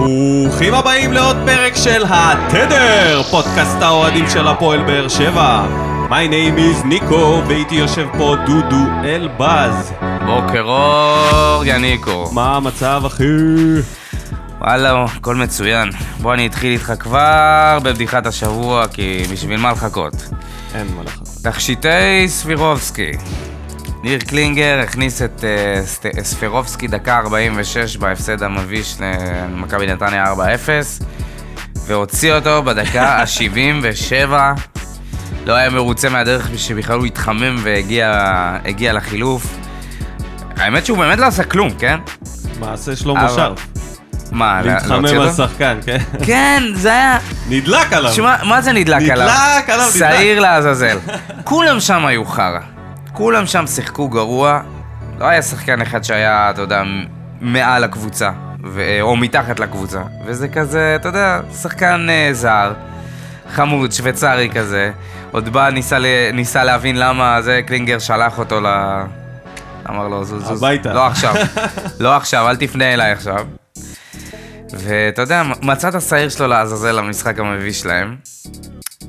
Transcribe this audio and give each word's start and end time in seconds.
ברוכים 0.00 0.74
הבאים 0.74 1.12
לעוד 1.12 1.36
פרק 1.46 1.76
של 1.76 2.04
התדר, 2.08 3.22
פודקאסט 3.30 3.82
האוהדים 3.82 4.24
של 4.30 4.48
הפועל 4.48 4.82
באר 4.82 5.08
שבע. 5.08 5.66
My 6.08 6.30
name 6.30 6.58
is 6.58 6.86
ניקו, 6.86 7.42
ואיתי 7.48 7.74
יושב 7.74 8.06
פה 8.18 8.34
דודו 8.46 8.84
אלבז. 9.04 9.92
בוקר 10.26 10.62
אור, 10.62 11.62
יניקו. 11.66 12.30
מה 12.32 12.56
המצב, 12.56 13.02
אחי? 13.06 13.24
וואלה, 14.60 15.04
הכל 15.04 15.36
מצוין. 15.36 15.90
בוא 16.20 16.34
אני 16.34 16.46
אתחיל 16.46 16.72
איתך 16.72 16.92
כבר 16.98 17.78
בבדיחת 17.82 18.26
השבוע, 18.26 18.88
כי 18.88 19.22
בשביל 19.32 19.60
מה 19.60 19.72
לחכות? 19.72 20.14
אין 20.74 20.86
מה 20.96 21.02
לחכות. 21.02 21.28
תכשיטי 21.42 22.28
ספירובסקי. 22.28 23.12
ניר 24.02 24.18
קלינגר 24.20 24.80
הכניס 24.82 25.22
את 25.22 25.44
uh, 25.44 26.22
ספירובסקי 26.22 26.86
דקה 26.86 27.16
46 27.18 27.96
בהפסד 27.96 28.42
המביש 28.42 28.96
למכבי 29.00 29.86
נתניה 29.86 30.24
4-0 30.32 30.36
והוציא 31.86 32.32
אותו 32.32 32.62
בדקה 32.62 33.02
ה-77 33.20 34.32
לא 35.46 35.54
היה 35.54 35.70
מרוצה 35.70 36.08
מהדרך 36.08 36.48
שבכלל 36.56 36.98
הוא 36.98 37.06
התחמם 37.06 37.56
והגיע 37.62 38.12
הגיע 38.64 38.92
לחילוף 38.92 39.46
האמת 40.56 40.86
שהוא 40.86 40.98
באמת 40.98 41.18
לא 41.18 41.26
עשה 41.26 41.44
כלום, 41.44 41.70
כן? 41.78 41.96
מעשה 42.60 42.96
שלמה 42.96 43.24
אבל- 43.26 43.36
שרף. 43.36 43.66
מה, 44.32 44.62
לה- 44.62 44.74
להתחמם 44.74 45.04
על? 45.04 45.32
שחקן, 45.32 45.78
כן? 45.86 45.98
כן, 46.26 46.62
זה 46.74 46.88
היה... 46.92 47.18
נדלק 47.48 47.92
עליו. 47.92 48.10
תשמע, 48.12 48.36
מה 48.44 48.60
זה 48.62 48.72
נדלק 48.72 48.96
נדלק 49.02 49.10
עליו? 49.10 49.28
עליו, 49.68 49.86
נדלק. 49.88 49.98
שעיר 49.98 50.40
לעזאזל. 50.40 50.98
כולם 51.44 51.80
שם 51.80 52.06
היו 52.06 52.24
חרא. 52.24 52.58
כולם 53.12 53.46
שם 53.46 53.66
שיחקו 53.66 54.08
גרוע. 54.08 54.60
לא 55.18 55.24
היה 55.24 55.42
שחקן 55.42 55.80
אחד 55.80 56.04
שהיה, 56.04 56.50
אתה 56.50 56.60
יודע, 56.62 56.82
מעל 57.40 57.84
הקבוצה. 57.84 58.30
ו- 58.64 58.98
או 59.00 59.16
מתחת 59.16 59.60
לקבוצה. 59.60 60.02
וזה 60.26 60.48
כזה, 60.48 60.96
אתה 61.00 61.08
יודע, 61.08 61.40
שחקן 61.62 62.06
אה, 62.10 62.28
זר, 62.32 62.72
חמוד, 63.52 63.92
שוויצרי 63.92 64.50
כזה. 64.54 64.90
עוד 65.32 65.48
בא, 65.48 65.70
ניסה, 65.70 65.98
ל- 65.98 66.30
ניסה 66.32 66.64
להבין 66.64 66.96
למה 66.98 67.42
זה, 67.42 67.60
קלינגר 67.66 67.98
שלח 67.98 68.38
אותו 68.38 68.60
ל... 68.60 68.66
אמר 69.90 70.08
לו, 70.08 70.24
זוז, 70.24 70.44
זוז. 70.44 70.62
הביתה. 70.62 70.92
לא 70.92 71.06
עכשיו. 71.06 71.34
לא 72.00 72.16
עכשיו, 72.16 72.48
אל 72.48 72.56
תפנה 72.56 72.94
אליי 72.94 73.12
עכשיו. 73.12 73.46
ואתה 74.72 75.22
יודע, 75.22 75.42
מצא 75.62 75.88
את 75.88 75.94
השעיר 75.94 76.28
שלו 76.28 76.46
לעזאזל 76.46 76.92
למשחק 76.92 77.38
המביש 77.38 77.80
שלהם. 77.80 78.16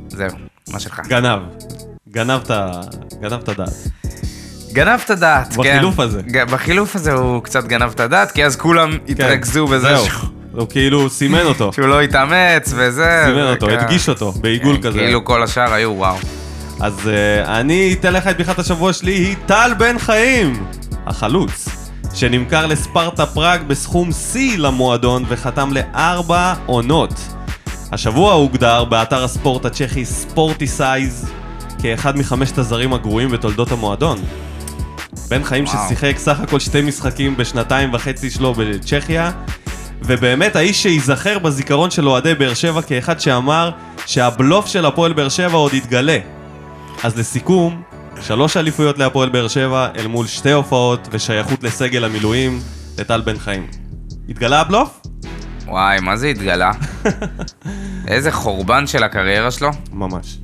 זהו, 0.08 0.30
מה 0.74 0.80
שלך. 0.80 1.00
גנב. 1.08 1.40
גנב 2.12 2.42
את 2.42 2.52
הדעת. 3.50 3.76
גנב 4.74 5.00
את 5.06 5.10
הדעת, 5.10 5.54
כן. 5.54 5.60
בחילוף 5.60 6.00
הזה. 6.00 6.22
בחילוף 6.52 6.96
הזה 6.96 7.14
הוא 7.14 7.44
קצת 7.44 7.66
גנב 7.66 7.92
את 7.92 8.00
הדעת, 8.00 8.32
כי 8.32 8.46
אז 8.46 8.56
כולם 8.56 8.98
התרכזו 9.10 9.68
בזה 9.68 9.88
כן, 9.88 9.96
זהו. 9.96 10.30
הוא 10.52 10.68
כאילו 10.70 11.10
סימן 11.10 11.42
אותו. 11.42 11.74
שהוא 11.74 11.88
לא 11.88 12.02
התאמץ 12.02 12.74
וזה. 12.76 13.24
סימן 13.26 13.54
אותו. 13.54 13.70
הדגיש 13.70 14.10
אותו, 14.10 14.32
בעיגול 14.32 14.76
כן, 14.76 14.82
כזה. 14.82 15.00
כאילו 15.00 15.26
כל 15.26 15.44
השאר 15.44 15.74
היו 15.74 15.90
וואו. 15.90 16.16
אז 16.80 17.00
אה, 17.04 17.48
אני 17.48 17.96
אתן 18.00 18.14
לך 18.14 18.28
את 18.28 18.36
בדיחת 18.36 18.60
השבוע 18.60 18.94
שלי, 18.94 19.12
היא 19.12 19.36
טל 19.46 19.72
בן 19.78 20.00
חיים, 20.00 20.66
החלוץ, 21.06 21.70
שנמכר 22.14 22.66
לספרטה 22.66 23.26
פראג 23.26 23.62
בסכום 23.68 24.12
שיא 24.12 24.58
למועדון 24.58 25.24
וחתם 25.28 25.70
לארבע 25.74 26.54
עונות. 26.66 27.14
השבוע 27.92 28.34
הוגדר 28.34 28.84
באתר 28.84 29.24
הספורט 29.24 29.66
הצ'כי 29.66 30.06
ספורטי 30.06 30.68
סייז 30.68 31.32
כאחד 31.82 32.18
מחמשת 32.18 32.58
הזרים 32.58 32.94
הגרועים 32.94 33.30
בתולדות 33.30 33.72
המועדון. 33.72 34.18
בן 35.30 35.44
חיים 35.44 35.66
וואו. 35.66 35.88
ששיחק 35.88 36.18
סך 36.18 36.40
הכל 36.40 36.60
שתי 36.60 36.82
משחקים 36.82 37.38
בשנתיים 37.38 37.94
וחצי 37.94 38.30
שלו 38.30 38.54
בצ'כיה, 38.54 39.32
ובאמת 40.02 40.56
האיש 40.56 40.84
שייזכר 40.84 41.40
בזיכרון 41.40 41.92
של 41.92 42.08
אוהדי 42.08 42.36
באר 42.36 42.54
שבע 42.54 42.82
כאחד 42.82 43.20
שאמר 43.20 43.72
שהבלוף 44.06 44.68
של 44.68 44.86
הפועל 44.86 45.14
באר 45.14 45.30
שבע 45.30 45.58
עוד 45.58 45.74
יתגלה. 45.74 46.18
אז 47.04 47.18
לסיכום, 47.18 47.82
שלוש 48.22 48.58
אליפויות 48.58 48.98
להפועל 48.98 49.30
באר 49.30 49.48
שבע 49.48 49.88
אל 49.98 50.08
מול 50.08 50.28
שתי 50.28 50.52
הופעות 50.52 51.08
ושייכות 51.12 51.64
לסגל 51.64 52.04
המילואים 52.04 52.60
לטל 52.98 53.22
בן 53.22 53.40
חיים. 53.40 53.68
התגלה 54.30 54.62
הבלוף? 54.62 55.02
וואי, 55.66 56.00
מה 56.00 56.18
זה 56.18 56.28
התגלה? 56.28 56.72
איזה 58.08 58.32
חורבן 58.32 58.88
של 58.88 59.04
הקריירה 59.04 59.52
שלו. 59.52 59.70
ממש. 59.92 60.38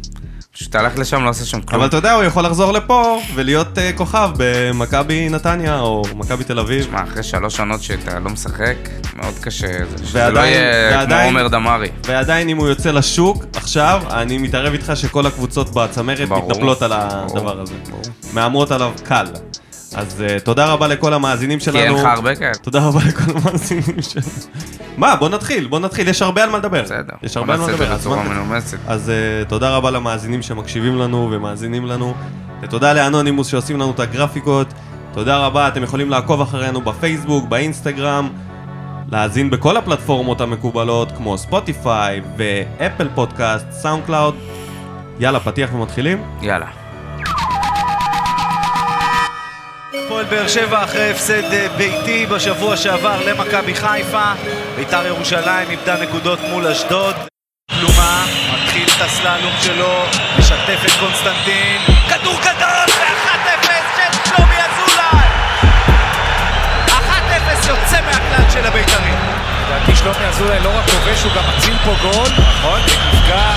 פשוט 0.58 0.76
הלך 0.76 0.98
לשם, 0.98 1.24
לא 1.24 1.30
עושה 1.30 1.46
שם 1.46 1.62
כלום. 1.62 1.80
אבל 1.82 1.90
אתה 1.90 1.98
יודע, 1.98 2.12
הוא 2.14 2.24
יכול 2.24 2.46
לחזור 2.46 2.72
לפה 2.72 3.20
ולהיות 3.36 3.78
uh, 3.78 3.98
כוכב 3.98 4.30
במכבי 4.38 5.30
נתניה 5.30 5.80
או 5.80 6.02
מכבי 6.16 6.44
תל 6.44 6.60
אביב. 6.60 6.84
תשמע, 6.84 7.04
אחרי 7.04 7.24
שלוש 7.24 7.60
עונות 7.60 7.82
שאתה 7.84 8.20
לא 8.20 8.30
משחק, 8.30 8.76
מאוד 9.16 9.34
קשה. 9.42 9.68
זה- 9.98 10.06
שזה 10.08 10.30
לא 10.30 10.40
יהיה 10.40 10.90
כמו 10.90 11.00
ועדיין- 11.00 11.26
עומר 11.36 11.48
דמארי. 11.48 11.90
ועדיין 12.06 12.50
אם 12.50 12.58
הוא 12.58 12.68
יוצא 12.68 12.92
לשוק, 12.92 13.44
עכשיו, 13.56 14.02
אני 14.10 14.38
מתערב 14.38 14.74
איתך 14.74 14.92
שכל 14.96 15.26
הקבוצות 15.26 15.70
בצמרת. 15.74 16.20
מתנפלות 16.30 16.82
על 16.82 16.92
הדבר 16.94 17.28
ברור, 17.44 17.62
הזה. 17.62 17.74
ברור. 17.90 18.02
מהמרות 18.34 18.72
עליו 18.72 18.92
קל. 19.04 19.26
אז 19.96 20.24
uh, 20.28 20.40
תודה 20.40 20.74
רבה 20.74 20.88
לכל 20.88 21.14
המאזינים 21.14 21.60
שלנו. 21.60 21.78
כי 21.78 21.84
אין 21.84 21.94
לך 21.94 22.06
הרבה 22.06 22.36
כאלה. 22.36 22.54
תודה 22.54 22.88
רבה 22.88 23.00
לכל 23.08 23.32
המאזינים 23.38 24.02
שלנו. 24.02 24.28
מה, 24.98 25.16
בוא 25.16 25.30
נתחיל, 25.30 25.68
בוא 25.68 25.80
נתחיל, 25.80 26.08
יש 26.08 26.22
הרבה 26.22 26.44
על 26.44 26.50
מה 26.50 26.58
לדבר. 26.58 26.84
בסדר. 26.84 27.14
יש 27.24 27.38
הרבה 27.38 27.54
על 27.54 27.60
מה 27.60 27.68
לדבר. 27.68 27.96
אז 28.88 29.12
אה, 29.12 29.50
תודה 29.50 29.76
רבה 29.76 29.92
למאזינים 29.92 30.42
שמקשיבים 30.42 30.98
לנו 30.98 31.30
ומאזינים 31.32 31.86
לנו. 31.86 32.14
ותודה 32.62 32.94
לאנונימוס 32.94 33.48
שעושים 33.48 33.80
לנו 33.80 33.92
את 33.92 34.00
הגרפיקות. 34.00 34.68
תודה 35.14 35.38
רבה, 35.38 35.68
אתם 35.68 35.84
יכולים 35.84 36.10
לעקוב 36.10 36.42
אחרינו 36.42 36.82
בפייסבוק, 36.82 37.46
באינסטגרם, 37.46 38.30
להאזין 39.12 39.50
בכל 39.50 39.78
הפלטפורמות 39.78 40.42
המקובלות, 40.42 41.12
כמו 41.12 41.38
ספוטיפיי 41.38 42.22
ואפל 42.38 43.08
פודקאסט, 43.16 43.72
סאונד 43.72 44.04
קלאוד. 44.06 44.36
יאללה, 45.20 45.40
פתיח 45.40 45.70
ומתחילים? 45.74 46.24
יאללה. 46.42 46.87
הפועל 50.08 50.26
באר 50.26 50.48
שבע 50.48 50.84
אחרי 50.84 51.12
הפסד 51.12 51.54
אה, 51.54 51.68
ביתי 51.78 52.26
בשבוע 52.26 52.78
שעבר 52.78 53.22
למכבי 53.26 53.76
חיפה. 53.76 54.32
ביתר 54.76 55.06
ירושלים 55.08 55.70
איבדה 55.70 55.96
נקודות 56.02 56.40
מול 56.50 56.68
אשדוד. 56.68 57.16
כלומה, 57.80 58.26
מתחיל 58.54 58.90
את 58.96 59.02
הסללום 59.02 59.54
שלו, 59.62 60.04
משתף 60.40 60.80
את 60.86 60.92
קונסטנטין. 61.00 61.82
כדור 62.10 62.40
גדול 62.40 62.88
ו-1-0 62.98 63.68
של 63.96 64.30
שלומי 64.30 64.56
אזולאי! 64.56 65.28
1-0 66.88 67.68
יוצא 67.68 68.02
מהכלל 68.06 68.52
של 68.52 68.66
הבית"רים. 68.66 69.20
לדעתי 69.66 69.96
שלומי 69.96 70.26
אזולאי 70.26 70.60
לא 70.64 70.78
רק 70.78 70.90
כובש, 70.90 71.24
הוא 71.24 71.32
גם 71.36 71.44
מציל 71.58 71.78
פה 71.86 71.96
גול. 72.02 72.30
נכון, 72.38 72.80
נפגע 73.14 73.54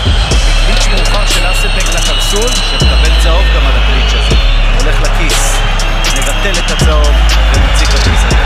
מגליץ' 0.69 0.87
מאוחר 0.87 1.27
של 1.27 1.53
אסלבנק 1.53 1.95
לקרסול, 1.95 2.51
שמקבל 2.71 3.21
צהוב 3.23 3.45
גם 3.57 3.67
על 3.67 3.73
הגליץ' 3.77 4.15
הזה. 4.15 4.37
הולך 4.81 5.01
לכיס, 5.03 5.59
מבטל 6.31 6.59
את 6.59 6.71
הצהוב 6.71 7.15
ומציג 7.55 7.89
בכיס 7.89 8.25
הזה. 8.27 8.37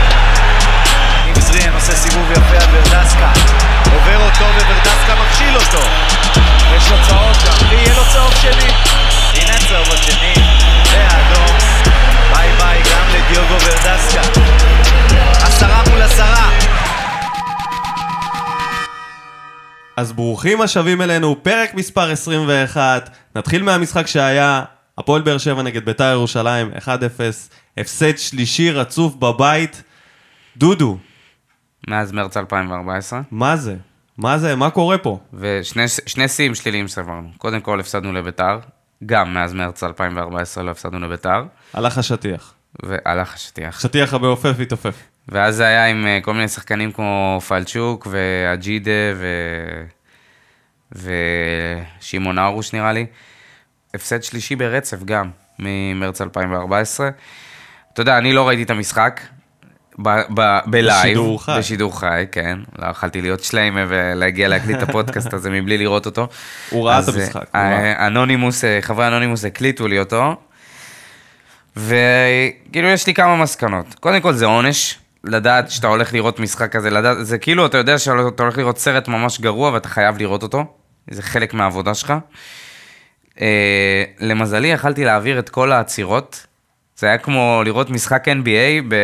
ניב 1.25 1.39
זריאן 1.39 1.73
עושה 1.73 1.95
סיבוב 1.95 2.31
יפה 2.31 2.65
על 2.65 2.69
ורדסקה. 2.71 3.31
עובר 3.93 4.25
אותו 4.25 4.45
וורדסקה 4.45 5.15
מכשיל 5.15 5.55
אותו. 5.55 5.87
יש 6.75 6.91
לו 6.91 6.97
צהוב 7.07 7.37
גם, 7.45 7.69
ויהיה 7.69 7.93
לו 7.95 8.01
צהוב 8.13 8.33
שני. 8.33 8.71
הנה 9.33 9.55
הצהוב 9.55 9.87
השני, 9.93 10.33
והאדום. 10.91 11.57
ביי 12.33 12.49
ביי 12.57 12.81
גם 12.83 13.07
לדיוגו 13.09 13.53
ורדסקה. 13.53 14.21
עשרה 15.41 15.83
מול 15.89 16.01
עשרה. 16.01 16.49
אז 19.97 20.13
ברוכים 20.13 20.61
השבים 20.61 21.01
אלינו, 21.01 21.35
פרק 21.43 21.73
מספר 21.73 22.11
21. 22.11 23.09
נתחיל 23.35 23.63
מהמשחק 23.63 24.07
שהיה, 24.07 24.61
הפועל 24.97 25.21
באר 25.21 25.37
שבע 25.37 25.61
נגד 25.61 25.85
ביתר 25.85 26.11
ירושלים, 26.11 26.71
1-0, 26.77 26.87
הפסד 27.77 28.17
שלישי 28.17 28.71
רצוף 28.71 29.15
בבית. 29.15 29.83
דודו, 30.57 30.97
מאז 31.87 32.11
מרץ 32.11 32.37
2014, 32.37 33.21
מה 33.31 33.55
זה? 33.55 33.75
מה 34.17 34.37
זה? 34.37 34.55
מה 34.55 34.69
קורה 34.69 34.97
פה? 34.97 35.19
ושני 35.33 35.87
שני 35.87 36.27
שיאים 36.27 36.55
שליליים 36.55 36.87
סברנו. 36.87 37.29
קודם 37.37 37.61
כל 37.61 37.79
הפסדנו 37.79 38.13
לביתר, 38.13 38.59
גם 39.05 39.33
מאז 39.33 39.53
מרץ 39.53 39.83
2014 39.83 40.63
לא 40.63 40.71
הפסדנו 40.71 40.99
לביתר, 40.99 41.43
הלך 41.73 41.97
השטיח. 41.97 42.53
והלך 42.83 43.33
השטיח. 43.33 43.79
שטיח 43.79 44.13
המעופף 44.13 44.59
התעופף. 44.61 44.95
ואז 45.29 45.55
זה 45.55 45.65
היה 45.65 45.85
עם 45.85 46.07
אה, 46.07 46.19
כל 46.21 46.33
מיני 46.33 46.47
שחקנים 46.47 46.91
כמו 46.91 47.39
פלצ'וק 47.47 48.07
ואג'ידה 48.11 48.91
ו... 49.15 49.27
ושמעון 52.01 52.39
ארוש 52.39 52.73
נראה 52.73 52.93
לי. 52.93 53.05
הפסד 53.95 54.23
שלישי 54.23 54.55
ברצף 54.55 55.03
גם, 55.03 55.29
ממרץ 55.59 56.21
2014. 56.21 57.09
אתה 57.93 58.01
יודע, 58.01 58.17
אני 58.17 58.33
לא 58.33 58.47
ראיתי 58.47 58.63
את 58.63 58.69
המשחק, 58.69 59.21
ב 59.97 60.08
live. 60.08 60.63
בשידור 60.67 61.43
חי. 61.43 61.51
בשידור 61.57 61.99
חי, 61.99 62.25
כן. 62.31 62.59
לא 62.79 62.87
יכלתי 62.87 63.21
להיות 63.21 63.43
שליימה 63.43 63.85
ולהגיע 63.87 64.47
להקליט 64.47 64.77
את 64.77 64.89
הפודקאסט 64.89 65.33
הזה 65.33 65.49
מבלי 65.49 65.77
לראות 65.77 66.05
אותו. 66.05 66.27
הוא 66.69 66.87
ראה 66.87 66.99
את 66.99 67.07
המשחק, 67.07 67.45
אה. 67.55 68.07
אנונימוס, 68.07 68.63
אה, 68.63 68.79
חברי 68.81 69.07
אנונימוס 69.07 69.45
הקליטו 69.45 69.87
לי 69.87 69.99
אותו, 69.99 70.35
וכאילו 71.77 72.87
יש 72.87 73.07
לי 73.07 73.13
כמה 73.13 73.35
מסקנות. 73.35 73.95
קודם 73.99 74.21
כל 74.21 74.33
זה 74.33 74.45
עונש, 74.45 74.99
לדעת 75.23 75.71
שאתה 75.71 75.87
הולך 75.87 76.13
לראות 76.13 76.39
משחק 76.39 76.71
כזה, 76.71 76.89
לדעת, 76.89 77.17
זה 77.21 77.37
כאילו, 77.37 77.65
אתה 77.65 77.77
יודע 77.77 77.97
שאתה 77.97 78.43
הולך 78.43 78.57
לראות 78.57 78.77
סרט 78.77 79.07
ממש 79.07 79.39
גרוע 79.39 79.71
ואתה 79.71 79.89
חייב 79.89 80.17
לראות 80.17 80.43
אותו, 80.43 80.65
זה 81.11 81.21
חלק 81.21 81.53
מהעבודה 81.53 81.93
שלך. 81.93 82.13
אה, 83.41 84.03
למזלי, 84.19 84.67
יכלתי 84.67 85.05
להעביר 85.05 85.39
את 85.39 85.49
כל 85.49 85.71
העצירות. 85.71 86.45
זה 86.97 87.07
היה 87.07 87.17
כמו 87.17 87.61
לראות 87.65 87.89
משחק 87.89 88.27
NBA 88.27 88.83
ב... 88.87 88.95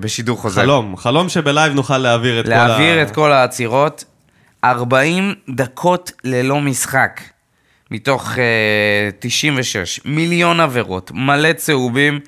בשידור 0.00 0.38
חוזר. 0.38 0.62
חלום, 0.62 0.96
חלום 0.96 1.28
שב 1.28 1.47
live 1.47 1.72
נוכל 1.72 1.98
להעביר 1.98 2.40
את 2.40 2.44
כל 2.44 2.52
ה... 2.52 2.66
להעביר 2.66 3.02
את 3.02 3.10
כל 3.10 3.32
העצירות. 3.32 4.04
40 4.64 5.34
דקות 5.48 6.12
ללא 6.24 6.60
משחק, 6.60 7.20
מתוך 7.90 8.32
אה, 8.32 8.38
96. 9.18 10.00
מיליון 10.04 10.60
עבירות, 10.60 11.10
מלא 11.14 11.52
צהובים. 11.52 12.20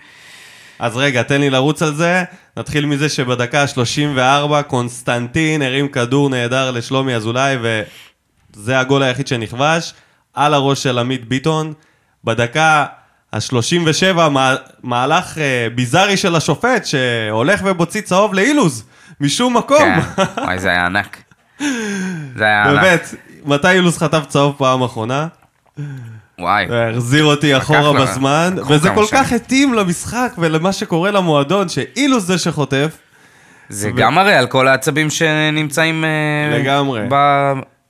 אז 0.78 0.96
רגע, 0.96 1.22
תן 1.22 1.40
לי 1.40 1.50
לרוץ 1.50 1.82
על 1.82 1.94
זה. 1.94 2.24
נתחיל 2.56 2.86
מזה 2.86 3.08
שבדקה 3.08 3.62
ה-34 3.62 4.62
קונסטנטין 4.62 5.62
הרים 5.62 5.88
כדור 5.88 6.30
נהדר 6.30 6.70
לשלומי 6.70 7.14
אזולאי, 7.14 7.56
וזה 8.56 8.80
הגול 8.80 9.02
היחיד 9.02 9.26
שנכבש, 9.26 9.94
על 10.34 10.54
הראש 10.54 10.82
של 10.82 10.98
עמית 10.98 11.28
ביטון. 11.28 11.72
בדקה 12.24 12.84
ה-37 13.32 14.18
מהלך 14.82 15.38
אה, 15.38 15.66
ביזארי 15.74 16.16
של 16.16 16.36
השופט, 16.36 16.86
שהולך 16.86 17.60
ובוציא 17.64 18.00
צהוב 18.00 18.34
לאילוז, 18.34 18.84
משום 19.20 19.56
מקום. 19.56 19.78
כן, 19.78 20.00
וואי, 20.42 20.58
זה 20.58 20.68
היה 20.70 20.86
ענק. 20.86 21.22
זה 22.36 22.44
היה 22.44 22.62
ענק. 22.64 22.80
באמת, 22.82 23.14
מתי 23.44 23.70
אילוז 23.70 23.98
חטף 23.98 24.24
צהוב 24.28 24.54
פעם 24.58 24.82
אחרונה? 24.82 25.26
וואי. 26.38 26.66
החזיר 26.94 27.24
אותי 27.24 27.56
אחורה 27.56 27.80
לו- 27.80 27.94
בזמן, 27.94 28.54
וזה 28.68 28.90
כל 28.94 29.04
כך 29.12 29.28
שנים. 29.28 29.40
התאים 29.44 29.74
למשחק 29.74 30.32
ולמה 30.38 30.72
שקורה 30.72 31.10
למועדון, 31.10 31.68
שאילוז 31.68 32.26
זה 32.26 32.38
שחוטף. 32.38 32.96
זה 33.68 33.90
גם 33.90 34.14
מראה 34.14 34.38
על 34.38 34.46
כל 34.46 34.68
העצבים 34.68 35.10
שנמצאים... 35.10 36.04
אה, 36.04 36.58
לגמרי. 36.58 37.00
ב... 37.10 37.14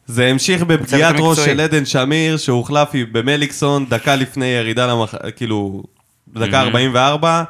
זה 0.07 0.27
המשיך 0.27 0.63
בפגיעת 0.63 1.15
ראש. 1.19 1.39
של 1.39 1.61
עדן 1.61 1.85
שמיר, 1.85 2.37
שהוחלף 2.37 2.89
במליקסון 3.13 3.87
דקה 3.89 4.17
לפני 4.17 4.47
ירידה 4.47 4.87
למח... 4.87 5.15
כאילו, 5.37 5.83
בדקה 6.29 6.61
44, 6.61 7.43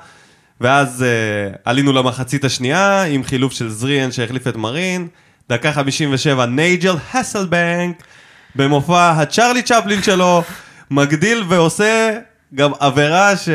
ואז 0.61 1.05
uh, 1.05 1.59
עלינו 1.65 1.93
למחצית 1.93 2.45
השנייה 2.45 3.03
עם 3.03 3.25
חילוף 3.25 3.53
של 3.53 3.69
זריאן 3.69 4.13
שהחליף 4.13 4.49
את 4.49 4.57
מרין, 4.57 5.09
דקה 5.49 5.73
57 5.73 6.47
נייג'ל 6.47 6.95
הסלבנק, 7.15 8.03
במופע 8.55 9.11
הצ'רלי 9.11 9.63
צ'פלין 9.63 10.03
שלו, 10.03 10.43
מגדיל 10.91 11.45
ועושה 11.49 12.19
גם 12.55 12.71
עבירה 12.81 13.37
ש... 13.37 13.49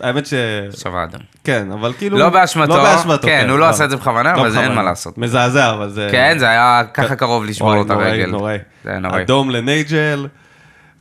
האמת 0.00 0.26
ש... 0.26 0.34
שווה 0.82 1.04
אדם. 1.04 1.20
כן, 1.44 1.72
אבל 1.72 1.92
כאילו... 1.98 2.18
לא 2.18 2.28
באשמתו, 2.28 2.76
לא 2.76 2.82
באשמתו, 2.82 3.26
כן, 3.26 3.50
הוא 3.50 3.58
לא 3.58 3.68
עשה 3.68 3.84
את 3.84 3.90
זה 3.90 3.96
בכוונה, 3.96 4.32
לא 4.32 4.40
אבל 4.40 4.50
זה 4.50 4.60
אין. 4.60 4.72
מה 4.72 4.82
לעשות. 4.82 5.18
מזעזע, 5.18 5.72
אבל 5.72 5.90
זה... 5.90 6.08
כן, 6.12 6.36
זה 6.38 6.48
היה 6.48 6.82
ככה 6.94 7.16
קרוב 7.16 7.44
לשבור 7.44 7.74
לו 7.74 7.82
את 7.82 7.86
נוראי, 7.86 8.08
הרגל. 8.08 8.30
נוראי. 8.30 8.58
זה 8.84 8.90
היה 8.90 8.98
נוראי. 8.98 9.22
אדום 9.22 9.50
לנייג'ל, 9.50 10.26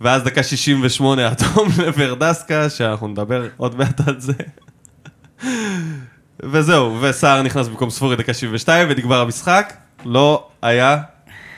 ואז 0.01 0.23
דקה 0.23 0.43
68 0.43 1.27
אדום 1.31 1.67
לוורדסקה, 1.77 2.69
שאנחנו 2.69 3.07
נדבר 3.07 3.47
עוד 3.57 3.77
מעט 3.77 4.07
על 4.07 4.15
זה. 4.19 4.33
וזהו, 6.51 6.97
וסער 7.01 7.41
נכנס 7.41 7.67
במקום 7.67 7.89
ספורי 7.89 8.15
דקה 8.15 8.33
72, 8.33 8.87
ונגמר 8.89 9.21
המשחק. 9.21 9.73
לא 10.05 10.47
היה 10.61 10.97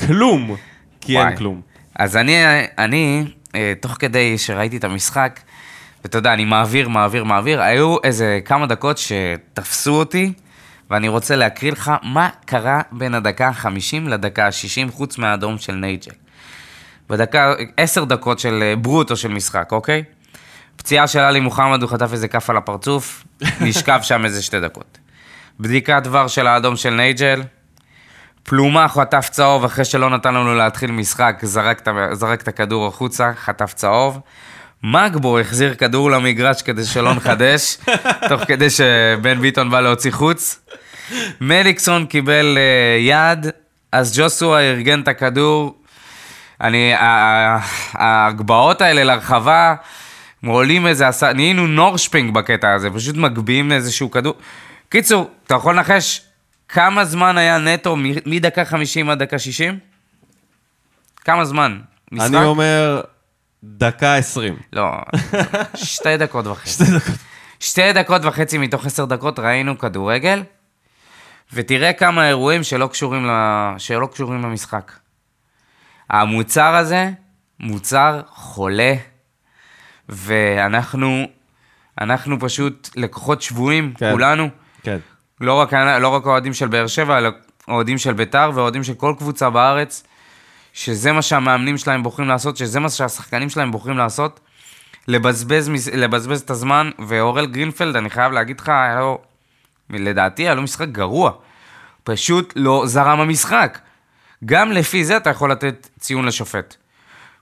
כלום, 0.08 0.56
כי. 1.02 1.20
אין 1.20 1.36
כלום. 1.36 1.62
אז 2.00 2.16
אני, 2.18 2.44
אני, 2.78 3.26
אה, 3.56 3.74
תוך 3.82 3.96
כדי 4.00 4.38
שראיתי 4.38 4.78
את 4.78 4.84
המשחק, 4.84 5.40
ואתה 6.08 6.18
יודע, 6.18 6.34
אני 6.34 6.46
מעביר, 6.46 6.90
מעביר, 6.90 7.24
מעביר, 7.24 7.62
היו 7.62 7.98
איזה 8.04 8.40
כמה 8.46 8.68
דקות 8.68 8.98
שתפסו 8.98 9.94
אותי, 9.94 10.34
ואני 10.90 11.08
רוצה 11.08 11.36
להקריא 11.36 11.72
לך 11.72 11.92
מה 12.04 12.30
קרה 12.46 12.82
בין 12.92 13.14
הדקה 13.14 13.48
ה-50 13.48 14.10
לדקה 14.10 14.46
ה-60, 14.46 14.92
חוץ 14.92 15.18
מהאדום 15.18 15.58
של 15.58 15.74
נייג'ל. 15.74 16.12
בדקה, 17.10 17.54
עשר 17.78 18.04
דקות 18.04 18.40
של 18.40 18.64
אה, 18.64 18.76
ברוטו 18.76 19.18
של 19.18 19.28
משחק, 19.28 19.72
אוקיי? 19.72 20.04
פציעה 20.76 21.08
של 21.08 21.20
עלי 21.20 21.40
מוחמד, 21.40 21.82
הוא 21.82 21.90
חטף 21.90 22.14
איזה 22.14 22.28
כף 22.28 22.50
על 22.50 22.58
הפרצוף, 22.58 23.24
נשכב 23.62 24.00
שם 24.02 24.26
איזה 24.26 24.42
שתי 24.42 24.60
דקות. 24.60 24.98
בדיקת 25.60 26.02
דבר 26.04 26.28
של 26.28 26.48
האדום 26.48 26.76
של 26.76 26.90
נייג'ל, 26.90 27.42
פלומה 28.44 28.88
חטף 28.88 29.30
צהוב 29.32 29.66
אחרי 29.66 29.86
שלא 29.86 30.10
נתן 30.10 30.34
לנו 30.34 30.56
להתחיל 30.56 30.92
משחק, 30.92 31.40
זרק, 31.44 31.88
זרק 32.14 32.42
את 32.42 32.48
הכדור 32.48 32.88
החוצה, 32.88 33.32
חטף 33.36 33.74
צהוב. 33.74 34.20
מגבו 34.84 35.40
החזיר 35.40 35.74
כדור 35.76 36.12
למגרש 36.12 36.62
כדי 36.62 36.86
שלא 36.86 37.14
נחדש, 37.14 37.78
תוך 38.30 38.42
כדי 38.46 38.70
שבן 38.70 39.42
ביטון 39.42 39.70
בא 39.70 39.82
להוציא 39.82 40.12
חוץ. 40.12 40.60
מליקסון 41.42 42.06
קיבל 42.06 42.58
uh, 42.58 43.02
יד, 43.02 43.48
אז 43.92 44.20
ג'וסווה 44.20 44.60
ארגן 44.62 45.02
את 45.02 45.08
הכדור. 45.08 45.78
אני, 46.62 46.94
ההגבהות 47.94 48.82
האלה 48.82 49.04
לרחבה, 49.04 49.76
עולים 50.46 50.88
איזה, 50.88 51.08
עשה- 51.08 51.34
נהיינו 51.34 51.68
נורשפינג 51.68 52.34
בקטע 52.34 52.74
הזה, 52.74 52.90
פשוט 52.90 53.16
מגביהים 53.16 53.70
לאיזשהו 53.70 54.12
כדור. 54.12 54.34
קיצור, 54.90 55.30
אתה 55.48 55.56
יכול 55.56 55.76
לנחש 55.76 56.22
כמה 56.70 57.06
זמן 57.06 57.38
היה 57.38 57.58
נטו 57.58 57.96
מדקה 58.26 58.66
50 58.66 59.10
עד 59.10 59.24
דקה 59.24 59.40
60? 59.40 59.80
כמה 61.26 61.46
זמן? 61.46 61.80
משחק? 62.12 62.28
אני 62.28 62.46
אומר, 62.46 63.02
דקה 63.64 64.16
20. 64.16 64.56
לא, 64.74 64.92
שתי 65.76 66.18
דקות 66.18 66.48
וחצי. 66.48 66.70
שתי 66.70 66.84
דקות. 66.84 67.16
שתי 67.60 67.94
דקות 67.94 68.26
וחצי 68.26 68.58
מתוך 68.58 68.86
עשר 68.86 69.06
דקות 69.06 69.40
ראינו 69.40 69.78
כדורגל, 69.78 70.44
ותראה 71.54 71.94
כמה 71.94 72.28
אירועים 72.28 72.64
שלא 72.64 72.88
קשורים, 72.88 73.26
ל... 73.26 73.32
שלא 73.78 74.08
קשורים 74.14 74.42
למשחק. 74.42 74.92
המוצר 76.10 76.76
הזה, 76.76 77.10
מוצר 77.60 78.22
חולה, 78.28 78.94
ואנחנו 80.10 81.28
אנחנו 82.02 82.40
פשוט 82.40 82.90
לקוחות 82.96 83.42
שבויים, 83.42 83.94
כן. 83.98 84.12
כולנו. 84.12 84.50
כן. 84.84 84.98
לא 85.42 85.54
רק, 85.54 85.74
לא 85.74 86.08
רק 86.08 86.26
אוהדים 86.26 86.54
של 86.54 86.68
באר 86.68 86.88
שבע, 86.88 87.18
אלא 87.18 87.30
אוהדים 87.68 87.98
של 87.98 88.14
ביתר 88.14 88.52
ואוהדים 88.54 88.84
של 88.84 88.94
כל 88.94 89.14
קבוצה 89.18 89.50
בארץ, 89.50 90.04
שזה 90.78 91.12
מה 91.12 91.22
שהמאמנים 91.22 91.78
שלהם 91.78 92.04
בוחרים 92.04 92.28
לעשות, 92.28 92.58
שזה 92.58 92.80
מה 92.80 92.90
שהשחקנים 92.90 93.50
שלהם 93.50 93.72
בוחרים 93.72 93.98
לעשות, 93.98 94.40
לבזבז, 95.08 95.72
לבזבז 95.94 96.42
את 96.42 96.50
הזמן, 96.50 96.90
ואורל 97.08 97.46
גרינפלד, 97.46 97.96
אני 97.96 98.10
חייב 98.10 98.32
להגיד 98.32 98.60
לך, 98.60 98.70
היה 98.70 99.00
לו, 99.00 99.22
לדעתי 99.90 100.44
היה 100.44 100.54
לו 100.54 100.62
משחק 100.62 100.88
גרוע. 100.88 101.32
פשוט 102.04 102.54
לא 102.56 102.84
זרם 102.86 103.20
המשחק. 103.20 103.80
גם 104.46 104.72
לפי 104.72 105.06
זה 105.06 105.18
אתה 105.18 105.30
יכול 105.30 105.52
לתת 105.52 105.90
ציון 106.00 106.26
לשופט. 106.26 106.76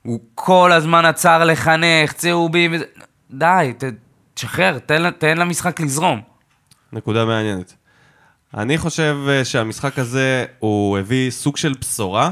הוא 0.01 0.19
כל 0.35 0.71
הזמן 0.71 1.05
עצר 1.05 1.43
לחנך, 1.43 2.13
צהובים, 2.13 2.73
די, 3.31 3.73
תשחרר, 4.33 4.79
תן, 4.79 5.11
תן 5.11 5.37
למשחק 5.37 5.79
לזרום. 5.79 6.21
נקודה 6.93 7.25
מעניינת. 7.25 7.73
אני 8.53 8.77
חושב 8.77 9.17
אה, 9.29 9.45
שהמשחק 9.45 9.99
הזה, 9.99 10.45
הוא 10.59 10.97
הביא 10.97 11.31
סוג 11.31 11.57
של 11.57 11.73
בשורה. 11.81 12.31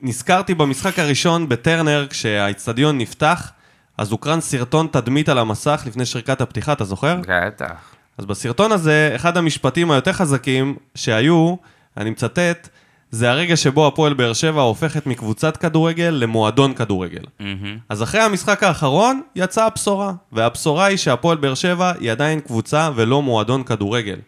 נזכרתי 0.00 0.54
במשחק 0.54 0.98
הראשון 0.98 1.48
בטרנר, 1.48 2.06
כשהאיצטדיון 2.10 2.98
נפתח, 2.98 3.52
אז 3.98 4.12
הוקרן 4.12 4.40
סרטון 4.40 4.86
תדמית 4.90 5.28
על 5.28 5.38
המסך 5.38 5.82
לפני 5.86 6.06
שריקת 6.06 6.40
הפתיחה, 6.40 6.72
אתה 6.72 6.84
זוכר? 6.84 7.16
בטח. 7.28 7.94
אז 8.18 8.26
בסרטון 8.26 8.72
הזה, 8.72 9.12
אחד 9.16 9.36
המשפטים 9.36 9.90
היותר 9.90 10.12
חזקים 10.12 10.76
שהיו, 10.94 11.54
אני 11.96 12.10
מצטט, 12.10 12.68
זה 13.10 13.30
הרגע 13.30 13.56
שבו 13.56 13.86
הפועל 13.86 14.14
באר 14.14 14.32
שבע 14.32 14.62
הופכת 14.62 15.06
מקבוצת 15.06 15.56
כדורגל 15.56 16.16
למועדון 16.20 16.74
כדורגל. 16.74 17.22
מהמם. 17.40 17.78
אז 17.88 18.02
אחרי 18.02 18.20
המשחק 18.20 18.62
האחרון 18.62 19.20
יצאה 19.36 19.66
הבשורה, 19.66 20.12
והבשורה 20.32 20.84
היא 20.84 20.96
שהפועל 20.96 21.36
באר 21.36 21.54
שבע 21.54 21.92
היא 22.00 22.12
עדיין 22.12 22.40
קבוצה 22.40 22.90
ולא 22.94 23.22
מועדון 23.22 23.62
כדורגל. 23.62 24.18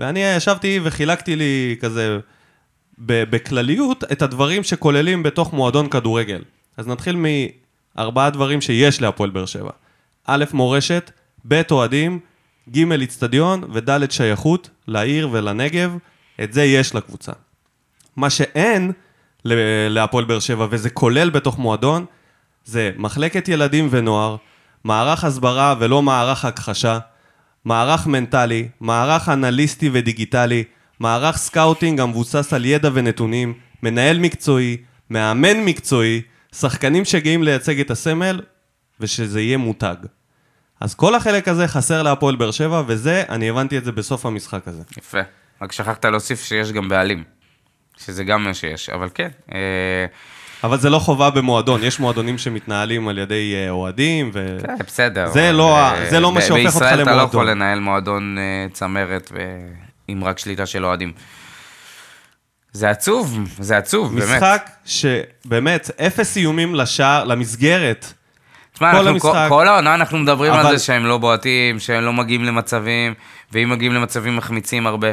ואני 0.00 0.20
ישבתי 0.20 0.80
וחילקתי 0.82 1.36
לי 1.36 1.76
כזה 1.80 2.18
בכלליות 3.00 4.04
את 4.12 4.22
הדברים 4.22 4.62
שכוללים 4.62 5.22
בתוך 5.22 5.52
מועדון 5.52 5.88
כדורגל. 5.88 6.42
אז 6.76 6.86
נתחיל 6.86 7.16
מארבעה 7.96 8.30
דברים 8.30 8.60
שיש 8.60 9.02
להפועל 9.02 9.30
באר 9.30 9.46
שבע. 9.46 9.70
א', 10.26 10.44
מורשת, 10.52 11.10
ב', 11.48 11.62
אוהדים, 11.70 12.20
ג', 12.76 12.92
אצטדיון 12.92 13.64
וד', 13.72 14.10
שייכות 14.10 14.70
לעיר 14.86 15.28
ולנגב. 15.32 15.96
את 16.42 16.52
זה 16.52 16.64
יש 16.64 16.94
לקבוצה. 16.94 17.32
מה 18.16 18.30
שאין 18.30 18.92
להפועל 19.44 20.24
באר 20.24 20.38
שבע, 20.38 20.66
וזה 20.70 20.90
כולל 20.90 21.30
בתוך 21.30 21.58
מועדון, 21.58 22.04
זה 22.64 22.90
מחלקת 22.96 23.48
ילדים 23.48 23.88
ונוער, 23.90 24.36
מערך 24.84 25.24
הסברה 25.24 25.74
ולא 25.78 26.02
מערך 26.02 26.44
הכחשה, 26.44 26.98
מערך 27.64 28.06
מנטלי, 28.06 28.68
מערך 28.80 29.28
אנליסטי 29.28 29.90
ודיגיטלי, 29.92 30.64
מערך 31.00 31.36
scouting 31.36 32.00
המבוסס 32.00 32.52
על 32.52 32.64
ידע 32.64 32.90
ונתונים, 32.92 33.54
מנהל 33.82 34.18
מקצועי, 34.18 34.76
מאמן 35.10 35.64
מקצועי, 35.64 36.22
שחקנים 36.54 37.04
שגאים 37.04 37.42
לייצג 37.42 37.80
את 37.80 37.90
הסמל, 37.90 38.40
ושזה 39.00 39.40
יהיה 39.40 39.56
מותג. 39.56 39.94
אז 40.80 40.94
כל 40.94 41.14
החלק 41.14 41.48
הזה 41.48 41.68
חסר 41.68 42.02
להפועל 42.02 42.36
באר 42.36 42.50
שבע, 42.50 42.82
וזה, 42.86 43.22
אני 43.28 43.48
הבנתי 43.48 43.78
את 43.78 43.84
זה 43.84 43.92
בסוף 43.92 44.26
המשחק 44.26 44.68
הזה. 44.68 44.82
יפה. 44.98 45.18
רק 45.62 45.72
שכחת 45.72 46.04
להוסיף 46.04 46.44
שיש 46.44 46.72
גם 46.72 46.88
בעלים. 46.88 47.24
שזה 47.98 48.24
גם 48.24 48.44
מה 48.44 48.54
שיש, 48.54 48.90
אבל 48.90 49.08
כן. 49.14 49.28
אה, 49.52 50.06
אבל 50.64 50.78
זה 50.78 50.90
לא 50.90 50.98
חובה 50.98 51.30
במועדון, 51.30 51.82
יש 51.82 52.00
מועדונים 52.00 52.38
שמתנהלים 52.38 53.08
על 53.08 53.18
ידי 53.18 53.54
אה, 53.54 53.70
אוהדים, 53.70 54.30
ו... 54.34 54.58
כן, 54.66 54.76
בסדר. 54.86 55.30
זה 55.30 55.52
לא 55.52 55.78
אה, 55.78 56.10
זה 56.10 56.20
לא 56.20 56.32
מה 56.32 56.40
שהופך 56.40 56.64
אותך 56.66 56.74
בישראל 56.74 56.94
אתה 56.94 57.10
לא 57.10 57.16
למועדון. 57.16 57.28
יכול 57.28 57.50
לנהל 57.50 57.80
מועדון 57.80 58.36
צמרת 58.72 59.32
ו- 59.34 59.89
עם 60.10 60.24
רק 60.24 60.38
שליטה 60.38 60.66
של 60.66 60.84
אוהדים. 60.84 61.12
זה 62.72 62.90
עצוב, 62.90 63.38
זה 63.58 63.76
עצוב, 63.76 64.14
באמת. 64.18 64.36
משחק 64.36 64.70
שבאמת, 64.86 65.90
אפס 66.06 66.36
איומים 66.36 66.74
לשער, 66.74 67.24
למסגרת. 67.24 68.12
תשמע, 68.72 68.90
כל 68.92 68.96
אנחנו, 68.96 69.10
המשחק. 69.10 69.46
כל, 69.48 69.68
העונה 69.68 69.94
אנחנו 69.94 70.18
מדברים 70.18 70.52
אבל- 70.52 70.66
על 70.66 70.78
זה 70.78 70.84
שהם 70.84 71.04
לא 71.06 71.18
בועטים, 71.18 71.78
שהם 71.78 72.04
לא 72.04 72.12
מגיעים 72.12 72.44
למצבים, 72.44 73.14
ואם 73.52 73.70
מגיעים 73.70 73.92
למצבים 73.92 74.36
מחמיצים 74.36 74.86
הרבה. 74.86 75.08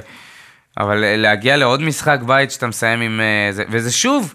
אבל 0.79 1.03
אה, 1.03 1.17
להגיע 1.17 1.57
לעוד 1.57 1.81
משחק 1.81 2.19
בית 2.25 2.51
שאתה 2.51 2.67
מסיים 2.67 3.01
עם... 3.01 3.21
אה, 3.21 3.51
זה, 3.51 3.63
וזה 3.69 3.91
שוב, 3.91 4.33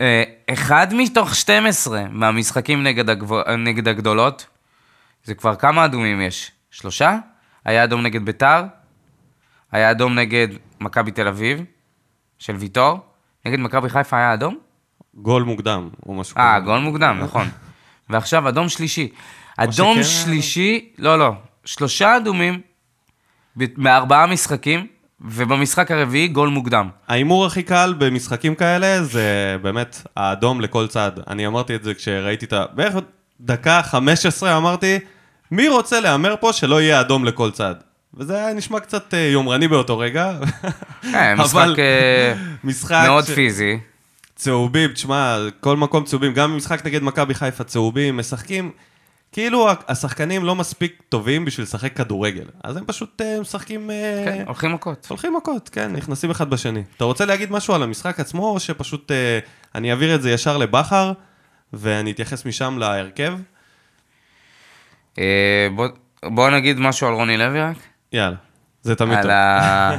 אה, 0.00 0.22
אחד 0.52 0.94
מתוך 0.94 1.34
12 1.34 2.04
מהמשחקים 2.10 2.82
נגד, 2.82 3.10
הגבו, 3.10 3.40
נגד 3.58 3.88
הגדולות, 3.88 4.46
זה 5.24 5.34
כבר 5.34 5.54
כמה 5.56 5.84
אדומים 5.84 6.20
יש? 6.20 6.50
שלושה? 6.70 7.16
היה 7.64 7.84
אדום 7.84 8.02
נגד 8.02 8.24
ביתר, 8.24 8.62
היה 9.72 9.90
אדום 9.90 10.14
נגד 10.18 10.48
מכבי 10.80 11.10
תל 11.10 11.28
אביב, 11.28 11.64
של 12.38 12.56
ויטור, 12.56 12.98
נגד 13.46 13.58
מכבי 13.58 13.88
חיפה 13.88 14.16
היה 14.16 14.34
אדום? 14.34 14.58
גול 15.14 15.42
מוקדם, 15.42 15.88
או 16.06 16.14
משהו 16.14 16.36
אה, 16.38 16.56
כזה. 16.56 16.64
גול 16.64 16.78
מוקדם, 16.80 17.18
נכון. 17.22 17.48
ועכשיו 18.10 18.48
אדום 18.48 18.68
שלישי. 18.68 19.08
אדום 19.56 19.94
שכן- 19.94 20.02
שלישי, 20.04 20.88
לא, 20.98 21.18
לא, 21.18 21.32
שלושה 21.64 22.16
אדומים 22.16 22.60
מארבעה 23.76 24.26
משחקים, 24.26 24.86
ובמשחק 25.20 25.90
הרביעי 25.90 26.28
גול 26.28 26.48
מוקדם. 26.48 26.88
ההימור 27.08 27.46
הכי 27.46 27.62
קל 27.62 27.94
במשחקים 27.98 28.54
כאלה 28.54 29.02
זה 29.02 29.56
באמת 29.62 30.02
האדום 30.16 30.60
לכל 30.60 30.86
צד. 30.86 31.12
אני 31.28 31.46
אמרתי 31.46 31.74
את 31.74 31.84
זה 31.84 31.94
כשראיתי 31.94 32.46
את 32.46 32.52
ה... 32.52 32.64
בערך 32.72 32.94
דקה 33.40 33.82
15 33.82 34.56
אמרתי, 34.56 34.98
מי 35.50 35.68
רוצה 35.68 36.00
להמר 36.00 36.34
פה 36.40 36.52
שלא 36.52 36.80
יהיה 36.82 37.00
אדום 37.00 37.24
לכל 37.24 37.50
צד? 37.50 37.74
וזה 38.14 38.36
היה 38.36 38.54
נשמע 38.54 38.80
קצת 38.80 39.14
אה, 39.14 39.18
יומרני 39.18 39.68
באותו 39.68 39.98
רגע. 39.98 40.32
כן, 41.02 41.34
משחק 41.38 41.54
אבל 41.54 41.74
אה, 41.78 42.34
משחק 42.64 43.02
מאוד 43.06 43.24
ש- 43.24 43.30
פיזי. 43.30 43.78
צהובים, 44.36 44.92
תשמע, 44.92 45.36
כל 45.60 45.76
מקום 45.76 46.04
צהובים, 46.04 46.32
גם 46.34 46.52
במשחק 46.52 46.86
נגד 46.86 47.02
מכבי 47.02 47.34
חיפה 47.34 47.64
צהובים, 47.64 48.16
משחקים, 48.16 48.70
כאילו 49.32 49.68
השחקנים 49.88 50.44
לא 50.44 50.54
מספיק 50.54 51.02
טובים 51.08 51.44
בשביל 51.44 51.64
לשחק 51.64 51.96
כדורגל, 51.96 52.44
אז 52.64 52.76
הם 52.76 52.84
פשוט 52.86 53.20
אה, 53.20 53.40
משחקים... 53.40 53.90
כן, 54.24 54.42
הולכים 54.46 54.72
מכות. 54.72 55.06
הולכים 55.10 55.36
מכות, 55.36 55.68
כן, 55.68 55.92
נכנסים 55.92 56.30
אחד 56.30 56.50
בשני. 56.50 56.82
אתה 56.96 57.04
רוצה 57.04 57.24
להגיד 57.24 57.52
משהו 57.52 57.74
על 57.74 57.82
המשחק 57.82 58.20
עצמו, 58.20 58.50
או 58.50 58.60
שפשוט 58.60 59.10
אני 59.74 59.90
אעביר 59.90 60.14
את 60.14 60.22
זה 60.22 60.30
ישר 60.30 60.56
לבכר, 60.56 61.12
ואני 61.72 62.10
אתייחס 62.10 62.46
משם 62.46 62.78
להרכב? 62.78 63.34
בוא- 65.74 65.88
בוא 66.24 66.50
נגיד 66.50 66.78
משהו 66.78 67.06
על 67.06 67.14
רוני 67.14 67.36
לוי 67.36 67.60
רק. 67.60 67.76
יאללה, 68.12 68.36
זה 68.82 68.94
תמיד 68.94 69.16
על 69.18 69.22
טוב. 69.22 69.30
ה... 69.30 69.90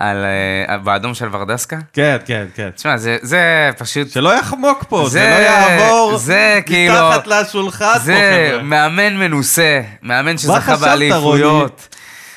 על... 0.00 0.24
אה, 0.68 0.78
באדום 0.78 1.14
של 1.14 1.28
ורדסקה. 1.32 1.76
כן, 1.92 2.16
כן, 2.24 2.46
כן. 2.54 2.70
תשמע, 2.70 2.96
זה- 2.96 3.16
זה 3.22 3.40
פשוט... 3.78 4.10
שלא 4.10 4.38
יחמוק 4.38 4.84
פה, 4.88 5.04
זה, 5.04 5.08
זה- 5.08 5.38
לא 5.38 5.44
יעבור 5.44 6.16
זה 6.18 6.60
כאילו- 6.66 6.94
מתחת 6.94 7.26
לשולחן 7.26 7.92
פה, 7.92 7.98
זה 7.98 8.48
חבר'ה. 8.50 8.62
מאמן 8.62 9.16
מנוסה, 9.16 9.80
מאמן 10.02 10.38
שזכה 10.38 10.76
באליפויות. 10.76 11.96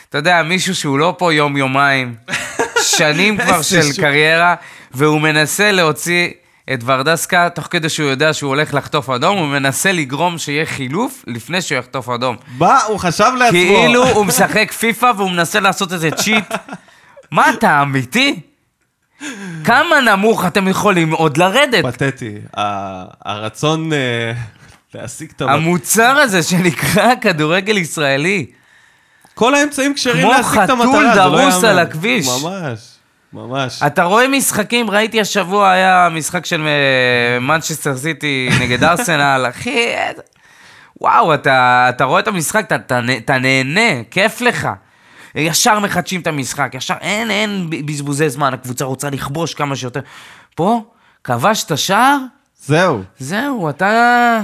אתה 0.10 0.18
יודע, 0.18 0.44
מישהו 0.44 0.76
שהוא 0.76 1.00
לא 1.00 1.16
פה 1.18 1.34
יום-יומיים, 1.34 2.16
שנים 2.98 3.38
כבר 3.38 3.62
של. 3.62 3.82
קריירה, 4.02 4.56
והוא 4.92 5.22
מנסה 5.22 5.72
להוציא 5.72 6.30
את 6.74 6.80
ורדסקה, 6.86 7.50
תוך 7.50 7.68
כדי 7.70 7.90
שהוא 7.90 8.10
יודע 8.10 8.34
שהוא 8.34 8.50
הולך 8.50 8.74
לחטוף 8.74 9.10
אדום, 9.10 9.38
הוא 9.38 9.48
מנסה 9.48 9.92
לגרום 9.92 10.38
שיהיה 10.38 10.66
חילוף 10.66 11.24
לפני 11.28 11.62
שהוא 11.62 11.78
יחטוף 11.78 12.10
אדום. 12.10 12.36
בא, 12.58 12.80
הוא 12.88 13.00
חשב 13.00 13.32
לעצמו. 13.40 13.60
כאילו 13.60 14.08
הוא 14.08 14.26
משחק 14.26 14.72
פיפא 14.72 15.12
והוא 15.18 15.32
מנסה 15.32 15.60
לעשות 15.60 15.94
איזה 15.94 16.12
cheat. 16.12 16.54
מה, 17.32 17.50
אתה 17.50 17.82
אמיתי? 17.82 18.40
כמה 19.64 20.02
נמוך 20.02 20.46
אתם 20.46 20.68
יכולים 20.68 21.12
עוד 21.12 21.38
לרדת? 21.38 21.86
פתטי. 21.86 22.38
הרצון 23.26 23.94
אה, 23.94 24.34
להשיג 24.94 25.32
את 25.36 25.42
המ... 25.42 25.50
המוצר 25.50 26.18
הזה 26.18 26.44
שנקרא 26.44 27.16
כדורגל 27.22 27.78
ישראלי. 27.78 28.46
כל 29.34 29.56
האמצעים 29.56 29.94
כשרים 29.94 30.22
כמו 30.22 30.32
להשיג 30.32 30.60
את 30.60 30.70
חתול 30.70 30.82
המטרה, 30.82 31.14
זה 31.14 31.20
לא 31.20 31.30
דרוס 31.30 31.56
יאמן. 31.56 31.70
על 31.70 31.80
הכביש. 31.80 32.28
ממש, 32.28 32.80
ממש. 33.36 33.84
אתה 33.88 34.04
רואה 34.04 34.28
משחקים, 34.28 34.90
ראיתי 34.90 35.22
השבוע 35.22 35.72
היה 35.72 36.10
משחק 36.12 36.46
של 36.46 36.68
מנצ'סטר 37.42 37.98
סיטי 37.98 38.50
נגד 38.62 38.84
ארסנל, 38.84 39.46
אחי, 39.50 39.94
וואו, 41.02 41.34
אתה, 41.34 41.86
אתה 41.90 42.04
רואה 42.04 42.20
את 42.20 42.28
המשחק, 42.28 42.66
אתה, 42.68 42.76
אתה, 42.76 43.00
אתה 43.18 43.38
נהנה, 43.38 44.04
כיף 44.12 44.42
לך. 44.42 44.70
ישר 45.36 45.80
מחדשים 45.80 46.22
את 46.22 46.28
המשחק, 46.28 46.72
ישר, 46.74 46.94
אין, 47.02 47.32
אין 47.32 47.70
בזבוזי 47.86 48.30
זמן, 48.30 48.54
הקבוצה 48.54 48.86
רוצה 48.86 49.10
לכבוש 49.10 49.54
כמה 49.54 49.76
שיותר. 49.76 50.00
פה, 50.56 50.82
כבשת 51.24 51.78
שער, 51.78 52.18
זהו. 52.66 53.04
זהו, 53.20 53.70
אתה... 53.70 54.42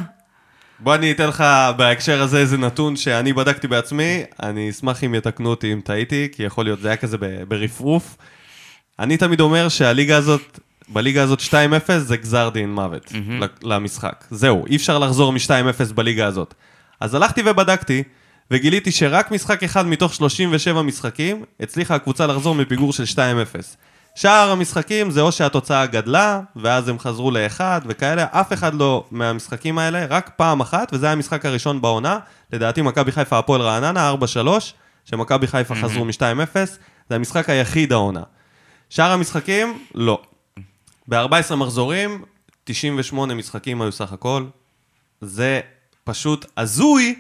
בוא 0.80 0.96
אני 0.96 1.12
אתן 1.12 1.28
לך 1.28 1.44
בהקשר 1.78 2.22
הזה 2.22 2.38
איזה 2.38 2.58
נתון 2.58 2.96
שאני 2.96 3.34
בדקתי 3.34 3.68
בעצמי, 3.68 4.24
אני 4.44 4.70
אשמח 4.70 5.04
אם 5.04 5.16
יתקנו 5.16 5.50
אותי 5.50 5.74
אם 5.74 5.82
טעיתי, 5.84 6.28
כי 6.32 6.44
יכול 6.44 6.66
להיות, 6.66 6.80
זה 6.82 6.88
היה 6.88 6.98
כזה 6.98 7.18
ברפרוף. 7.48 8.18
אני 9.02 9.18
תמיד 9.18 9.40
אומר 9.42 9.70
שהליגה 9.70 10.18
הזאת, 10.18 10.60
בליגה 10.90 11.24
הזאת 11.24 11.40
2-0 11.40 11.54
זה 11.98 12.18
גזר 12.18 12.50
דין 12.50 12.74
מוות 12.74 13.12
ל- 13.42 13.74
למשחק. 13.74 14.26
זהו, 14.32 14.66
אי 14.68 14.76
אפשר 14.76 15.00
לחזור 15.00 15.32
מ-2-0 15.34 15.94
בליגה 15.96 16.26
הזאת. 16.28 16.54
אז 17.00 17.16
הלכתי 17.16 17.42
ובדקתי, 17.46 18.04
וגיליתי 18.52 18.92
שרק 18.92 19.32
משחק 19.32 19.64
אחד 19.64 19.86
מתוך 19.88 20.14
37 20.14 20.82
משחקים, 20.82 21.44
הצליחה 21.60 21.96
הקבוצה 21.96 22.28
לחזור 22.28 22.56
מפיגור 22.56 22.94
של 22.94 23.04
2-0. 23.04 23.18
שאר 24.16 24.52
המשחקים 24.52 25.12
זה 25.12 25.22
או 25.22 25.32
שהתוצאה 25.32 25.86
גדלה, 25.86 26.42
ואז 26.56 26.88
הם 26.88 27.00
חזרו 27.00 27.32
לאחד 27.32 27.82
וכאלה, 27.86 28.26
אף 28.32 28.54
אחד 28.54 28.74
לא 28.74 29.04
מהמשחקים 29.12 29.78
האלה, 29.78 30.06
רק 30.06 30.30
פעם 30.36 30.60
אחת, 30.60 30.94
וזה 30.94 31.06
היה 31.06 31.14
המשחק 31.14 31.46
הראשון 31.46 31.82
בעונה, 31.82 32.20
לדעתי 32.54 32.82
מכבי 32.82 33.12
חיפה 33.12 33.38
הפועל 33.38 33.62
רעננה, 33.62 34.14
4-3, 34.14 34.48
שמכבי 35.06 35.48
חיפה 35.48 35.76
חזרו 35.76 36.06
מ-2-0, 36.06 36.56
זה 37.10 37.16
המשחק 37.16 37.50
היחיד 37.50 37.92
העונה. 37.92 38.24
שאר 38.92 39.12
המשחקים, 39.12 39.80
לא. 39.96 40.22
ב-14 41.08 41.56
מחזורים, 41.56 42.24
98 42.64 43.34
משחקים 43.34 43.82
היו 43.82 43.92
סך 43.92 44.14
הכל. 44.14 44.44
זה 45.22 45.60
פשוט 46.04 46.46
הזוי, 46.58 47.16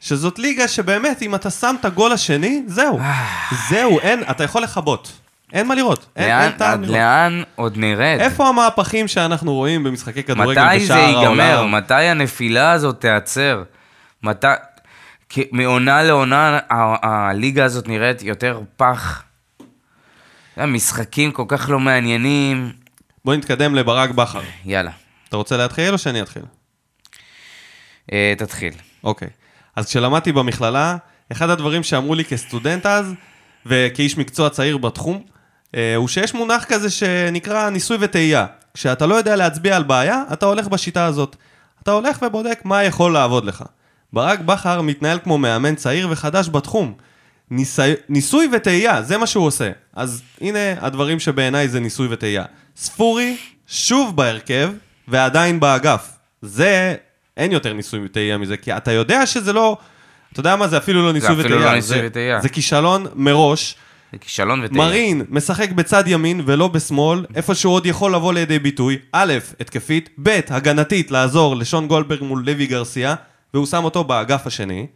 שזאת 0.00 0.38
ליגה 0.38 0.68
שבאמת, 0.68 1.22
אם 1.22 1.34
אתה 1.34 1.50
שם 1.50 1.74
את 1.80 1.84
הגול 1.84 2.12
השני, 2.12 2.62
זהו. 2.66 3.00
זהו, 3.68 4.00
אין, 4.00 4.22
אתה 4.30 4.44
יכול 4.44 4.62
לכבות. 4.62 5.12
אין 5.52 5.68
מה 5.68 5.74
לראות. 5.74 6.06
אין, 6.16 6.30
אין 6.30 6.38
לאן, 6.38 6.50
טעם 6.58 6.72
עד 6.72 6.80
לראות. 6.80 6.96
לאן 6.96 7.42
עוד 7.54 7.76
נרד? 7.76 8.18
איפה 8.20 8.48
המהפכים 8.48 9.08
שאנחנו 9.08 9.54
רואים 9.54 9.84
במשחקי 9.84 10.22
כדורגל 10.22 10.64
מתי 10.64 10.86
זה 10.86 10.94
ייגמר? 10.94 11.42
העולם? 11.42 11.74
מתי 11.74 11.94
הנפילה 11.94 12.72
הזאת 12.72 13.00
תיעצר? 13.00 13.62
מתי... 14.22 14.46
מעונה 15.52 16.02
לעונה 16.02 16.58
הליגה 17.02 17.64
הזאת 17.64 17.88
נראית 17.88 18.22
יותר 18.22 18.60
פח. 18.76 19.22
המשחקים 20.60 21.32
כל 21.32 21.44
כך 21.48 21.68
לא 21.68 21.80
מעניינים. 21.80 22.72
בוא 23.24 23.34
נתקדם 23.34 23.74
לברק 23.74 24.10
בכר. 24.10 24.40
יאללה, 24.64 24.90
אתה 25.28 25.36
רוצה 25.36 25.56
להתחיל 25.56 25.92
או 25.92 25.98
שאני 25.98 26.22
אתחיל? 26.22 26.42
אה, 28.12 28.34
תתחיל. 28.38 28.72
אוקיי. 29.04 29.28
אז 29.76 29.86
כשלמדתי 29.86 30.32
במכללה, 30.32 30.96
אחד 31.32 31.50
הדברים 31.50 31.82
שאמרו 31.82 32.14
לי 32.14 32.24
כסטודנט 32.24 32.86
אז, 32.86 33.14
וכאיש 33.66 34.18
מקצוע 34.18 34.50
צעיר 34.50 34.76
בתחום, 34.76 35.22
אה, 35.74 35.96
הוא 35.96 36.08
שיש 36.08 36.34
מונח 36.34 36.64
כזה 36.64 36.90
שנקרא 36.90 37.70
ניסוי 37.70 37.96
וטעייה. 38.00 38.46
כשאתה 38.74 39.06
לא 39.06 39.14
יודע 39.14 39.36
להצביע 39.36 39.76
על 39.76 39.82
בעיה, 39.82 40.22
אתה 40.32 40.46
הולך 40.46 40.68
בשיטה 40.68 41.04
הזאת. 41.04 41.36
אתה 41.82 41.90
הולך 41.90 42.18
ובודק 42.22 42.60
מה 42.64 42.84
יכול 42.84 43.12
לעבוד 43.12 43.44
לך. 43.44 43.64
ברק 44.12 44.40
בכר 44.40 44.82
מתנהל 44.82 45.18
כמו 45.24 45.38
מאמן 45.38 45.74
צעיר 45.74 46.08
וחדש 46.10 46.48
בתחום. 46.48 46.94
ניסי... 47.50 47.82
ניסוי 48.08 48.48
וטעייה, 48.52 49.02
זה 49.02 49.18
מה 49.18 49.26
שהוא 49.26 49.46
עושה. 49.46 49.70
אז 49.94 50.22
הנה 50.40 50.58
הדברים 50.80 51.20
שבעיניי 51.20 51.68
זה 51.68 51.80
ניסוי 51.80 52.08
וטעייה. 52.10 52.44
ספורי 52.76 53.36
שוב 53.66 54.16
בהרכב 54.16 54.70
ועדיין 55.08 55.60
באגף. 55.60 56.10
זה, 56.42 56.94
אין 57.36 57.52
יותר 57.52 57.72
ניסוי 57.72 58.00
וטעייה 58.04 58.38
מזה, 58.38 58.56
כי 58.56 58.76
אתה 58.76 58.92
יודע 58.92 59.26
שזה 59.26 59.52
לא... 59.52 59.76
אתה 60.32 60.40
יודע 60.40 60.56
מה 60.56 60.68
זה 60.68 60.78
אפילו 60.78 61.02
לא 61.02 61.12
ניסוי 61.12 61.40
וטעייה. 61.40 61.58
לא 61.58 61.74
ניסוי 61.74 61.98
זה, 61.98 62.06
וטעייה. 62.06 62.40
זה 62.40 62.48
כישלון 62.48 63.06
מראש. 63.14 63.76
זה 64.12 64.18
כישלון 64.18 64.64
וטעייה. 64.64 64.84
מרין 64.84 65.22
משחק 65.28 65.70
בצד 65.70 66.04
ימין 66.06 66.42
ולא 66.46 66.68
בשמאל, 66.68 67.24
איפה 67.34 67.54
שהוא 67.54 67.74
עוד 67.74 67.86
יכול 67.86 68.14
לבוא 68.14 68.32
לידי 68.32 68.58
ביטוי. 68.58 68.98
א', 69.12 69.34
התקפית, 69.60 70.08
ב', 70.22 70.40
הגנתית, 70.48 71.10
לעזור 71.10 71.56
לשון 71.56 71.88
גולדברג 71.88 72.22
מול 72.22 72.42
לוי 72.46 72.66
גרסיה. 72.66 73.14
והוא 73.54 73.66
שם 73.66 73.84
אותו 73.84 74.04
באגף 74.04 74.46
השני. 74.46 74.86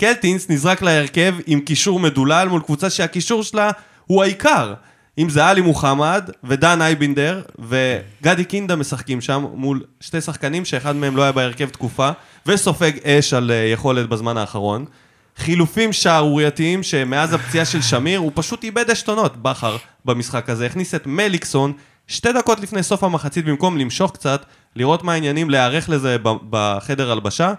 קלטינס 0.00 0.50
נזרק 0.50 0.82
להרכב 0.82 1.34
עם 1.46 1.60
קישור 1.60 2.00
מדולל 2.00 2.48
מול 2.48 2.62
קבוצה 2.62 2.90
שהקישור 2.90 3.42
שלה 3.42 3.70
הוא 4.06 4.22
העיקר. 4.22 4.74
אם 5.18 5.28
זה 5.28 5.46
עלי 5.46 5.60
מוחמד 5.60 6.30
ודן 6.44 6.82
אייבינדר 6.82 7.42
וגדי 7.58 8.44
קינדה 8.44 8.76
משחקים 8.76 9.20
שם 9.20 9.46
מול 9.54 9.82
שתי 10.00 10.20
שחקנים 10.20 10.64
שאחד 10.64 10.96
מהם 10.96 11.16
לא 11.16 11.22
היה 11.22 11.32
בהרכב 11.32 11.68
תקופה 11.68 12.10
וסופג 12.46 12.92
אש 13.06 13.34
על 13.34 13.50
אה, 13.50 13.56
יכולת 13.56 14.08
בזמן 14.08 14.36
האחרון. 14.36 14.84
חילופים 15.36 15.92
שערורייתיים 15.92 16.82
שמאז 16.82 17.32
הפציעה 17.32 17.64
של 17.64 17.82
שמיר 17.82 18.18
הוא 18.18 18.32
פשוט 18.34 18.64
איבד 18.64 18.90
עשתונות, 18.90 19.36
בכר, 19.36 19.76
במשחק 20.04 20.50
הזה. 20.50 20.66
הכניס 20.66 20.94
את 20.94 21.06
מליקסון 21.06 21.72
שתי 22.06 22.32
דקות 22.32 22.60
לפני 22.60 22.82
סוף 22.82 23.04
המחצית 23.04 23.44
במקום 23.44 23.78
למשוך 23.78 24.12
קצת, 24.12 24.44
לראות 24.76 25.04
מה 25.04 25.12
העניינים, 25.12 25.50
להיערך 25.50 25.88
לזה 25.88 26.16
בחדר 26.50 27.12
הלבשה 27.12 27.52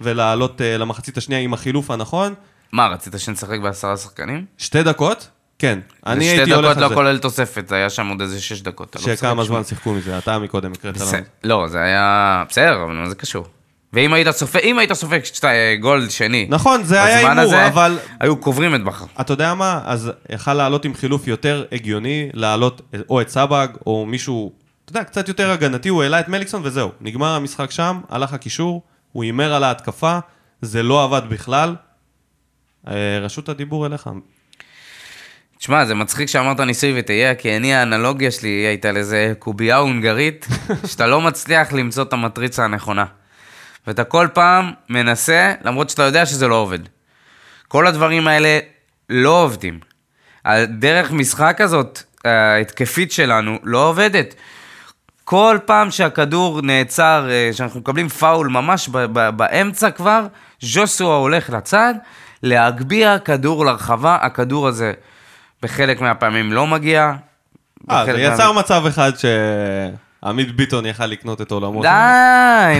ולעלות 0.00 0.60
uh, 0.60 0.78
למחצית 0.78 1.16
השנייה 1.16 1.40
עם 1.40 1.54
החילוף 1.54 1.90
הנכון. 1.90 2.34
מה, 2.72 2.86
רצית 2.86 3.14
שנשחק 3.16 3.58
בעשרה 3.60 3.96
שחקנים? 3.96 4.44
שתי 4.58 4.82
דקות? 4.82 5.28
כן. 5.58 5.78
אני 6.06 6.24
זה 6.24 6.30
הייתי 6.30 6.44
שתי 6.44 6.54
הולך 6.54 6.66
דקות 6.70 6.76
על 6.76 6.82
לא 6.82 6.88
זה. 6.88 6.94
כולל 6.94 7.18
תוספת, 7.18 7.68
זה 7.68 7.74
היה 7.74 7.90
שם 7.90 8.08
עוד 8.08 8.20
איזה 8.20 8.40
שש 8.40 8.60
דקות. 8.60 8.96
לא 8.96 9.02
שכמה. 9.16 9.44
זמן 9.44 9.64
שיחקו 9.64 9.92
מזה, 9.92 10.18
אתה 10.18 10.38
מקודם 10.38 10.72
הקראת 10.72 11.00
לנו. 11.00 11.10
לא, 11.44 11.68
זה 11.68 11.82
היה... 11.82 12.44
בסדר, 12.48 12.82
אבל 12.84 12.92
מה 12.92 13.08
זה 13.08 13.14
קשור? 13.14 13.46
ואם 13.92 14.12
היית 14.12 14.30
סופג, 14.30 14.60
אם 14.60 14.78
היית 14.78 14.92
סופג 14.92 15.24
שתי- 15.24 15.76
גול 15.80 16.08
שני, 16.08 16.46
נכון, 16.50 16.84
זה 16.84 17.02
היה 17.02 17.30
הימור, 17.30 17.66
אבל 17.66 17.98
היו 18.20 18.36
קוברים 18.36 18.74
את 18.74 18.84
בכר. 18.84 19.04
אתה 19.20 19.32
יודע 19.32 19.54
מה? 19.54 19.80
אז 19.84 20.10
יכל 20.30 20.54
לעלות 20.54 20.84
עם 20.84 20.94
חילוף 20.94 21.26
יותר 21.28 21.64
הגיוני, 21.72 22.28
לעלות 22.32 22.82
או 23.10 23.20
את 23.20 23.28
סבג, 23.28 23.68
או 23.86 24.06
מישהו, 24.06 24.52
אתה 24.84 24.90
יודע, 24.90 25.04
קצת 25.04 25.28
יותר 25.28 25.50
הגנתי, 25.50 25.88
הוא 25.88 26.02
העלה 26.02 26.20
את 26.20 26.28
מליקסון 26.28 26.60
וזהו. 26.64 26.90
נגמר 27.00 27.34
המשחק 27.34 27.70
שם, 27.70 28.00
הלך 28.08 28.32
הקישור, 28.32 28.82
הוא 29.14 29.24
הימר 29.24 29.54
על 29.54 29.64
ההתקפה, 29.64 30.18
זה 30.62 30.82
לא 30.82 31.04
עבד 31.04 31.22
בכלל. 31.28 31.76
אה, 32.88 33.18
רשות 33.20 33.48
הדיבור 33.48 33.86
אליך. 33.86 34.08
תשמע, 35.58 35.84
זה 35.84 35.94
מצחיק 35.94 36.28
שאמרת 36.28 36.60
ניסוי 36.60 36.92
וטעייה, 36.96 37.34
כי 37.34 37.56
אני, 37.56 37.74
האנלוגיה 37.74 38.30
שלי 38.30 38.48
הייתה 38.48 38.92
לזה 38.92 39.32
קובייה 39.38 39.76
הונגרית, 39.76 40.46
שאתה 40.90 41.06
לא 41.06 41.20
מצליח 41.20 41.72
למצוא 41.72 42.02
את 42.02 42.12
המטריצה 42.12 42.64
הנכונה. 42.64 43.04
ואתה 43.86 44.04
כל 44.04 44.28
פעם 44.32 44.72
מנסה, 44.88 45.54
למרות 45.64 45.90
שאתה 45.90 46.02
יודע 46.02 46.26
שזה 46.26 46.48
לא 46.48 46.54
עובד. 46.54 46.78
כל 47.68 47.86
הדברים 47.86 48.28
האלה 48.28 48.58
לא 49.10 49.42
עובדים. 49.42 49.80
הדרך 50.44 51.12
משחק 51.12 51.60
הזאת, 51.60 52.02
ההתקפית 52.24 53.12
שלנו, 53.12 53.58
לא 53.62 53.88
עובדת. 53.88 54.34
כל 55.24 55.58
פעם 55.64 55.90
שהכדור 55.90 56.60
נעצר, 56.62 57.26
אה, 57.30 57.50
שאנחנו 57.52 57.80
מקבלים 57.80 58.08
פאול 58.08 58.48
ממש 58.48 58.88
באמצע 59.36 59.90
כבר, 59.90 60.26
ז'וסואה 60.60 61.16
הולך 61.16 61.50
לצד, 61.50 61.94
להגביה 62.42 63.18
כדור 63.18 63.64
לרחבה, 63.66 64.18
הכדור 64.22 64.68
הזה 64.68 64.92
בחלק 65.62 66.00
מהפעמים 66.00 66.52
לא 66.52 66.66
מגיע. 66.66 67.12
אה, 67.90 68.04
זה 68.04 68.34
יצר 68.34 68.52
מה- 68.52 68.60
מצב 68.60 68.86
אחד 68.86 69.12
שעמית 70.24 70.56
ביטון 70.56 70.86
יכל 70.86 71.06
לקנות 71.06 71.40
את 71.40 71.50
עולמו. 71.50 71.82
די, 71.82 71.88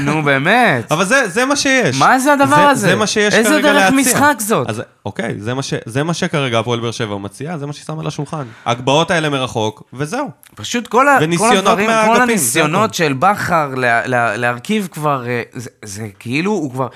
נו 0.00 0.22
באמת. 0.28 0.92
אבל 0.92 1.04
זה, 1.04 1.28
זה 1.28 1.44
מה 1.44 1.56
שיש. 1.56 1.98
מה 1.98 2.18
זה 2.18 2.32
הדבר 2.32 2.56
הזה? 2.56 2.86
זה 2.86 2.94
מה 2.94 3.06
שיש 3.06 3.34
איזה 3.34 3.48
כרגע 3.48 3.72
דרך 3.72 3.76
להציע. 3.82 4.00
משחק 4.00 4.34
זאת? 4.40 4.70
אז 4.70 4.82
אוקיי, 5.04 5.34
זה 5.38 5.54
מה, 5.54 5.62
ש, 5.62 5.74
זה 5.86 6.02
מה 6.02 6.14
שכרגע 6.14 6.58
הפועל 6.58 6.80
באר 6.80 6.90
שבע 6.90 7.16
מציעה, 7.16 7.58
זה 7.58 7.66
מה 7.66 7.72
שהיא 7.72 7.84
שמה 7.86 8.00
על 8.00 8.06
השולחן. 8.06 8.44
הגבהות 8.66 9.10
האלה 9.10 9.28
מרחוק, 9.28 9.82
וזהו. 9.92 10.30
פשוט 10.54 10.86
כל, 10.86 11.08
ה- 11.08 11.18
כל 11.38 11.56
הדברים, 11.56 11.90
כל 12.06 12.16
זה 12.16 12.22
הניסיונות. 12.22 12.94
של 12.94 13.12
בכר 13.12 13.74
לה, 13.76 14.06
לה, 14.06 14.36
להרכיב 14.36 14.88
כבר, 14.92 15.26
אה, 15.26 15.42
זה, 15.52 15.70
זה 15.84 16.06
כאילו 16.18 16.50
הוא 16.52 16.70
כבר 16.70 16.88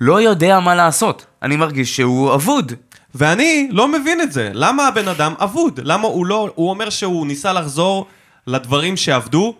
לא 0.00 0.20
יודע 0.20 0.60
מה 0.60 0.74
לעשות. 0.74 1.26
אני 1.42 1.56
מרגיש 1.56 1.96
שהוא 1.96 2.34
אבוד. 2.34 2.72
ואני 3.14 3.68
לא 3.70 3.88
מבין 3.88 4.20
את 4.20 4.32
זה. 4.32 4.50
למה 4.54 4.86
הבן 4.88 5.08
אדם 5.08 5.34
אבוד? 5.38 5.80
למה 5.84 6.08
הוא 6.08 6.26
לא... 6.26 6.50
הוא 6.54 6.70
אומר 6.70 6.90
שהוא 6.90 7.26
ניסה 7.26 7.52
לחזור 7.52 8.06
לדברים 8.46 8.96
שעבדו. 8.96 9.54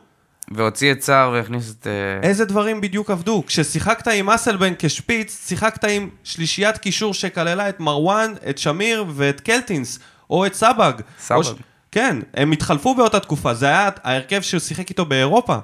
והוציא 0.50 0.92
את 0.92 1.02
סער 1.02 1.30
והכניס 1.30 1.74
את... 1.80 1.86
אה, 1.86 2.28
איזה 2.28 2.44
דברים 2.44 2.80
בדיוק 2.80 3.10
עבדו? 3.10 3.42
כששיחקת 3.46 4.08
עם 4.08 4.30
אסלבן 4.30 4.72
כשפיץ, 4.78 5.46
שיחקת 5.48 5.84
עם 5.84 6.08
שלישיית 6.24 6.78
קישור 6.78 7.14
שכללה 7.14 7.68
את 7.68 7.80
מרואן, 7.80 8.34
את 8.50 8.58
שמיר 8.58 9.04
ואת 9.08 9.40
קלטינס, 9.40 9.98
או 10.30 10.46
את 10.46 10.54
סבג. 10.54 10.92
סבג. 11.18 11.38
או 11.38 11.44
ש... 11.44 11.52
כן, 11.92 12.16
הם 12.34 12.52
התחלפו 12.52 12.94
באותה 12.94 13.20
תקופה, 13.20 13.54
זה 13.54 13.66
היה 13.66 13.88
ההרכב 14.04 14.40
שהוא 14.40 14.60
שיחק 14.60 14.88
איתו 14.88 15.04
באירופה. 15.04 15.56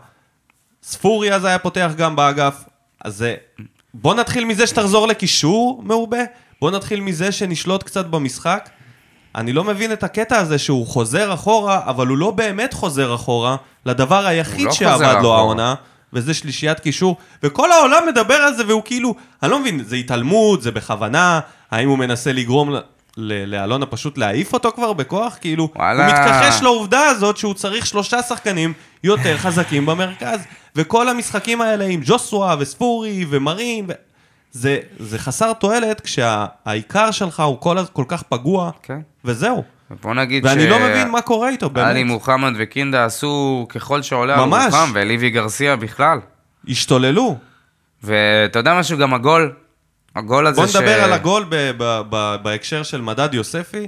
ספורי 0.83 1.35
אז 1.35 1.45
היה 1.45 1.59
פותח 1.59 1.93
גם 1.97 2.17
באגף. 2.17 2.65
אז 3.05 3.17
זה... 3.17 3.35
בוא 3.95 4.15
נתחיל 4.15 4.45
מזה 4.45 4.67
שתחזור 4.67 5.09
לקישור 5.09 5.83
מעובה, 5.85 6.21
בוא 6.61 6.71
נתחיל 6.71 7.01
מזה 7.01 7.33
שנשלוט 7.33 7.83
קצת 7.83 8.07
במשחק. 8.07 8.69
אני 9.37 9.53
לא 9.53 9.64
מבין 9.64 9.92
את 9.92 10.03
הקטע 10.03 10.38
הזה 10.38 10.59
שהוא 10.59 10.87
חוזר 10.87 11.35
אחורה, 11.35 11.81
אבל 11.87 12.07
הוא 12.07 12.18
לא 12.18 12.31
באמת 12.31 12.75
חוזר 12.75 13.14
אחורה 13.14 13.57
לדבר 13.87 14.27
היחיד 14.27 14.66
לא 14.66 14.72
שעבד 14.72 15.16
לו. 15.22 15.35
העונה, 15.35 15.75
וזה 16.12 16.35
שלישיית 16.35 16.81
קישור, 16.81 17.16
וכל 17.42 17.72
העולם 17.72 18.03
מדבר 18.09 18.35
על 18.35 18.55
זה 18.55 18.66
והוא 18.66 18.83
כאילו, 18.85 19.14
אני 19.42 19.51
לא 19.51 19.61
מבין, 19.61 19.85
זה 19.85 19.96
התעלמות, 19.96 20.62
זה 20.62 20.70
בכוונה, 20.70 21.40
האם 21.70 21.88
הוא 21.88 21.99
מנסה 21.99 22.33
לגרום 22.33 22.75
לאלונה 23.16 23.87
פשוט 23.87 24.18
להעיף 24.18 24.53
אותו 24.53 24.72
כבר 24.72 24.92
בכוח? 24.92 25.37
כאילו, 25.40 25.68
וואלה. 25.77 26.07
הוא 26.07 26.14
מתכחש 26.14 26.62
לעובדה 26.62 27.01
הזאת 27.01 27.37
שהוא 27.37 27.55
צריך 27.55 27.87
שלושה 27.87 28.22
שחקנים 28.22 28.72
יותר 29.05 29.37
חזקים 29.37 29.87
במרכז, 29.87 30.40
וכל 30.77 31.09
המשחקים 31.09 31.61
האלה 31.61 31.85
עם 31.85 32.01
ג'וסווה 32.05 32.57
וספורי 32.59 33.27
ומרין, 33.29 33.85
ו... 33.88 33.92
זה, 34.57 34.79
זה 34.99 35.18
חסר 35.18 35.53
תועלת 35.53 36.01
כשהעיקר 36.01 37.11
שלך 37.11 37.40
הוא 37.40 37.61
כל, 37.61 37.77
כל 37.92 38.05
כך 38.09 38.22
פגוע, 38.22 38.70
כן. 38.83 39.01
וזהו. 39.27 39.65
בוא 40.03 40.15
נגיד 40.15 40.47
ואני 40.47 40.69
לא 40.69 40.79
מבין 40.79 41.11
מה 41.11 41.21
קורה 41.21 41.49
איתו, 41.49 41.67
עלי 41.75 41.95
באמת. 41.95 42.07
מוחמד 42.07 42.53
וקינדה 42.57 43.05
עשו 43.05 43.67
ככל 43.69 44.03
שעולה 44.03 44.43
על. 44.43 44.49
רוחם, 44.51 44.91
וליבי 44.95 45.31
גרסיה 45.31 45.77
בכלל. 45.77 46.19
השתוללו. 46.69 47.39
ואתה 48.03 48.59
יודע 48.59 48.79
משהו, 48.79 48.99
גם 48.99 49.15
הגול, 49.15 49.53
הגול 50.17 50.47
הזה 50.47 50.61
בוא 50.61 50.67
ש... 50.67 50.77
נדבר 50.77 51.03
על 51.05 51.12
הגול 51.12 51.45
ב- 51.49 51.71
ב- 51.79 52.03
ב- 52.11 52.37
בהקשר 52.43 52.83
של 52.83 53.01
מדד 53.01 53.35
יוספי, 53.35 53.87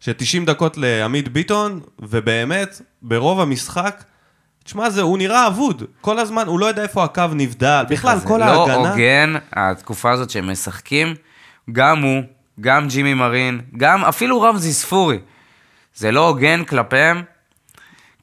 ש-90 0.00 0.46
דקות 0.46 0.76
לעמית 0.76 1.28
ביטון, 1.28 1.80
ובאמת, 1.98 2.80
ברוב 3.02 3.40
המשחק, 3.40 4.04
תשמע, 4.64 4.90
זה, 4.90 5.02
הוא 5.02 5.18
נראה 5.18 5.46
אבוד. 5.46 5.82
כל 6.00 6.18
הזמן, 6.18 6.46
הוא 6.46 6.60
לא 6.60 6.66
יודע 6.66 6.82
איפה 6.82 7.04
הקו 7.04 7.22
נבדל. 7.34 7.84
בכלל, 7.90 8.18
כל 8.24 8.38
לא 8.38 8.44
ההגנה... 8.44 8.90
הוגן, 8.90 9.34
התקופה 9.52 10.10
הזאת 10.10 10.30
שהם 10.30 10.50
משחקים, 10.50 11.14
גם 11.72 12.02
הוא, 12.02 12.22
גם 12.60 12.88
ג'ימי 12.88 13.14
מרין, 13.14 13.60
גם 13.76 14.04
אפילו 14.04 14.40
רמזי 14.40 14.72
ספורי. 14.72 15.18
זה 15.94 16.12
לא 16.12 16.28
הוגן 16.28 16.64
כלפיהם, 16.64 17.22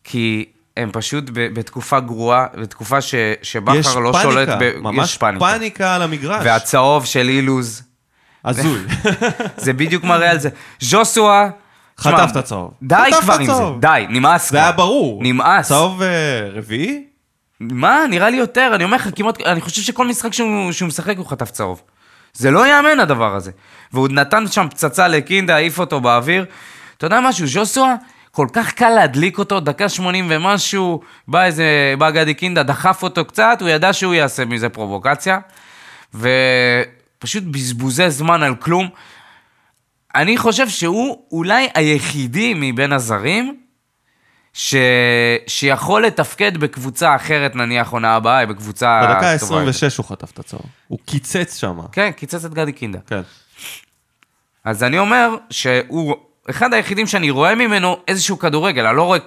כי 0.03 0.45
הם 0.77 0.89
פשוט 0.93 1.29
ב- 1.29 1.53
בתקופה 1.53 1.99
גרועה, 1.99 2.45
בתקופה 2.61 3.01
ש, 3.01 3.15
שבכר 3.41 3.99
לא 3.99 4.13
שולט 4.21 4.49
פאניקה, 4.49 4.57
ב... 4.59 4.79
ממש 4.81 5.09
יש 5.09 5.17
פאניקה. 5.17 5.45
פאניקה 5.45 5.95
על 5.95 6.01
המגרש. 6.01 6.41
והצהוב 6.45 7.05
של 7.05 7.29
אילוז, 7.29 7.83
הזוי. 8.45 8.79
זה 9.57 9.73
בדיוק 9.73 10.03
מראה 10.03 10.31
על 10.31 10.39
זה. 10.39 10.49
ז'וסואה... 10.79 11.49
חטף 11.97 12.27
את 12.31 12.35
הצהוב. 12.35 12.73
די 12.81 12.95
כבר 13.21 13.33
עם 13.33 13.45
זה. 13.45 13.63
די, 13.79 14.05
נמאס 14.09 14.49
כבר. 14.49 14.59
זה 14.59 14.63
היה 14.63 14.71
ברור. 14.71 15.23
נמאס. 15.23 15.67
צהוב 15.67 16.01
אה, 16.01 16.49
רביעי? 16.53 17.03
מה? 17.59 17.99
נראה 18.09 18.29
לי 18.29 18.37
יותר, 18.37 18.71
אני 18.75 18.83
אומר 18.83 18.97
לך, 18.97 19.09
כמעט, 19.15 19.41
אני 19.41 19.61
חושב 19.61 19.81
שכל 19.81 20.07
משחק 20.07 20.33
שהוא, 20.33 20.71
שהוא 20.71 20.87
משחק 20.87 21.17
הוא 21.17 21.25
חטף 21.25 21.51
צהוב. 21.51 21.81
זה 22.33 22.51
לא 22.51 22.67
ייאמן 22.67 22.99
הדבר 22.99 23.35
הזה. 23.35 23.51
והוא 23.93 24.07
נתן 24.07 24.47
שם 24.47 24.67
פצצה 24.69 25.07
לקינדה, 25.07 25.55
העיף 25.55 25.79
אותו 25.79 26.01
באוויר. 26.01 26.45
אתה 26.97 27.05
יודע 27.05 27.19
משהו, 27.23 27.47
ז'וסואה, 27.47 27.95
כל 28.31 28.47
כך 28.53 28.71
קל 28.73 28.89
להדליק 28.89 29.37
אותו, 29.37 29.59
דקה 29.59 29.89
80 29.89 30.27
ומשהו, 30.29 31.01
בא 31.27 31.43
איזה, 31.43 31.93
בא 31.97 32.09
גדי 32.11 32.33
קינדה, 32.33 32.63
דחף 32.63 33.03
אותו 33.03 33.25
קצת, 33.25 33.57
הוא 33.61 33.69
ידע 33.69 33.93
שהוא 33.93 34.13
יעשה 34.13 34.45
מזה 34.45 34.69
פרובוקציה. 34.69 35.39
ופשוט 36.13 37.43
בזבוזי 37.43 38.09
זמן 38.09 38.43
על 38.43 38.55
כלום. 38.55 38.89
אני 40.15 40.37
חושב 40.37 40.69
שהוא 40.69 41.25
אולי 41.31 41.67
היחידי 41.73 42.53
מבין 42.55 42.93
הזרים 42.93 43.57
ש... 44.53 44.75
שיכול 45.47 46.05
לתפקד 46.05 46.57
בקבוצה 46.57 47.15
אחרת, 47.15 47.55
נניח 47.55 47.89
עונה 47.89 48.15
הבאה, 48.15 48.45
בקבוצה 48.45 49.01
בדקה 49.03 49.19
טובה 49.39 49.61
26 49.61 49.97
הוא 49.97 50.05
חטף 50.05 50.31
את 50.31 50.39
הצהוב. 50.39 50.65
הוא 50.87 50.99
קיצץ 51.05 51.57
שם. 51.57 51.79
כן, 51.91 52.11
קיצץ 52.11 52.45
את 52.45 52.53
גדי 52.53 52.71
קינדה. 52.71 52.99
כן. 53.07 53.21
אז 54.63 54.83
אני 54.83 54.99
אומר 54.99 55.35
שהוא 55.49 56.15
אחד 56.49 56.73
היחידים 56.73 57.07
שאני 57.07 57.29
רואה 57.29 57.55
ממנו 57.55 57.97
איזשהו 58.07 58.39
כדורגל, 58.39 58.85
אני 58.85 58.97
לא 58.97 59.03
רואה, 59.03 59.19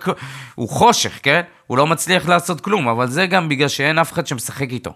הוא 0.54 0.68
חושך, 0.68 1.18
כן? 1.22 1.40
הוא 1.66 1.78
לא 1.78 1.86
מצליח 1.86 2.28
לעשות 2.28 2.60
כלום, 2.60 2.88
אבל 2.88 3.06
זה 3.10 3.26
גם 3.26 3.48
בגלל 3.48 3.68
שאין 3.68 3.98
אף 3.98 4.12
אחד 4.12 4.26
שמשחק 4.26 4.70
איתו. 4.70 4.94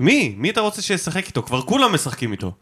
מי? 0.00 0.34
מי 0.38 0.50
אתה 0.50 0.60
רוצה 0.60 0.82
שישחק 0.82 1.26
איתו? 1.26 1.42
כבר 1.42 1.62
כולם 1.62 1.94
משחקים 1.94 2.32
איתו. 2.32 2.52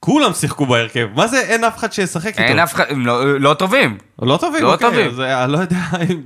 כולם 0.00 0.32
שיחקו 0.32 0.66
בהרכב. 0.66 1.08
מה 1.14 1.26
זה 1.26 1.40
אין 1.40 1.64
אף 1.64 1.76
אחד 1.76 1.92
שישחק 1.92 2.26
איתו? 2.26 2.42
אין 2.42 2.58
אף 2.58 2.74
אחד, 2.74 2.84
הם 2.88 3.06
לא- 3.06 3.40
לא 3.40 3.54
טובים. 3.54 3.98
לא 4.22 4.36
טובים, 4.40 4.62
לא 4.62 4.72
אוקיי. 4.72 4.88
טובים. 4.90 5.10
אז 5.10 5.20
אני 5.20 5.52
לא 5.52 5.58
יודע 5.58 5.76
אם... 6.10 6.22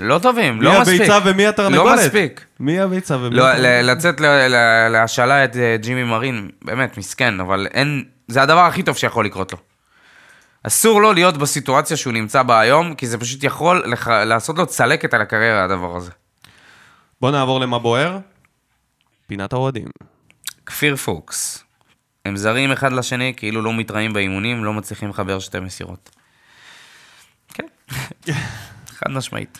לא 0.00 0.18
טובים, 0.18 0.58
מי 0.58 0.64
לא 0.64 0.80
מספיק. 0.80 1.00
הביצה 1.00 1.18
ומי 1.24 1.46
התרנגולת? 1.46 1.96
לא 1.98 2.04
מספיק. 2.04 2.44
מי 2.60 2.80
הביצה 2.80 3.16
ומי 3.16 3.36
לא, 3.36 3.48
התרנגולת? 3.48 3.84
לצאת 3.84 4.20
להשאלה 4.90 5.44
את 5.44 5.56
אה, 5.56 5.76
ג'ימי 5.80 6.04
מרין, 6.04 6.50
באמת, 6.62 6.98
מסכן, 6.98 7.40
אבל 7.40 7.66
אין... 7.74 8.04
זה 8.28 8.42
הדבר 8.42 8.60
הכי 8.60 8.82
טוב 8.82 8.96
שיכול 8.96 9.24
לקרות 9.24 9.52
לו. 9.52 9.58
אסור 10.62 11.02
לו 11.02 11.12
להיות 11.12 11.36
בסיטואציה 11.36 11.96
שהוא 11.96 12.12
נמצא 12.12 12.42
בה 12.42 12.60
היום, 12.60 12.94
כי 12.94 13.06
זה 13.06 13.18
פשוט 13.18 13.44
יכול 13.44 13.82
לח... 13.86 14.08
לעשות 14.08 14.58
לו 14.58 14.66
צלקת 14.66 15.14
על 15.14 15.22
הקריירה, 15.22 15.64
הדבר 15.64 15.96
הזה. 15.96 16.10
בוא 17.20 17.30
נעבור 17.30 17.60
למה 17.60 17.78
בוער. 17.78 18.18
פינת 19.26 19.52
האוהדים. 19.52 19.86
כפיר 20.66 20.96
פוקס. 20.96 21.65
הם 22.26 22.36
זרים 22.36 22.72
אחד 22.72 22.92
לשני, 22.92 23.32
כאילו 23.36 23.62
לא 23.62 23.72
מתראים 23.72 24.12
באימונים, 24.12 24.64
לא 24.64 24.72
מצליחים 24.72 25.08
לחבר 25.08 25.38
שתי 25.38 25.60
מסירות. 25.60 26.10
כן, 27.54 27.66
חד 28.98 29.10
משמעית. 29.10 29.58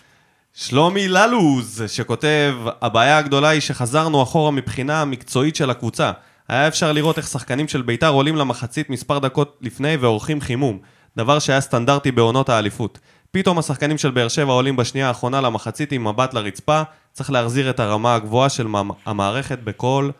שלומי 0.54 1.08
ללוז, 1.08 1.82
שכותב, 1.86 2.54
הבעיה 2.82 3.18
הגדולה 3.18 3.48
היא 3.48 3.60
שחזרנו 3.60 4.22
אחורה 4.22 4.50
מבחינה 4.50 5.02
המקצועית 5.02 5.56
של 5.56 5.70
הקבוצה. 5.70 6.12
היה 6.48 6.68
אפשר 6.68 6.92
לראות 6.92 7.18
איך 7.18 7.26
שחקנים 7.28 7.68
של 7.68 7.82
ביתר 7.82 8.08
עולים 8.08 8.36
למחצית 8.36 8.90
מספר 8.90 9.18
דקות 9.18 9.58
לפני 9.60 9.96
ועורכים 9.96 10.40
חימום, 10.40 10.78
דבר 11.16 11.38
שהיה 11.38 11.60
סטנדרטי 11.60 12.12
בעונות 12.12 12.48
האליפות. 12.48 12.98
פתאום 13.30 13.58
השחקנים 13.58 13.98
של 13.98 14.10
באר 14.10 14.28
שבע 14.28 14.52
עולים 14.52 14.76
בשנייה 14.76 15.08
האחרונה 15.08 15.40
למחצית 15.40 15.92
עם 15.92 16.08
מבט 16.08 16.34
לרצפה, 16.34 16.82
צריך 17.12 17.30
להחזיר 17.30 17.70
את 17.70 17.80
הרמה 17.80 18.14
הגבוהה 18.14 18.48
של 18.48 18.66
המ- 18.66 18.90
המערכת 19.06 19.58
בכל 19.58 20.10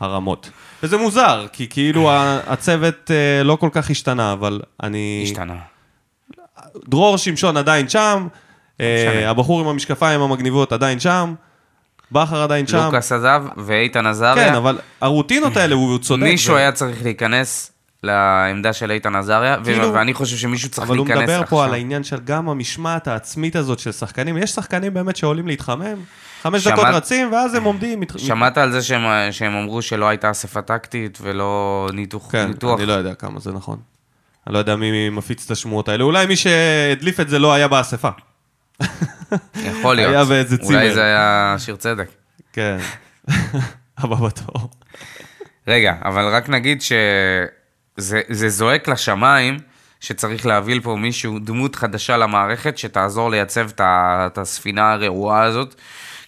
הרמות. 0.00 0.50
וזה 0.82 0.96
מוזר, 0.96 1.46
כי 1.52 1.66
כאילו 1.68 2.10
הצוות 2.46 3.10
אה, 3.10 3.42
לא 3.42 3.56
כל 3.56 3.68
כך 3.72 3.90
השתנה, 3.90 4.32
אבל 4.32 4.60
אני... 4.82 5.20
השתנה. 5.24 5.56
דרור 6.88 7.16
שמשון 7.18 7.56
עדיין 7.56 7.88
שם, 7.88 8.26
אה, 8.80 9.06
משנה. 9.08 9.30
הבחור 9.30 9.60
עם 9.60 9.66
המשקפיים 9.66 10.20
המגניבות 10.20 10.72
עדיין 10.72 11.00
שם, 11.00 11.34
בכר 12.12 12.42
עדיין 12.42 12.66
שם. 12.66 12.84
לוקאס 12.84 13.12
עזב 13.12 13.44
ואיתן 13.56 14.06
עזריה. 14.06 14.48
כן, 14.48 14.54
אבל 14.54 14.78
הרוטינות 15.00 15.56
האלה, 15.56 15.74
הוא 15.74 15.98
צודק. 15.98 16.22
מישהו 16.22 16.56
היה 16.56 16.72
צריך 16.72 17.02
להיכנס 17.02 17.72
לעמדה 18.02 18.72
של 18.72 18.90
איתן 18.90 19.14
עזריה, 19.16 19.56
כאילו- 19.64 19.94
ואני 19.94 20.14
חושב 20.14 20.36
שמישהו 20.36 20.68
צריך 20.68 20.88
אבל 20.88 20.96
הוא 20.98 21.06
להיכנס 21.06 21.22
מדבר 21.22 21.34
עכשיו. 21.34 21.48
פה 21.48 21.64
על 21.64 21.72
העניין 21.74 22.04
של 22.04 22.20
גם 22.24 22.48
המשמעת 22.48 23.08
העצמית 23.08 23.56
הזאת 23.56 23.78
של 23.78 23.92
שחקנים. 23.92 24.36
יש 24.38 24.50
שחקנים 24.50 24.94
באמת 24.94 25.16
שעולים 25.16 25.46
להתחמם, 25.46 25.94
חמש 26.42 26.64
שמעת- 26.64 26.74
דקות 26.78 26.86
רצים, 26.94 27.32
ואז 27.32 27.54
הם 27.54 27.64
עומדים. 27.64 28.00
מת- 28.00 28.18
שמעת 28.18 28.58
על 28.58 28.72
זה 28.72 28.82
שהם, 28.82 29.02
שהם 29.32 29.52
אמרו 29.56 29.82
שלא 29.82 30.08
הייתה 30.08 30.30
אספה 30.30 30.62
טקטית 30.62 31.18
ולא 31.22 31.88
ניתוח? 31.92 32.32
כן, 32.32 32.46
ניתוח. 32.48 32.78
אני 32.78 32.86
לא 32.86 32.92
יודע 32.92 33.14
כמה 33.14 33.40
זה 33.40 33.52
נכון. 33.52 33.78
אני 34.46 34.54
לא 34.54 34.58
יודע 34.58 34.76
מי 34.76 35.10
מפיץ 35.10 35.44
את 35.44 35.50
השמועות 35.50 35.88
האלה. 35.88 36.04
אולי 36.04 36.26
מי 36.26 36.36
שהדליף 36.36 37.20
את 37.20 37.28
זה 37.28 37.38
לא 37.38 37.52
היה 37.52 37.68
באספה. 37.68 38.08
יכול 39.56 39.94
להיות. 39.96 40.10
היה 40.12 40.24
באיזה 40.24 40.58
צימר. 40.58 40.74
אולי 40.78 40.94
זה 40.94 41.02
היה 41.04 41.56
שיר 41.58 41.76
צדק. 41.76 42.08
כן. 42.52 42.78
הבא 43.98 44.16
בתור. 44.16 44.70
רגע, 45.68 45.94
אבל 46.04 46.28
רק 46.34 46.48
נגיד 46.48 46.82
שזה 46.82 46.96
זה 48.28 48.48
זועק 48.48 48.88
לשמיים 48.88 49.58
שצריך 50.00 50.46
להביא 50.46 50.80
פה 50.82 50.96
מישהו, 50.96 51.38
דמות 51.38 51.76
חדשה 51.76 52.16
למערכת, 52.16 52.78
שתעזור 52.78 53.30
לייצב 53.30 53.68
את 53.78 54.38
הספינה 54.38 54.92
הרעועה 54.92 55.42
הזאת, 55.42 55.74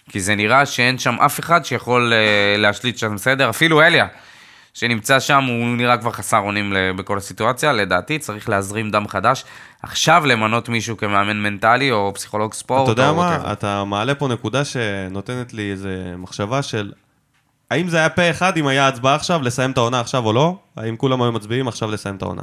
כי 0.09 0.19
זה 0.19 0.35
נראה 0.35 0.65
שאין 0.65 0.97
שם 0.97 1.15
אף 1.15 1.39
אחד 1.39 1.65
שיכול 1.65 2.13
אה, 2.13 2.57
להשליט 2.57 2.97
שם 2.97 3.17
סדר, 3.17 3.49
אפילו 3.49 3.81
אליה, 3.81 4.07
שנמצא 4.73 5.19
שם, 5.19 5.43
הוא 5.43 5.77
נראה 5.77 5.97
כבר 5.97 6.11
חסר 6.11 6.37
אונים 6.37 6.73
בכל 6.97 7.17
הסיטואציה, 7.17 7.73
לדעתי 7.73 8.19
צריך 8.19 8.49
להזרים 8.49 8.91
דם 8.91 9.07
חדש. 9.07 9.45
עכשיו 9.83 10.23
למנות 10.25 10.69
מישהו 10.69 10.97
כמאמן 10.97 11.37
מנטלי 11.37 11.91
או 11.91 12.11
פסיכולוג 12.15 12.53
ספורט. 12.53 12.83
אתה 12.83 12.91
יודע 12.91 13.11
מה? 13.11 13.51
אתה 13.51 13.83
מעלה 13.83 14.15
פה 14.15 14.27
נקודה 14.27 14.65
שנותנת 14.65 15.53
לי 15.53 15.71
איזה 15.71 16.13
מחשבה 16.17 16.61
של... 16.61 16.91
האם 17.71 17.87
זה 17.89 17.97
היה 17.97 18.09
פה 18.09 18.29
אחד 18.29 18.57
אם 18.57 18.67
היה 18.67 18.87
הצבעה 18.87 19.15
עכשיו, 19.15 19.41
לסיים 19.41 19.71
את 19.71 19.77
העונה 19.77 19.99
עכשיו 19.99 20.25
או 20.25 20.33
לא? 20.33 20.57
האם 20.77 20.95
כולם 20.97 21.21
היו 21.21 21.31
מצביעים 21.31 21.67
עכשיו 21.67 21.91
לסיים 21.91 22.15
את 22.15 22.21
העונה? 22.21 22.41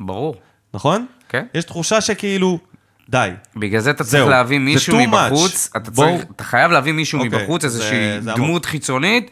ברור, 0.00 0.34
נכון? 0.74 1.06
כן. 1.28 1.46
יש 1.54 1.64
תחושה 1.64 2.00
שכאילו, 2.00 2.58
די. 3.08 3.30
בגלל 3.56 3.80
זה 3.80 3.90
אתה 3.90 4.04
זהו, 4.04 4.20
צריך 4.20 4.30
להביא 4.30 4.58
זה 4.58 4.64
מישהו. 4.64 4.98
מבחוץ, 5.00 5.70
אתה, 5.76 5.90
בואו- 5.90 6.16
צריך, 6.18 6.30
אתה 6.36 6.44
חייב 6.44 6.70
להביא 6.70 6.92
מישהו 6.92 7.24
אוקיי, 7.24 7.38
מבחוץ, 7.40 7.60
זה- 7.62 7.66
איזושהי 7.66 8.20
זה. 8.20 8.32
דמות 8.34 8.66
חיצונית, 8.66 9.30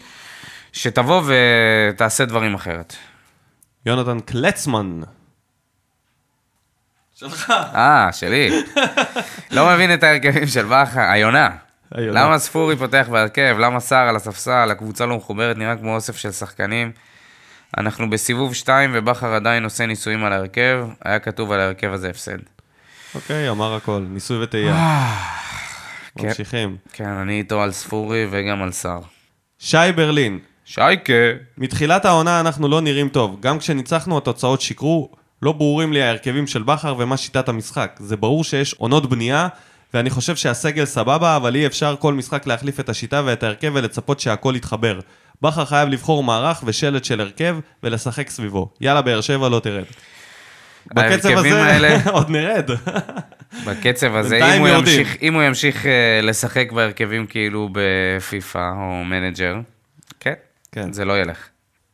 שתבוא 0.72 1.22
ותעשה 1.26 2.24
דברים 2.24 2.54
אחרת. 2.54 2.94
יונתן 3.86 4.20
קלצמן. 4.20 5.00
שלך. 7.14 7.50
אה, 7.74 8.08
שלי. 8.12 8.62
לא 9.50 9.68
מבין 9.74 9.94
את 9.94 10.02
ההרכבים 10.02 10.46
של 10.46 10.64
בכר, 10.64 11.00
היונה. 11.00 11.48
למה 11.94 12.38
ספורי 12.38 12.76
פותח 12.76 13.06
בהרכב? 13.10 13.56
למה 13.60 13.80
סער 13.80 14.08
על 14.08 14.16
הספסל? 14.16 14.68
הקבוצה 14.70 15.06
לא 15.06 15.16
מחוברת, 15.16 15.56
נראה 15.56 15.76
כמו 15.76 15.94
אוסף 15.94 16.16
של 16.16 16.32
שחקנים. 16.32 16.92
אנחנו 17.78 18.10
בסיבוב 18.10 18.54
2 18.54 18.90
ובכר 18.94 19.34
עדיין 19.34 19.64
עושה 19.64 19.86
ניסויים 19.86 20.24
על 20.24 20.32
ההרכב, 20.32 20.86
היה 21.04 21.18
כתוב 21.18 21.52
על 21.52 21.60
ההרכב 21.60 21.92
הזה 21.92 22.10
הפסד. 22.10 22.38
אוקיי, 23.14 23.50
אמר 23.50 23.74
הכל, 23.74 24.04
ניסוי 24.08 24.42
וטעייה. 24.42 24.74
כן. 26.18 26.26
ממשיכים. 26.26 26.76
כן, 26.92 27.08
אני 27.08 27.38
איתו 27.38 27.62
על 27.62 27.72
ספורי 27.72 28.26
וגם 28.30 28.62
על 28.62 28.72
סער. 28.72 29.00
שי 29.58 29.92
ברלין, 29.96 30.38
שייקה. 30.64 31.12
מתחילת 31.58 32.04
העונה 32.04 32.40
אנחנו 32.40 32.68
לא 32.68 32.80
נראים 32.80 33.08
טוב. 33.08 33.40
גם 33.40 33.58
כשניצחנו 33.58 34.18
התוצאות 34.18 34.60
שיקרו, 34.60 35.12
לא 35.42 35.52
ברורים 35.52 35.92
לי 35.92 36.02
ההרכבים 36.02 36.46
של 36.46 36.62
בכר 36.62 36.94
ומה 36.98 37.16
שיטת 37.16 37.48
המשחק. 37.48 37.96
זה 37.98 38.16
ברור 38.16 38.44
שיש 38.44 38.74
עונות 38.74 39.10
בנייה, 39.10 39.48
ואני 39.96 40.10
חושב 40.10 40.36
שהסגל 40.36 40.84
סבבה, 40.84 41.36
אבל 41.36 41.54
אי 41.56 41.66
אפשר 41.66 41.96
כל 41.98 42.14
משחק 42.14 42.46
להחליף 42.46 42.80
את 42.80 42.88
השיטה 42.88 43.22
ואת 43.24 43.42
ההרכב 43.42 43.70
ולצפות 43.74 44.20
שהכל 44.20 44.54
יתחבר. 44.56 45.00
בכר 45.42 45.64
חייב 45.64 45.88
לבחור 45.88 46.24
מערך 46.24 46.62
ושלט 46.66 47.04
של 47.04 47.20
הרכב 47.20 47.56
ולשחק 47.82 48.30
סביבו. 48.30 48.68
יאללה, 48.80 49.02
באר 49.02 49.20
שבע 49.20 49.48
לא 49.48 49.60
תרד. 49.60 49.84
בקצב 50.94 51.28
הזה 51.28 51.62
האלה- 51.64 51.96
עוד 52.10 52.30
נרד. 52.30 52.70
בקצב 53.66 54.14
הזה, 54.16 54.36
אם 54.56 54.60
הוא. 54.60 54.68
ימשיך, 54.68 55.16
אם 55.22 55.34
הוא 55.34 55.42
ימשיך 55.42 55.86
אה, 55.86 55.90
לשחק 56.22 56.72
בהרכבים 56.72 57.26
כאילו 57.26 57.68
בפיפא 57.72 58.70
או 58.76 59.04
manager, 59.04 59.54
כן, 60.20 60.32
כן. 60.72 60.92
זה 60.92 61.04
לא 61.04 61.20
ילך. 61.20 61.38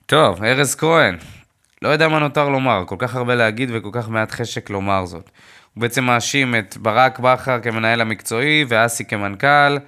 טוב, 0.07 0.45
ארז 0.45 0.75
כהן, 0.75 1.17
לא 1.83 1.89
יודע 1.89 2.09
מה 2.09 2.19
נותר 2.19 2.49
לומר, 2.49 2.83
כל 2.87 2.97
כך 2.99 3.15
הרבה 3.17 3.35
להגיד 3.35 3.71
וכל 3.73 3.89
כך 3.93 4.09
מעט 4.09 4.31
חשק 4.33 4.71
לומר 4.71 5.05
זאת. 5.07 5.31
הוא 5.75 5.81
בעצם 5.83 6.05
מאשים 6.05 6.55
את 6.55 6.77
ברק 6.77 7.19
בכר 7.19 7.61
כמנהל 7.61 8.01
המקצועי 8.01 8.65
ואסי 8.69 9.05
כמנכ"ל. 9.05 9.79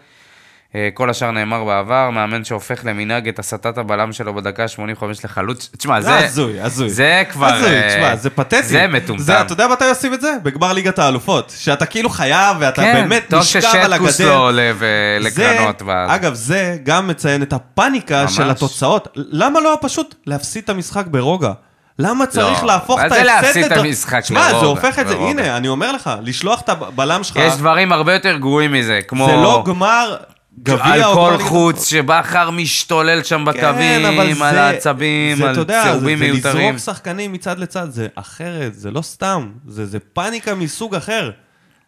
אה, 0.74 0.88
כל 0.94 1.10
השאר 1.10 1.30
נאמר 1.30 1.64
בעבר, 1.64 2.10
מאמן 2.10 2.44
שהופך 2.44 2.80
למנהג 2.84 3.28
את 3.28 3.38
הסטת 3.38 3.78
הבלם 3.78 4.12
שלו 4.12 4.34
בדקה 4.34 4.68
85 4.68 5.24
לחלוץ. 5.24 5.70
תשמע, 5.78 6.00
זה... 6.00 6.08
זה 6.08 6.24
הזוי, 6.24 6.60
הזוי. 6.60 6.90
זה 6.90 7.22
כבר... 7.30 7.46
הזוי, 7.46 7.68
אה, 7.68 7.88
תשמע, 7.88 8.16
זה 8.16 8.30
פתטי. 8.30 8.62
זה 8.62 8.86
מטומטם. 8.86 9.22
זה, 9.22 9.40
אתה 9.40 9.52
יודע 9.52 9.68
מתי 9.68 9.84
עושים 9.84 10.14
את 10.14 10.20
זה? 10.20 10.36
בגמר 10.42 10.72
ליגת 10.72 10.98
האלופות. 10.98 11.54
שאתה 11.58 11.86
כאילו 11.86 12.10
חייב, 12.10 12.56
ואתה 12.60 12.82
כן, 12.82 12.94
באמת 12.94 13.24
טוב 13.30 13.40
נשכב 13.40 13.64
על 13.74 13.92
הגדר. 13.92 14.10
ששטקוס 14.10 14.20
לא 14.20 14.48
עולה 14.48 14.72
זה, 14.78 15.18
לקרנות. 15.20 15.82
ואז. 15.82 16.10
אגב, 16.14 16.34
זה 16.34 16.76
גם 16.82 17.08
מציין 17.08 17.42
את 17.42 17.52
הפאניקה 17.52 18.22
ממש. 18.22 18.36
של 18.36 18.50
התוצאות. 18.50 19.08
למה 19.14 19.60
לא 19.60 19.78
פשוט 19.80 20.14
להפסיד 20.26 20.64
את 20.64 20.70
המשחק 20.70 21.06
ברוגע? 21.06 21.52
למה 21.98 22.26
צריך 22.26 22.64
להפוך 22.64 22.98
מה 23.00 23.06
את 23.06 23.10
זה 23.10 23.16
ההפסד 23.16 23.26
להפסיד 23.44 23.64
את 23.64 23.78
המשחק 23.78 24.24
שמע, 24.24 24.48
זה? 24.50 24.56
הופך 24.56 24.98
את 24.98 25.08
זה, 25.08 25.14
ברוגע. 25.14 25.30
הנה, 25.30 25.56
אני 25.56 25.68
אומר 25.68 25.92
לך, 25.92 26.10
לשלוח 26.22 26.60
את 26.60 26.68
הבלם 26.68 27.24
שלך, 27.24 27.36
יש 27.36 27.54
דברים 27.54 27.92
הרבה 27.92 28.14
יותר 28.14 28.36
גרועים 28.38 28.72
מזה, 28.72 29.00
כמו... 29.08 29.26
זה 29.26 29.32
לא 29.32 29.64
גמר 29.66 30.16
גביע 30.62 30.84
על 30.94 31.04
או 31.04 31.14
כל 31.14 31.20
גמר 31.20 31.30
ליגת 31.30 31.42
חוץ, 31.48 31.86
שבכר 31.88 32.50
משתולל 32.50 33.22
שם 33.22 33.38
כן, 33.38 33.44
בקווים, 33.44 34.42
על 34.42 34.54
זה- 34.54 34.62
העצבים, 34.62 35.36
זה, 35.36 35.48
על 35.48 35.62
אתה 35.62 35.82
זה- 35.84 35.90
צהובים 35.90 36.18
זה 36.18 36.24
מיותרים. 36.24 36.74
לזרוק 36.74 36.94
שחקנים 36.94 37.32
מצד 37.32 37.58
לצד, 37.58 37.90
זה 37.90 38.06
אחרת, 38.14 38.74
זה 38.74 38.90
לא 38.90 39.02
סתם, 39.02 39.48
זה, 39.68 39.86
זה 39.86 39.98
פאניקה 40.12 40.54
מסוג 40.54 40.94
אחר. 40.94 41.30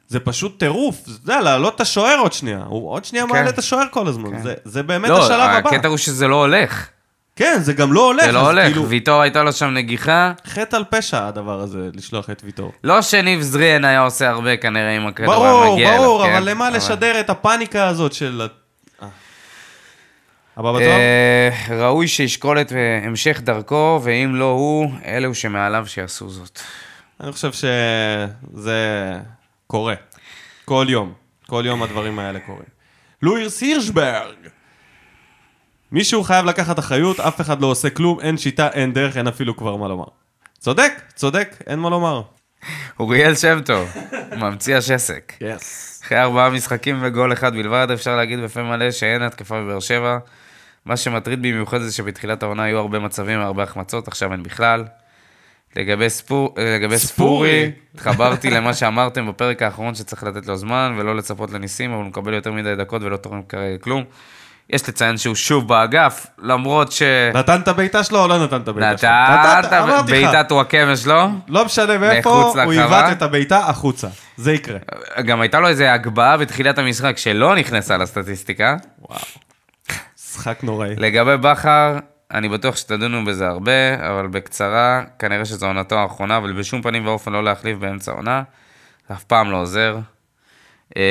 זה 0.08 0.20
פשוט 0.20 0.58
טירוף, 0.58 0.96
זה 1.06 1.12
יודע, 1.22 1.40
להעלות 1.40 1.74
את 1.74 1.80
השוער 1.80 2.18
עוד 2.18 2.32
שנייה, 2.32 2.60
הוא 2.66 2.90
עוד 2.92 3.04
שנייה 3.04 3.24
כן. 3.26 3.32
מעלה 3.32 3.48
את 3.48 3.58
השוער 3.58 3.84
כל 3.90 4.06
הזמן, 4.08 4.30
כן. 4.30 4.42
זה, 4.42 4.54
זה 4.64 4.82
באמת 4.82 5.08
לא, 5.10 5.24
השלב 5.24 5.40
הבא. 5.40 5.68
הקטע 5.68 5.88
הוא 5.88 5.96
שזה 5.96 6.28
לא 6.28 6.36
הולך. 6.36 6.86
כן, 7.36 7.58
זה 7.60 7.72
גם 7.72 7.92
לא 7.92 8.06
הולך, 8.06 8.24
זה 8.24 8.32
לא 8.32 8.50
הולך. 8.50 8.66
כאילו, 8.66 8.88
ויטור 8.88 9.20
הייתה 9.20 9.42
לו 9.42 9.52
שם 9.52 9.66
נגיחה. 9.66 10.32
חטא 10.46 10.76
על 10.76 10.84
פשע 10.90 11.26
הדבר 11.26 11.60
הזה, 11.60 11.88
לשלוח 11.94 12.30
את 12.30 12.42
ויטור. 12.44 12.72
לא 12.84 13.02
שניב 13.02 13.40
זריאן 13.40 13.84
היה 13.84 14.00
עושה 14.00 14.30
הרבה 14.30 14.56
כנראה 14.56 14.96
אם 14.96 15.06
הכדור 15.06 15.34
היה 15.34 15.52
ברור, 15.52 15.78
אליו. 15.78 15.96
ברור, 15.96 16.24
כן? 16.24 16.32
אבל 16.32 16.50
למה 16.50 16.70
לשדר 16.70 17.20
את 17.20 17.30
הפאניקה 17.30 17.88
הזאת 17.88 18.12
של... 18.12 18.48
אה. 19.02 19.08
הבא 20.56 20.72
בתור? 20.72 20.82
אה, 20.82 21.50
ראוי 21.70 22.08
שישקול 22.08 22.60
את 22.60 22.72
אה, 22.72 23.00
המשך 23.04 23.40
דרכו, 23.44 24.00
ואם 24.02 24.34
לא 24.34 24.50
הוא, 24.50 24.90
אלו 25.04 25.34
שמעליו 25.34 25.84
שיעשו 25.86 26.28
זאת. 26.28 26.60
אני 27.20 27.32
חושב 27.32 27.52
שזה 27.52 29.12
קורה. 29.66 29.94
כל 30.64 30.86
יום. 30.88 31.12
כל 31.46 31.62
יום 31.66 31.82
הדברים 31.82 32.18
האלה 32.18 32.40
קורים. 32.40 32.76
לואירס 33.22 33.62
הירשברג. 33.62 34.36
מישהו 35.96 36.24
חייב 36.24 36.46
לקחת 36.46 36.78
אחריות, 36.78 37.20
אף 37.20 37.40
אחד 37.40 37.60
לא 37.60 37.66
עושה 37.66 37.90
כלום, 37.90 38.20
אין 38.20 38.36
שיטה, 38.36 38.68
אין 38.68 38.92
דרך, 38.92 39.16
אין 39.16 39.26
אפילו 39.26 39.56
כבר 39.56 39.76
מה 39.76 39.88
לומר. 39.88 40.04
צודק, 40.58 40.92
צודק, 41.14 41.56
אין 41.66 41.78
מה 41.78 41.90
לומר. 41.90 42.22
אוריאל 43.00 43.34
שם 43.34 43.60
טוב, 43.64 43.88
ממציא 44.36 44.76
השסק. 44.76 45.32
יס. 45.40 46.00
אחרי 46.04 46.20
ארבעה 46.20 46.50
משחקים 46.50 46.98
וגול 47.02 47.32
אחד 47.32 47.54
בלבד, 47.54 47.86
אפשר 47.94 48.16
להגיד 48.16 48.40
בפה 48.40 48.62
מלא 48.62 48.90
שאין 48.90 49.22
התקפה 49.22 49.60
בבאר 49.60 49.80
שבע. 49.80 50.18
מה 50.84 50.96
שמטריד 50.96 51.42
במיוחד 51.42 51.78
זה 51.78 51.92
שבתחילת 51.92 52.42
העונה 52.42 52.62
היו 52.62 52.78
הרבה 52.78 52.98
מצבים 52.98 53.38
והרבה 53.40 53.62
החמצות, 53.62 54.08
עכשיו 54.08 54.32
אין 54.32 54.42
בכלל. 54.42 54.84
לגבי, 55.76 56.10
ספור, 56.10 56.54
לגבי. 56.58 56.98
ספורי, 56.98 57.70
התחברתי 57.94 58.50
למה 58.50 58.74
שאמרתם 58.74 59.28
בפרק 59.28 59.62
האחרון 59.62 59.94
שצריך 59.94 60.22
לתת 60.22 60.46
לו 60.46 60.56
זמן 60.56 60.94
ולא 60.98 61.16
לצפות 61.16 61.50
לניסים, 61.50 61.90
אבל 61.90 62.00
הוא 62.00 62.08
מקבל 62.08 62.34
יותר 62.34 62.52
מדי 62.52 62.76
דקות 62.76 63.02
ולא 63.02 63.16
תורם 63.16 63.42
כרגע 63.42 63.78
כלום. 63.78 64.04
יש 64.70 64.88
לציין 64.88 65.16
שהוא 65.16 65.34
שוב 65.34 65.68
באגף, 65.68 66.26
למרות 66.38 66.92
ש... 66.92 67.02
נתן 67.34 67.60
את 67.60 67.68
הבעיטה 67.68 68.04
שלו 68.04 68.22
או 68.22 68.28
לא 68.28 68.44
נתן 68.44 68.60
את 68.60 68.68
הבעיטה 68.68 68.98
שלו? 68.98 69.10
אמרתי 69.78 70.12
לך. 70.12 70.30
בעיטת 70.32 70.52
וואקמה 70.52 70.96
שלו, 70.96 71.28
לא 71.48 71.64
משנה 71.64 71.98
מאיפה, 71.98 72.30
הוא. 72.30 72.72
עיוות 72.72 73.04
את 73.12 73.22
הבעיטה 73.22 73.58
החוצה. 73.58 74.08
זה 74.36 74.52
יקרה. 74.52 74.78
גם 75.24 75.40
הייתה 75.40 75.60
לו 75.60 75.68
איזה 75.68 75.92
הגבהה 75.92 76.36
בתחילת 76.36 76.78
המשחק 76.78 77.18
שלא 77.18 77.54
נכנסה 77.54 77.96
לסטטיסטיקה. 77.96 78.76
וואו. 79.00 79.20
משחק 80.18 80.64
נוראי. 80.64 80.94
לגבי 80.96 81.36
בכר, 81.36 81.98
אני 82.34 82.48
בטוח 82.48 82.76
שתדונו 82.76 83.24
בזה 83.24 83.48
הרבה, 83.48 84.08
אבל 84.10 84.26
בקצרה, 84.26 85.02
כנראה 85.18 85.44
שזו 85.44 85.66
עונתו 85.66 85.98
האחרונה, 85.98 86.36
אבל 86.36 86.52
בשום 86.52 86.82
פנים 86.82 87.06
ואופן 87.06 87.32
לא 87.32 87.44
להחליף 87.44 87.78
באמצע 87.78 88.12
העונה. 88.12 88.42
זה 89.08 89.14
אף 89.14 89.24
פעם 89.24 89.50
לא 89.50 89.56
עוזר. 89.56 89.98
אה, 90.96 91.02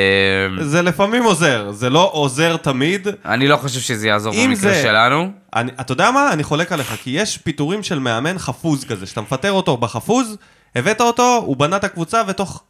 זה 0.61 0.81
לפעמים 0.81 1.23
עוזר, 1.23 1.71
זה 1.71 1.89
לא 1.89 2.09
עוזר 2.13 2.57
תמיד. 2.57 3.07
אני 3.25 3.47
לא 3.47 3.57
חושב 3.57 3.79
שזה 3.79 4.07
יעזור 4.07 4.33
במקרה 4.33 4.71
זה- 4.73 4.81
שלנו. 4.83 5.31
אני, 5.55 5.71
אתה 5.81 5.91
יודע 5.93 6.11
מה? 6.11 6.33
אני 6.33 6.43
חולק 6.43 6.71
עליך, 6.71 6.95
כי 7.03 7.09
יש 7.09 7.37
פיטורים 7.37 7.83
של 7.83 7.99
מאמן 7.99 8.37
חפוז 8.37 8.83
כזה, 8.85 9.05
שאתה 9.05 9.21
מפטר 9.21 9.51
אותו 9.51 9.77
בחפוז, 9.77 10.37
הבאת 10.75 11.01
אותו, 11.01 11.41
הוא 11.45 11.57
בנה 11.57 11.75
את 11.75 11.83
הקבוצה, 11.83 12.21
ותוך 12.27 12.63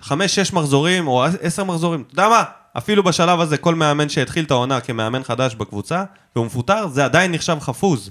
חמש, 0.00 0.34
שש 0.34 0.52
מחזורים, 0.52 1.08
או 1.08 1.24
עשר 1.40 1.64
מחזורים, 1.64 2.02
אתה 2.06 2.20
יודע 2.20 2.28
מה? 2.28 2.42
אפילו 2.78 3.02
בשלב 3.02 3.40
הזה, 3.40 3.56
כל 3.56 3.74
מאמן 3.74 4.08
שהתחיל 4.08 4.44
את 4.44 4.50
העונה 4.50 4.80
כמאמן 4.80 5.22
חדש 5.24 5.54
בקבוצה, 5.54 6.04
והוא 6.36 6.46
מפוטר, 6.46 6.88
זה 6.88 7.04
עדיין 7.04 7.32
נחשב 7.32 7.56
חפוז. 7.60 8.10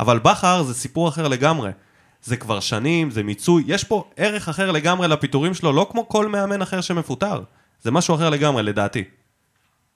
אבל 0.00 0.18
בכר 0.18 0.62
זה 0.62 0.74
סיפור 0.74 1.08
אחר 1.08 1.28
לגמרי. 1.28 1.70
זה 2.22 2.36
כבר 2.36 2.60
שנים, 2.60 3.10
זה 3.10 3.22
מיצוי, 3.22 3.64
יש 3.66 3.84
פה 3.84 4.04
ערך 4.16 4.48
אחר 4.48 4.70
לגמרי 4.70 5.08
לפיטורים 5.08 5.54
שלו, 5.54 5.72
לא 5.72 5.86
כמו 5.90 6.08
כל 6.08 6.28
מאמן 6.28 6.62
אחר 6.62 6.80
שמפוטר. 6.80 7.40
זה 7.82 7.90
משהו 7.90 8.14
אחר 8.14 8.30
לגמרי, 8.30 8.62
לדעתי. 8.62 9.04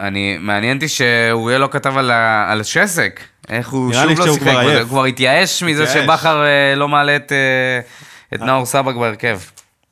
אני, 0.01 0.39
מעניין 0.39 0.77
אותי 0.77 0.89
שאוריאל 0.89 1.61
לא 1.61 1.69
כתב 1.71 1.97
על, 1.97 2.11
ה, 2.11 2.53
על 2.53 2.63
שסק. 2.63 3.21
איך 3.49 3.69
הוא 3.69 3.93
שוב 3.93 4.19
לא 4.19 4.35
שיחק. 4.35 4.41
כבר. 4.41 4.79
הוא 4.79 4.89
כבר 4.89 5.05
התייאש 5.05 5.63
מזה. 5.63 5.87
שבכר 5.87 6.45
אה, 6.45 6.75
לא 6.75 6.89
מעלה 6.89 7.17
את, 7.17 7.33
אה, 7.33 7.81
את 8.35 8.41
נאור 8.41 8.67
סבק 8.67 8.95
בהרכב. 8.95 9.41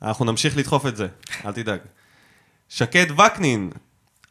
אנחנו 0.01 0.25
נמשיך 0.25 0.57
לדחוף 0.57 0.85
את 0.85 0.95
זה, 0.95 1.07
אל 1.45 1.51
תדאג. 1.51 1.79
שקד 2.69 3.05
וקנין, 3.11 3.69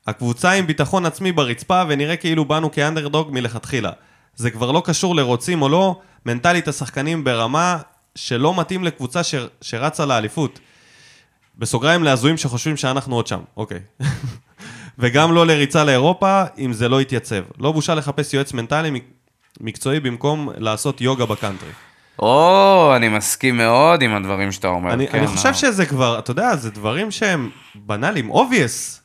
הקבוצה 0.06 0.50
עם 0.50 0.66
ביטחון 0.66 1.06
עצמי 1.06 1.32
ברצפה 1.32 1.82
ונראה 1.88 2.16
כאילו 2.16 2.44
באנו 2.44 2.72
כאנדרדוג 2.72 3.28
מלכתחילה. 3.32 3.90
זה 4.36 4.50
כבר 4.50 4.70
לא 4.70 4.82
קשור 4.84 5.16
לרוצים 5.16 5.62
או 5.62 5.68
לא, 5.68 6.00
מנטלית 6.26 6.68
השחקנים 6.68 7.24
ברמה 7.24 7.78
שלא 8.14 8.60
מתאים 8.60 8.84
לקבוצה 8.84 9.22
ש... 9.22 9.34
שרצה 9.60 10.06
לאליפות. 10.06 10.60
בסוגריים 11.58 12.02
להזויים 12.04 12.36
שחושבים 12.36 12.76
שאנחנו 12.76 13.16
עוד 13.16 13.26
שם, 13.26 13.40
אוקיי. 13.56 13.78
וגם 14.98 15.34
לא 15.34 15.46
לריצה 15.46 15.84
לאירופה 15.84 16.42
אם 16.58 16.72
זה 16.72 16.88
לא 16.88 17.00
יתייצב. 17.00 17.42
לא 17.58 17.72
בושה 17.72 17.94
לחפש 17.94 18.34
יועץ 18.34 18.52
מנטלי 18.52 18.90
מק- 18.90 19.04
מקצועי 19.60 20.00
במקום 20.00 20.48
לעשות 20.56 21.00
יוגה 21.00 21.26
בקאנטרי. 21.26 21.68
או, 22.18 22.92
אני 22.96 23.08
מסכים 23.08 23.56
מאוד 23.56 24.02
עם 24.02 24.14
הדברים 24.14 24.52
שאתה 24.52 24.68
אומר. 24.68 24.92
אני, 24.92 25.08
כן, 25.08 25.18
אני 25.18 25.26
חושב 25.26 25.44
נאור. 25.48 25.54
שזה 25.58 25.86
כבר, 25.86 26.18
אתה 26.18 26.30
יודע, 26.30 26.56
זה 26.56 26.70
דברים 26.70 27.10
שהם 27.10 27.50
בנאליים, 27.74 28.32
obvious. 28.32 28.98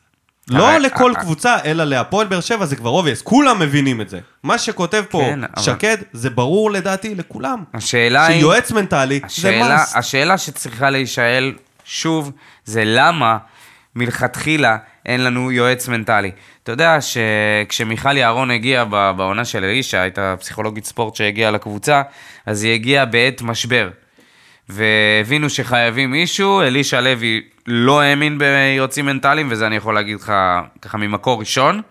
לא 0.49 0.77
לכל 0.77 1.11
ה- 1.15 1.19
קבוצה, 1.19 1.55
אלא 1.65 1.83
להפועל 1.83 2.27
באר 2.27 2.39
שבע 2.41 2.65
זה 2.65 2.75
כבר 2.75 3.01
obvious. 3.01 3.23
כולם 3.23 3.59
מבינים 3.59 4.01
את 4.01 4.09
זה. 4.09 4.19
מה 4.43 4.57
שכותב 4.57 5.03
פה 5.09 5.19
כן, 5.21 5.39
אבל- 5.43 5.63
שקד, 5.63 5.97
זה 6.13 6.29
ברור 6.29 6.71
לדעתי 6.71 7.15
לכולם. 7.15 7.63
השאלה 7.73 8.25
היא... 8.25 8.39
שיועץ 8.39 8.71
מנטלי 8.71 9.19
זה 9.19 9.25
השאלה, 9.25 9.83
must. 9.83 9.97
השאלה 9.97 10.37
שצריכה 10.37 10.89
להישאל 10.89 11.53
שוב, 11.87 12.31
זה 12.65 12.83
למה 12.85 13.37
מלכתחילה 13.95 14.77
אין 15.05 15.23
לנו 15.23 15.51
יועץ 15.51 15.87
מנטלי. 15.87 16.31
אתה 16.63 16.71
יודע 16.71 16.97
שכשמיכל 17.01 18.17
יערון 18.17 18.51
הגיעה 18.51 18.85
בעונה 18.85 19.45
של 19.45 19.63
אלישע, 19.63 20.01
הייתה 20.01 20.35
פסיכולוגית 20.39 20.85
ספורט 20.85 21.15
שהגיעה 21.15 21.51
לקבוצה, 21.51 22.01
אז 22.45 22.63
היא 22.63 22.73
הגיעה 22.73 23.05
בעת 23.05 23.41
משבר. 23.41 23.89
והבינו 24.69 25.49
שחייבים 25.49 26.11
מישהו, 26.11 26.61
אלישע 26.61 27.01
לוי 27.01 27.41
לא 27.67 28.01
האמין 28.01 28.37
ביועצים 28.37 29.05
מנטליים, 29.05 29.47
וזה 29.51 29.67
אני 29.67 29.75
יכול 29.75 29.95
להגיד 29.95 30.15
לך 30.15 30.33
ככה 30.81 30.97
ממקור 30.97 31.39
ראשון. 31.39 31.81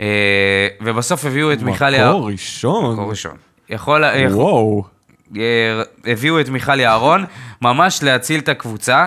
אה, 0.00 0.68
ובסוף 0.80 1.24
הביאו 1.24 1.52
את 1.52 1.62
מיכל 1.62 1.94
יערון. 1.94 2.16
מקור 2.16 2.30
ראשון. 2.30 2.92
מקור 2.92 3.10
ראשון. 3.10 3.36
יכול, 3.68 4.04
וואו. 4.30 4.93
אה, 5.36 5.82
הביאו 6.04 6.40
את 6.40 6.48
מיכל 6.48 6.80
יערון, 6.80 7.24
ממש 7.62 8.02
להציל 8.02 8.40
את 8.40 8.48
הקבוצה, 8.48 9.06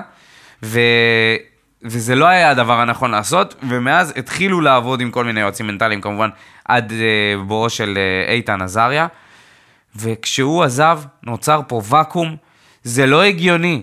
ו... 0.63 0.79
וזה 1.83 2.15
לא 2.15 2.25
היה 2.25 2.49
הדבר 2.49 2.79
הנכון 2.79 3.11
לעשות, 3.11 3.55
ומאז 3.69 4.13
התחילו 4.15 4.61
לעבוד 4.61 5.01
עם 5.01 5.11
כל 5.11 5.25
מיני 5.25 5.39
יועצים 5.41 5.67
מנטליים, 5.67 6.01
כמובן, 6.01 6.29
עד 6.65 6.91
אה, 6.91 7.43
בואו 7.43 7.69
של 7.69 7.97
אה, 7.97 8.33
איתן 8.33 8.61
עזריה, 8.61 9.07
וכשהוא 9.95 10.63
עזב, 10.63 10.99
נוצר 11.23 11.61
פה 11.67 11.81
ואקום, 11.89 12.35
זה 12.83 13.05
לא 13.05 13.23
הגיוני. 13.23 13.81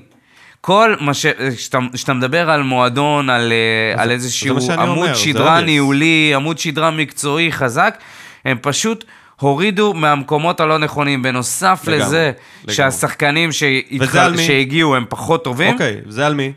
כל 0.60 0.94
מה 1.00 1.14
ש... 1.14 1.26
שאתה, 1.56 1.78
שאתה 1.94 2.14
מדבר 2.14 2.50
על 2.50 2.62
מועדון, 2.62 3.30
על, 3.30 3.52
אה, 3.52 4.02
על 4.02 4.10
איזשהו 4.10 4.58
אומר, 4.58 4.80
עמוד 4.80 5.08
זה 5.08 5.14
שדרה. 5.14 5.60
ניהולי, 5.60 6.32
עמוד 6.34 6.58
שדרה 6.58 6.90
מקצועי 6.90 7.52
חזק, 7.52 7.98
הם 8.44 8.58
פשוט 8.62 9.04
הורידו 9.44 9.94
מהמקומות 9.94 10.61
הלא 10.61 10.78
נכונים. 10.78 11.22
בנוסף 11.22 11.80
לגמרי, 11.87 11.98
לזה, 12.07 12.33
לגמרי. 12.62 12.74
שהשחקנים 12.74 13.52
שהתח... 13.52 13.96
וזה 14.00 14.22
על 14.22 14.33
מי? 14.33 14.46
שהגיעו 14.46 14.96
הם 14.96 15.04
פחות 15.09 15.44
טובים, 15.44 15.72
אוקיי, 15.72 16.00
זה 16.09 16.26
על 16.26 16.35
מי? 16.35 16.52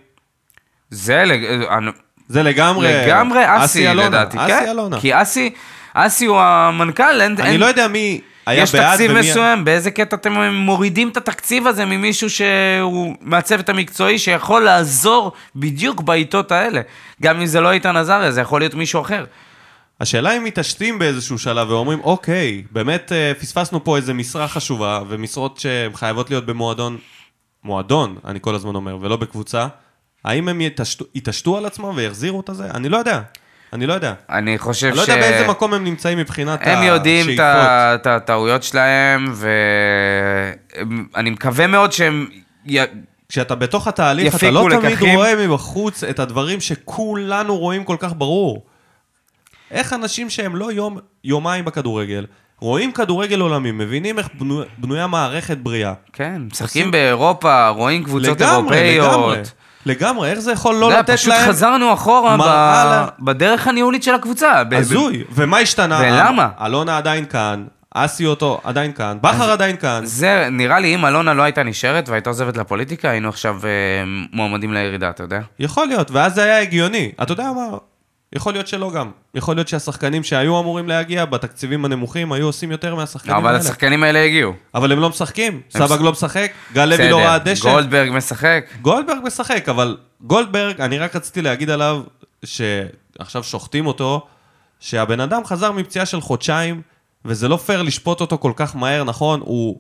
זה 0.90 1.24
לג... 1.26 1.44
אני- 1.70 1.92
זה 2.30 2.44
לגמרי... 2.44 2.94
לגמרי 2.94 3.42
אסי, 3.46 3.92
אלונה. 3.92 4.08
לדעתי. 4.08 4.38
אסי 4.38 4.48
כן? 4.48 4.66
אלונה. 4.70 5.00
כי 5.00 5.22
אסי, 5.22 5.50
אסי 5.94 6.26
הוא 6.26 6.40
המנכ"ל, 6.42 7.22
אין... 7.22 7.36
אני 7.40 7.50
אין... 7.50 7.60
לא 7.60 7.66
יודע 7.66 7.88
מי 7.88 8.22
היה 8.46 8.64
יש 8.64 8.76
בעד 8.76 8.92
תקציב 8.92 9.12
ומי... 9.12 9.20
מסוים, 9.20 9.66
באיזה 9.66 9.92
קטע 9.92 10.16
אתם 10.16 10.34
מורידים 10.54 11.10
את 11.10 11.18
התקציב 11.18 11.68
הזה 11.68 11.86
ממישהו 11.86 12.30
שהוא 12.30 13.16
מהצוות 13.22 13.70
המקצועי 13.70 14.20
שיכול 14.20 14.62
לעזור 14.62 15.32
בדיוק 15.56 16.02
בעיתות 16.02 16.52
האלה. 16.52 16.82
גם 17.22 17.40
אם 17.40 17.46
זה 17.46 17.62
לא 17.62 17.72
איתן 17.72 17.98
עזריה, 17.98 18.32
זה 18.32 18.42
יכול 18.42 18.62
להיות 18.62 18.74
מישהו 18.74 19.02
אחר. 19.02 19.26
השאלה 20.02 20.38
אם 20.38 20.44
מתעשתים 20.44 21.00
באיזשהו 21.00 21.40
שלב 21.40 21.70
ואומרים, 21.70 22.00
אוקיי, 22.00 22.64
באמת 22.72 23.12
אה, 23.12 23.32
פספסנו 23.40 23.84
פה 23.84 23.98
איזה 23.98 24.14
משרה 24.14 24.48
חשובה, 24.48 25.02
ומשרות 25.08 25.58
שהן 25.60 25.94
חייבות 25.96 26.30
להיות 26.30 26.46
במועדון, 26.46 26.98
מועדון, 27.64 28.18
אני 28.26 28.40
כל 28.42 28.56
הזמן 28.56 28.76
אומר, 28.76 28.98
ולא 29.02 29.16
בקבוצה, 29.16 29.68
האם 30.26 30.48
הם 30.48 30.62
יתעשתו, 30.62 31.06
יתעשתו 31.16 31.58
על 31.58 31.66
עצמם 31.66 31.92
ויחזירו 31.96 32.40
את 32.40 32.50
הזה? 32.50 32.66
אני 32.74 32.90
לא 32.90 32.98
יודע. 32.98 33.22
אני 33.74 33.86
לא 33.88 33.94
יודע. 33.94 34.14
אני 34.30 34.58
חושב 34.58 34.88
אני 34.88 34.98
לא 34.98 35.06
ש... 35.06 35.08
יודע 35.10 35.22
באיזה 35.22 35.48
מקום 35.48 35.74
הם 35.74 35.84
נמצאים 35.84 36.18
מבחינת 36.18 36.60
הם 36.64 36.84
יודעים 36.84 37.26
את 37.30 37.40
השאיפות. 37.40 38.08
הטעויות 38.08 38.64
שלהם, 38.64 39.34
ואני 41.14 41.30
מקווה 41.30 41.68
מאוד 41.68 41.92
שהם... 41.92 42.28
י- 42.66 42.80
כשאתה 43.30 43.56
בתוך 43.56 43.88
התהליך, 43.88 44.36
אתה 44.36 44.52
לא 44.52 44.68
תמיד 44.72 44.92
לקחים. 44.92 45.16
רואה 45.16 45.48
מבחוץ 45.48 46.04
את 46.04 46.20
הדברים 46.20 46.62
שכולנו 46.62 47.58
רואים 47.58 47.84
כל 47.84 47.96
כך 48.00 48.14
ברור. 48.18 48.66
איך 49.72 49.94
אנשים 49.94 50.30
שהם 50.30 50.56
לא 50.56 50.72
יום, 50.72 50.98
יומיים 51.24 51.66
בכדורגל, 51.66 52.26
רואים 52.60 52.92
כדורגל 52.92 53.40
עולמי, 53.40 53.72
מבינים 53.72 54.20
איך 54.20 54.30
בנו, 54.40 54.62
בנויה 54.78 55.08
מערכת 55.08 55.58
בריאה. 55.58 55.94
כן, 56.14 56.42
משחקים 56.52 56.92
באירופה, 56.92 57.70
רואים 57.70 58.04
קבוצות 58.04 58.42
לגמרי, 58.42 58.78
אירופאיות. 58.78 59.14
לגמרי. 59.18 59.42
לגמרי, 59.86 60.30
איך 60.32 60.40
זה 60.40 60.52
יכול 60.52 60.76
לא 60.76 60.92
לתת 60.92 61.10
פשוט 61.14 61.30
להם... 61.30 61.48
חזרנו 61.50 61.94
אחורה 61.94 62.38
ב- 62.38 62.42
לה- 62.42 63.08
בדרך 63.20 63.68
הניהולית 63.68 64.04
של 64.04 64.14
הקבוצה. 64.16 64.64
ב- 64.64 64.70
ב- 64.70 64.74
הזוי. 64.74 65.24
ומה 65.32 65.58
השתנה? 65.58 66.00
ולמה? 66.04 66.50
אלונה 66.66 66.98
עדיין 66.98 67.26
כאן, 67.26 67.64
אסי 67.94 68.26
אותו 68.26 68.62
עדיין 68.64 68.92
כאן, 68.92 69.18
בכר 69.22 69.52
עדיין 69.52 69.78
כאן. 69.78 70.02
זה, 70.06 70.48
נראה 70.52 70.80
לי, 70.80 70.96
אם 70.96 71.06
אלונה 71.06 71.34
לא 71.34 71.44
הייתה 71.44 71.64
נשארת 71.64 72.10
והייתה 72.10 72.30
עוזבת 72.30 72.58
לפוליטיקה, 72.58 73.10
היינו 73.10 73.30
עכשיו 73.30 73.60
אה, 73.64 73.70
מועמדים 74.34 74.74
לירידה, 74.74 75.10
אתה 75.10 75.24
יודע? 75.24 75.40
יכול 75.60 75.88
להיות, 75.88 76.12
ואז 76.12 76.36
זה 76.36 76.44
היה 76.44 76.62
הגיוני. 76.62 77.12
אתה 77.22 77.32
יודע 77.34 77.52
מה? 77.56 77.68
יכול 78.34 78.54
להיות 78.54 78.68
שלא 78.68 78.92
גם. 78.92 79.12
יכול 79.36 79.56
להיות 79.56 79.68
שהשחקנים 79.68 80.24
שהיו 80.24 80.60
אמורים 80.60 80.88
להגיע 80.88 81.26
בתקציבים 81.26 81.86
הנמוכים 81.86 82.32
היו 82.32 82.46
עושים 82.46 82.72
יותר 82.72 82.96
מהשחקנים 82.96 83.36
אבל 83.36 83.48
האלה. 83.48 83.60
השחקנים 83.60 84.04
האלה 84.04 84.24
הגיעו. 84.24 84.54
אבל 84.76 84.92
הם 84.92 85.00
לא 85.00 85.10
משחקים. 85.10 85.62
הם 85.74 85.88
סבג 85.88 86.02
לא 86.02 86.12
משחק, 86.12 86.52
גל 86.74 86.86
לוי 86.86 87.10
לא 87.10 87.18
ראה 87.18 87.40
דשא. 87.40 87.72
גולדברג 87.72 88.12
משחק. 88.12 88.66
גולדברג 88.82 89.20
משחק, 89.24 89.70
אבל 89.70 89.98
גולדברג, 90.22 90.82
אני 90.82 91.00
רק 91.00 91.16
רציתי 91.16 91.42
להגיד 91.42 91.70
עליו, 91.70 92.02
שעכשיו 92.46 93.44
שוחטים 93.44 93.88
אותו, 93.88 94.28
שהבן 94.80 95.20
אדם 95.20 95.46
חזר 95.46 95.72
מפציעה 95.72 96.06
של 96.06 96.22
חודשיים, 96.22 96.82
וזה 97.26 97.48
לא 97.48 97.58
פייר 97.58 97.82
לשפוט 97.82 98.22
אותו 98.22 98.38
כל 98.38 98.52
כך 98.56 98.76
מהר, 98.76 99.04
נכון? 99.04 99.40
הוא 99.44 99.80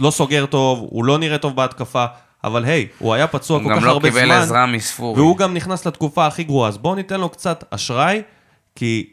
לא 0.00 0.10
סוגר 0.10 0.46
טוב, 0.46 0.86
הוא 0.90 1.04
לא 1.04 1.18
נראה 1.18 1.38
טוב 1.38 1.56
בהתקפה, 1.56 2.04
אבל 2.44 2.64
היי, 2.64 2.86
הוא 2.98 3.14
היה 3.14 3.26
פצוע 3.26 3.58
הוא 3.58 3.64
כל 3.64 3.70
גם 3.70 3.80
כך 3.80 3.86
לא 3.86 3.90
הרבה 3.90 4.08
קיבל 4.08 4.24
זמן. 4.24 4.30
עזרה 4.30 4.66
מספורי. 4.66 5.20
והוא 5.20 5.36
גם 5.36 5.54
נכנס 5.54 5.86
לתקופה 5.86 6.26
הכי 6.26 6.44
גרועה, 6.44 6.68
אז 6.68 6.78
בואו 6.78 6.94
ניתן 6.94 7.20
לו 7.20 7.28
קצת 7.28 7.64
אשראי, 7.70 8.22
כי 8.74 9.10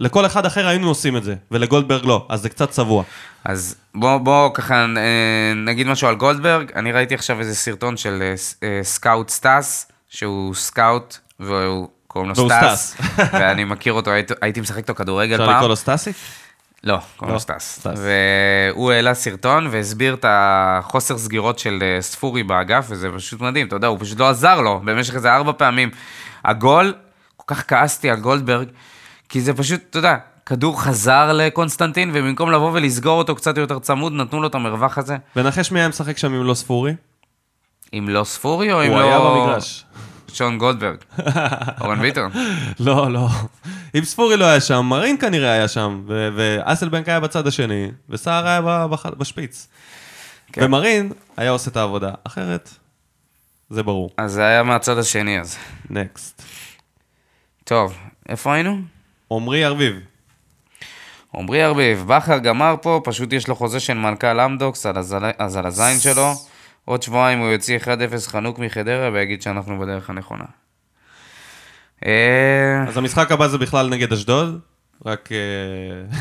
לכל 0.00 0.26
אחד 0.26 0.46
אחר 0.46 0.66
היינו 0.66 0.88
עושים 0.88 1.16
את 1.16 1.24
זה, 1.24 1.34
ולגולדברג 1.50 2.04
לא, 2.04 2.26
אז 2.28 2.42
זה 2.42 2.48
קצת 2.48 2.70
צבוע. 2.70 3.02
אז 3.44 3.76
בוא, 3.94 4.18
בוא 4.18 4.50
ככה 4.54 4.74
אה, 4.74 5.54
נגיד 5.56 5.86
משהו 5.86 6.08
על 6.08 6.14
גולדברג. 6.14 6.72
אני 6.72 6.92
ראיתי 6.92 7.14
עכשיו 7.14 7.40
איזה 7.40 7.54
סרטון 7.54 7.96
של 7.96 8.22
אה, 8.22 8.34
אה, 8.68 8.80
scout 8.82 9.30
סטאס, 9.30 9.92
שהוא 10.08 10.54
scout, 10.54 11.16
והוא 11.40 11.88
קוראים 12.06 12.30
לו 12.30 12.46
סטאס. 12.46 12.96
ואני 13.32 13.64
מכיר 13.64 13.92
אותו, 13.92 14.10
הייתי, 14.40 14.60
משחק 14.60 14.76
איתו 14.76 14.94
כדורגל 14.94 15.34
אפשר 15.34 15.46
פעם. 15.46 15.56
לקרוא 15.56 15.68
לו 15.68 15.76
סטאסי? 15.76 16.12
לא, 16.86 16.98
קוראים 17.16 17.28
לו 17.28 17.34
לא. 17.34 17.38
סטס. 17.38 17.86
והוא 17.96 18.92
העלה 18.92 19.14
סרטון 19.14 19.66
והסביר 19.70 20.14
את 20.14 20.24
החוסר 20.28 21.18
סגירות 21.18 21.58
של 21.58 21.78
אה, 21.82 22.02
ספורי 22.02 22.42
באגף, 22.42 22.86
וזה 22.88 23.08
פשוט 23.16 23.40
מדהים, 23.40 23.66
אתה 23.66 23.76
יודע, 23.76 23.86
הוא 23.86 23.98
פשוט 24.00 24.18
לא 24.18 24.28
עזר 24.28 24.60
לו 24.60 24.80
במשך 24.84 25.14
איזה 25.14 25.34
ארבע 25.34 25.52
פעמים. 25.52 25.90
הגול, 26.44 26.94
כל 27.36 27.54
כך 27.54 27.64
כעסתי 27.68 28.10
על 28.10 28.20
גולדברג, 28.20 28.68
כי 29.28 29.40
זה 29.40 29.54
פשוט, 29.54 29.80
אתה 29.90 29.98
יודע, 29.98 30.16
כדור 30.46 30.82
חזר 30.82 31.32
לקונסטנטין, 31.32 32.10
ובמקום 32.14 32.50
לבוא 32.50 32.70
ולסגור 32.72 33.18
אותו 33.18 33.34
קצת 33.34 33.58
יותר 33.58 33.78
צמוד, 33.78 34.12
נתנו 34.12 34.40
לו 34.40 34.48
את 34.48 34.54
המרווח 34.54 34.98
הזה. 34.98 35.16
ונחש 35.36 35.72
מי 35.72 35.78
היה 35.78 35.88
משחק 35.88 36.18
שם 36.18 36.34
אם 36.34 36.44
לא 36.44 36.54
ספורי? 36.54 36.94
אם 37.92 38.08
לא 38.08 38.24
ספורי 38.24 38.72
או 38.72 38.84
אם 38.84 38.90
הוא 38.90 38.98
לא... 38.98 39.04
היה 39.04 39.18
במגרש. 39.18 39.85
שון 40.36 40.58
גולדברג. 40.58 40.96
אורן 41.80 42.00
ביטון. 42.00 42.30
לא, 42.80 43.12
לא. 43.12 43.28
אם 43.94 44.04
ספורי 44.04 44.36
לא 44.36 44.44
היה 44.44 44.60
שם, 44.60 44.86
מרין 44.86 45.16
כנראה 45.20 45.52
היה 45.52 45.68
שם, 45.68 46.02
ו- 46.08 46.28
ואסלבנק 46.36 47.08
היה 47.08 47.20
בצד 47.20 47.46
השני, 47.46 47.86
וסער 48.08 48.46
היה 48.46 48.60
בשפיץ. 49.18 49.68
כן. 50.52 50.64
ומרין 50.64 51.12
היה 51.36 51.50
עושה 51.50 51.70
את 51.70 51.76
העבודה, 51.76 52.10
אחרת, 52.24 52.70
זה 53.70 53.82
ברור. 53.82 54.10
אז 54.16 54.32
זה 54.32 54.44
היה 54.46 54.62
מהצד 54.62 54.98
השני 54.98 55.40
אז. 55.40 55.56
נקסט. 55.90 56.42
טוב, 57.64 57.94
איפה 58.28 58.54
היינו? 58.54 58.78
עמרי 59.32 59.66
ארביב. 59.66 59.96
עמרי 61.34 61.64
ארביב, 61.64 62.04
בכר 62.06 62.38
גמר 62.38 62.74
פה, 62.82 63.00
פשוט 63.04 63.32
יש 63.32 63.48
לו 63.48 63.56
חוזה 63.56 63.80
של 63.80 63.94
מנכ"ל 63.94 64.40
אמדוקס, 64.40 64.86
על 64.86 64.96
הזל- 64.98 65.32
אז 65.38 65.56
על 65.56 65.66
הזין 65.66 66.00
שלו. 66.00 66.32
עוד 66.88 67.02
שבועיים 67.02 67.38
הוא 67.38 67.48
יוציא 67.48 67.78
1-0 67.78 67.86
חנוק 68.30 68.58
מחדרה 68.58 69.10
ויגיד 69.12 69.42
שאנחנו 69.42 69.78
בדרך 69.78 70.10
הנכונה. 70.10 70.44
אה, 72.06 72.84
אז 72.88 72.96
המשחק 72.96 73.32
הבא 73.32 73.48
זה 73.48 73.58
בכלל 73.58 73.88
נגד 73.88 74.12
אשדוד, 74.12 74.60
רק... 75.06 75.28
אה, 75.32 75.38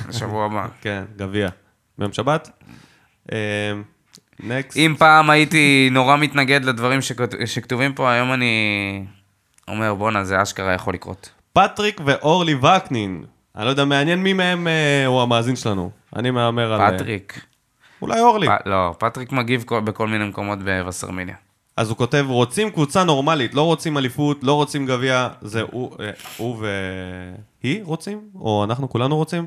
בשבוע 0.10 0.46
הבא. 0.46 0.68
כן, 0.82 1.04
גביע. 1.16 1.50
ביום 1.98 2.14
שבת. 2.14 2.50
נקסט. 4.40 4.78
אם 4.78 4.96
פעם 5.00 5.30
הייתי 5.30 5.90
נורא 5.92 6.18
מתנגד 6.18 6.66
לדברים 6.66 7.02
שכת- 7.02 7.36
שכתובים 7.48 7.94
פה, 7.94 8.12
היום 8.12 8.34
אני 8.34 9.06
אומר, 9.68 9.94
בואנה, 9.96 10.24
זה 10.24 10.42
אשכרה 10.42 10.74
יכול 10.74 10.94
לקרות. 10.94 11.30
פטריק 11.54 12.02
ואורלי 12.06 12.54
וקנין. 12.56 13.24
אני 13.56 13.66
לא 13.66 13.70
יודע, 13.70 13.86
מעניין 13.86 14.24
מי 14.24 14.34
מהם 14.34 14.68
אה, 14.68 15.06
הוא 15.06 15.22
המאזין 15.22 15.56
שלנו. 15.56 15.92
אני 16.16 16.32
מהמר 16.32 16.74
על... 16.74 16.82
אה, 16.82 16.92
פטריק. 16.98 17.42
אולי 18.02 18.20
אורלי. 18.22 18.48
פ- 18.48 18.68
לא, 18.68 18.94
פטריק 19.00 19.32
מגיב 19.32 19.64
כל- 19.66 19.80
בכל 19.82 20.08
מיני 20.08 20.26
מקומות 20.28 20.60
בווסרמיליה. 20.60 21.36
אז 21.78 21.90
הוא 21.90 21.98
כותב, 21.98 22.26
רוצים 22.30 22.70
קבוצה 22.70 23.04
נורמלית, 23.04 23.54
לא 23.54 23.62
רוצים 23.62 23.98
אליפות, 23.98 24.44
לא 24.44 24.54
רוצים 24.54 24.86
גביע, 24.86 25.28
זה 25.42 25.62
הוא, 25.72 25.92
אה, 26.00 26.10
הוא 26.38 26.58
והיא 27.64 27.84
רוצים? 27.84 28.20
או 28.40 28.64
אנחנו 28.64 28.90
כולנו 28.90 29.16
רוצים? 29.18 29.46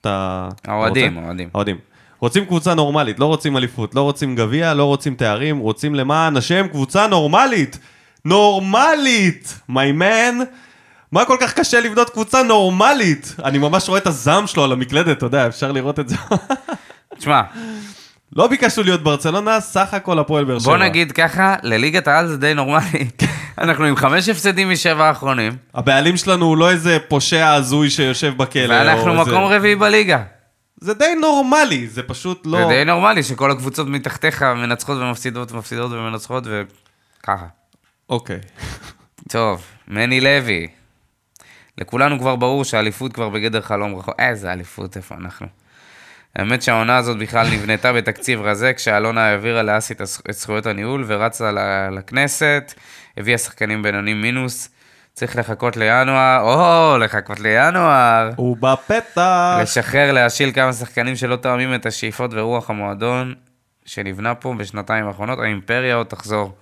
אתה... 0.00 0.48
האוהדים? 0.66 1.18
האוהדים. 1.18 1.48
האוהדים. 1.54 1.76
רוצים 2.20 2.44
קבוצה 2.44 2.74
נורמלית, 2.74 3.18
לא 3.18 3.26
רוצים 3.26 3.56
אליפות, 3.56 3.94
לא 3.94 4.02
רוצים 4.02 4.36
גביע, 4.36 4.74
לא 4.74 4.84
רוצים 4.84 5.14
תארים, 5.14 5.58
רוצים 5.58 5.94
למען 5.94 6.36
השם 6.36 6.68
קבוצה 6.68 7.06
נורמלית! 7.06 7.78
נורמלית! 8.24 9.60
My 9.70 10.00
man! 10.00 10.44
מה 11.12 11.24
כל 11.24 11.36
כך 11.40 11.54
קשה 11.54 11.80
לבנות 11.80 12.10
קבוצה 12.10 12.42
נורמלית? 12.42 13.34
אני 13.44 13.58
ממש 13.58 13.88
רואה 13.88 14.00
את 14.00 14.06
הזעם 14.06 14.46
שלו 14.46 14.64
על 14.64 14.72
המקלדת, 14.72 15.18
אתה 15.18 15.26
יודע, 15.26 15.46
אפשר 15.46 15.72
לראות 15.72 16.00
את 16.00 16.08
זה. 16.08 16.16
תשמע, 17.22 17.42
לא 18.36 18.48
ביקשנו 18.48 18.84
להיות 18.84 19.02
ברצלונה, 19.02 19.60
סך 19.60 19.94
הכל 19.94 20.18
הפועל 20.18 20.44
באר 20.44 20.58
שבע. 20.58 20.70
בוא 20.70 20.84
נגיד 20.84 21.12
ככה, 21.12 21.56
לליגת 21.62 22.08
העל 22.08 22.26
זה 22.26 22.36
די 22.36 22.54
נורמלי. 22.54 23.08
אנחנו 23.58 23.84
עם 23.84 23.96
חמש 23.96 24.28
הפסדים 24.28 24.70
משבע 24.70 25.04
האחרונים, 25.04 25.52
הבעלים 25.74 26.16
שלנו 26.16 26.46
הוא 26.46 26.56
לא 26.56 26.70
איזה 26.70 26.98
פושע 27.08 27.48
הזוי 27.48 27.90
שיושב 27.90 28.36
בכלא. 28.36 28.74
ואנחנו 28.74 29.14
מקום 29.14 29.42
איזה... 29.44 29.56
רביעי 29.56 29.76
בליגה. 29.76 30.22
זה 30.80 30.94
די 30.94 31.14
נורמלי, 31.20 31.88
זה 31.88 32.02
פשוט 32.02 32.46
לא... 32.46 32.58
זה 32.58 32.64
די 32.68 32.84
נורמלי 32.84 33.22
שכל 33.22 33.50
הקבוצות 33.50 33.88
מתחתיך 33.88 34.42
מנצחות 34.42 34.98
ומפסידות 34.98 35.52
ומפסידות 35.52 35.92
ומנצחות 35.92 36.44
וככה. 36.46 37.46
אוקיי. 38.08 38.40
טוב, 39.28 39.62
מני 39.88 40.20
לוי. 40.20 40.68
לכולנו 41.78 42.18
כבר 42.18 42.36
ברור 42.36 42.64
שהאליפות 42.64 43.12
כבר 43.12 43.28
בגדר 43.28 43.60
חלום 43.60 43.94
רחוק. 43.94 44.14
איזה 44.18 44.52
אליפות, 44.52 44.96
איפה 44.96 45.14
אנחנו? 45.14 45.61
האמת 46.36 46.62
שהעונה 46.62 46.96
הזאת 46.96 47.18
בכלל 47.18 47.46
נבנתה 47.50 47.92
בתקציב 47.92 48.40
רזה, 48.40 48.72
כשאלונה 48.72 49.26
העבירה 49.26 49.62
לאסי 49.62 49.94
את 49.94 50.34
זכויות 50.34 50.66
הניהול 50.66 51.04
ורצה 51.06 51.50
לכנסת, 51.92 52.74
הביאה 53.16 53.38
שחקנים 53.38 53.82
בינונים 53.82 54.22
מינוס. 54.22 54.68
צריך 55.14 55.36
לחכות 55.36 55.76
לינואר, 55.76 56.40
או, 56.40 56.98
לחכות 56.98 57.40
לינואר. 57.40 58.30
הוא 58.36 58.56
בפתח. 58.56 59.58
לשחרר, 59.62 60.12
להשיל 60.12 60.52
כמה 60.52 60.72
שחקנים 60.72 61.16
שלא 61.16 61.36
תואמים 61.36 61.74
את 61.74 61.86
השאיפות 61.86 62.30
ורוח 62.34 62.70
המועדון 62.70 63.34
שנבנה 63.84 64.34
פה 64.34 64.54
בשנתיים 64.58 65.06
האחרונות, 65.06 65.38
האימפריה 65.38 65.94
עוד 65.94 66.06
תחזור. 66.06 66.56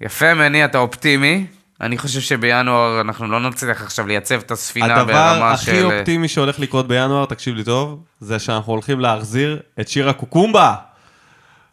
יפה, 0.00 0.34
מני, 0.34 0.64
אתה 0.64 0.78
אופטימי. 0.78 1.46
אני 1.80 1.98
חושב 1.98 2.20
שבינואר 2.20 3.00
אנחנו 3.00 3.26
לא 3.26 3.40
נצליח 3.40 3.82
עכשיו 3.82 4.06
לייצב 4.06 4.34
את 4.34 4.50
הספינה 4.50 4.94
הדבר 4.94 5.12
ברמה 5.12 5.52
הכי 5.52 5.64
של... 5.64 5.84
אופטימי 5.84 6.28
שהולך 6.28 6.60
לקרות 6.60 6.88
בינואר, 6.88 7.24
תקשיב 7.24 7.54
לי 7.54 7.64
טוב, 7.64 8.00
זה 8.20 8.38
שאנחנו 8.38 8.72
הולכים 8.72 9.00
להחזיר 9.00 9.60
את 9.80 9.88
שיר 9.88 10.08
הקוקומבה. 10.08 10.74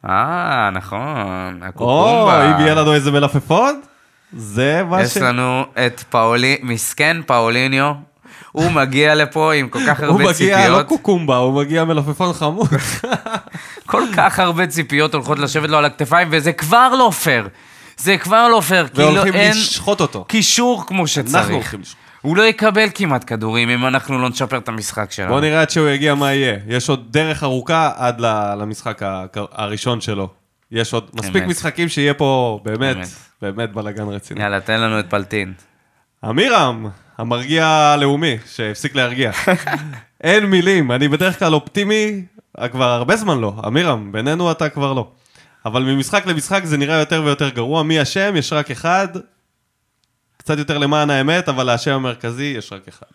אה, 0.05 0.69
נכון, 0.73 1.59
או, 1.61 1.67
הקוקומבה. 1.67 2.55
אם 2.55 2.61
יהיה 2.61 2.75
לנו 2.75 2.93
איזה 2.93 3.11
מלפפון, 3.11 3.81
זה 4.33 4.83
מה 4.83 5.07
ש... 5.07 5.15
יש 5.15 5.17
לנו 5.17 5.65
את 5.85 6.03
פאולי... 6.09 6.57
מסכן 6.63 7.17
פאוליניו. 7.25 7.93
הוא 8.51 8.71
מגיע 8.71 9.15
לפה 9.15 9.53
עם 9.53 9.69
כל 9.69 9.79
כך 9.87 9.99
הוא 9.99 10.07
הרבה 10.07 10.23
מגיע, 10.23 10.57
לא 10.57 10.63
ציפיות. 10.63 10.87
קוקומבה, 10.87 11.37
הוא 11.37 11.53
מגיע 11.53 11.83
מלפפון 11.83 12.33
חמוד. 12.33 12.67
כל 13.85 14.03
כך 14.15 14.39
הרבה 14.39 14.67
ציפיות 14.67 15.13
הולכות 15.13 15.39
לשבת 15.39 15.69
לו 15.69 15.77
על 15.77 15.85
הכתפיים, 15.85 16.27
וזה 16.31 16.53
כבר 16.53 16.89
לא 16.89 17.11
פייר. 17.23 17.47
זה 17.97 18.17
כבר 18.17 18.47
לא 18.47 18.61
פייר, 18.61 18.87
כאילו 18.87 19.07
והולכים 19.13 19.33
אין 19.33 19.51
לשחוט 19.51 20.01
אותו. 20.01 20.23
קישור 20.23 20.83
כמו 20.87 20.97
אנחנו 20.97 21.07
שצריך. 21.07 21.49
הולכים 21.49 21.81
לשחוט. 21.81 22.05
הוא 22.21 22.37
לא 22.37 22.43
יקבל 22.43 22.87
כמעט 22.95 23.23
כדורים 23.27 23.69
אם 23.69 23.85
אנחנו 23.85 24.21
לא 24.21 24.29
נשפר 24.29 24.57
את 24.57 24.67
המשחק 24.67 25.11
שלנו. 25.11 25.29
בוא 25.29 25.41
נראה 25.41 25.61
עד 25.61 25.69
שהוא 25.69 25.87
יגיע 25.87 26.15
מה 26.15 26.33
יהיה. 26.33 26.57
יש 26.67 26.89
עוד 26.89 27.11
דרך 27.11 27.43
ארוכה 27.43 27.91
עד 27.95 28.19
למשחק 28.59 29.01
הראשון 29.51 30.01
שלו. 30.01 30.29
יש 30.71 30.93
עוד 30.93 31.09
מספיק 31.13 31.35
אמת. 31.43 31.49
משחקים 31.49 31.89
שיהיה 31.89 32.13
פה 32.13 32.59
באמת, 32.63 32.95
אמת. 32.95 33.07
באמת 33.41 33.71
בלאגן 33.71 34.07
רציני. 34.07 34.41
יאללה, 34.41 34.59
תן 34.59 34.81
לנו 34.81 34.99
את 34.99 35.09
פלטין. 35.09 35.53
אמירם, 36.29 36.87
המרגיע 37.17 37.67
הלאומי, 37.67 38.37
שהפסיק 38.55 38.95
להרגיע. 38.95 39.31
אין 40.23 40.45
מילים, 40.45 40.91
אני 40.91 41.07
בדרך 41.07 41.39
כלל 41.39 41.53
אופטימי, 41.53 42.21
אה, 42.59 42.67
כבר 42.67 42.89
הרבה 42.89 43.15
זמן 43.15 43.39
לא. 43.39 43.53
אמירם, 43.67 44.11
בינינו 44.11 44.51
אתה 44.51 44.69
כבר 44.69 44.93
לא. 44.93 45.07
אבל 45.65 45.83
ממשחק 45.83 46.25
למשחק 46.25 46.61
זה 46.65 46.77
נראה 46.77 46.99
יותר 46.99 47.21
ויותר 47.25 47.49
גרוע. 47.49 47.83
מי 47.83 48.01
אשם? 48.01 48.35
יש 48.35 48.53
רק 48.53 48.71
אחד. 48.71 49.07
קצת 50.37 50.57
יותר 50.57 50.77
למען 50.77 51.09
האמת, 51.09 51.49
אבל 51.49 51.69
האשם 51.69 51.91
המרכזי 51.91 52.53
יש 52.57 52.73
רק 52.73 52.87
אחד. 52.87 53.05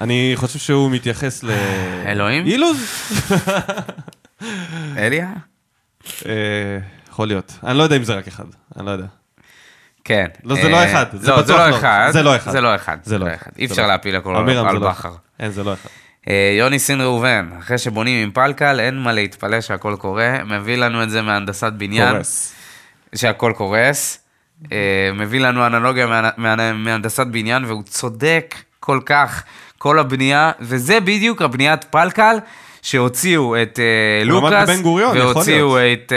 אני 0.00 0.32
חושב 0.34 0.58
שהוא 0.58 0.90
מתייחס 0.90 1.42
ל... 1.42 1.50
אלוהים? 2.06 2.46
אילוז? 2.46 2.78
אליה? 4.98 5.32
אה, 6.26 6.78
יכול 7.08 7.28
להיות. 7.28 7.58
אני 7.64 7.78
לא 7.78 7.82
יודע 7.82 7.96
אם 7.96 8.04
זה 8.04 8.14
רק 8.14 8.26
אחד, 8.28 8.44
אני 8.76 8.86
לא 8.86 8.90
יודע. 8.90 9.06
כן. 10.04 10.26
לא, 10.44 10.54
זה 10.54 10.68
לא 10.68 10.76
אה, 10.76 10.92
אחד, 10.92 11.06
זה 11.12 11.30
לא, 11.30 11.36
לא 11.48 11.70
לא. 11.70 11.76
אחד. 11.76 12.08
זה 12.12 12.22
לא 12.22 12.36
אחד. 12.36 12.52
זה 12.52 12.60
לא 12.60 12.74
אחד. 12.74 12.98
זה 13.02 13.18
לא 13.18 13.34
אחד. 13.34 13.50
אי 13.58 13.66
אפשר 13.66 13.86
להפיל 13.86 14.16
הכל 14.16 14.36
על 14.36 14.78
בכר. 14.78 15.14
אין, 15.40 15.50
זה 15.50 15.64
לא 15.64 15.72
אחד. 15.72 15.90
אה, 16.28 16.54
יוני 16.58 16.78
סין 16.78 17.00
ראובן, 17.00 17.48
אחרי 17.58 17.78
שבונים 17.78 18.22
עם 18.24 18.30
פלקל, 18.30 18.80
אין 18.80 18.98
מה 18.98 19.12
להתפלא 19.12 19.60
שהכל 19.60 19.96
קורה. 19.98 20.38
מביא 20.44 20.76
לנו 20.76 21.02
את 21.02 21.10
זה 21.10 21.22
מהנדסת 21.22 21.72
בניין. 21.72 22.12
קורס. 22.14 22.54
שהכל 23.14 23.52
קורס. 23.56 24.18
אה, 24.72 24.76
מביא 25.14 25.40
לנו 25.40 25.66
אנלוגיה 25.66 26.06
מה- 26.06 26.30
מה- 26.36 26.72
מהנדסת 26.72 27.26
בניין, 27.26 27.64
והוא 27.64 27.82
צודק 27.82 28.54
כל 28.80 29.00
כך. 29.06 29.42
כל 29.78 29.98
הבנייה, 29.98 30.52
וזה 30.60 31.00
בדיוק 31.00 31.42
הבניית 31.42 31.84
פלקל, 31.84 32.36
שהוציאו 32.82 33.62
את 33.62 33.78
אה, 33.80 34.24
לוקאס, 34.24 34.68
והוציאו 35.18 35.78
את 35.92 36.12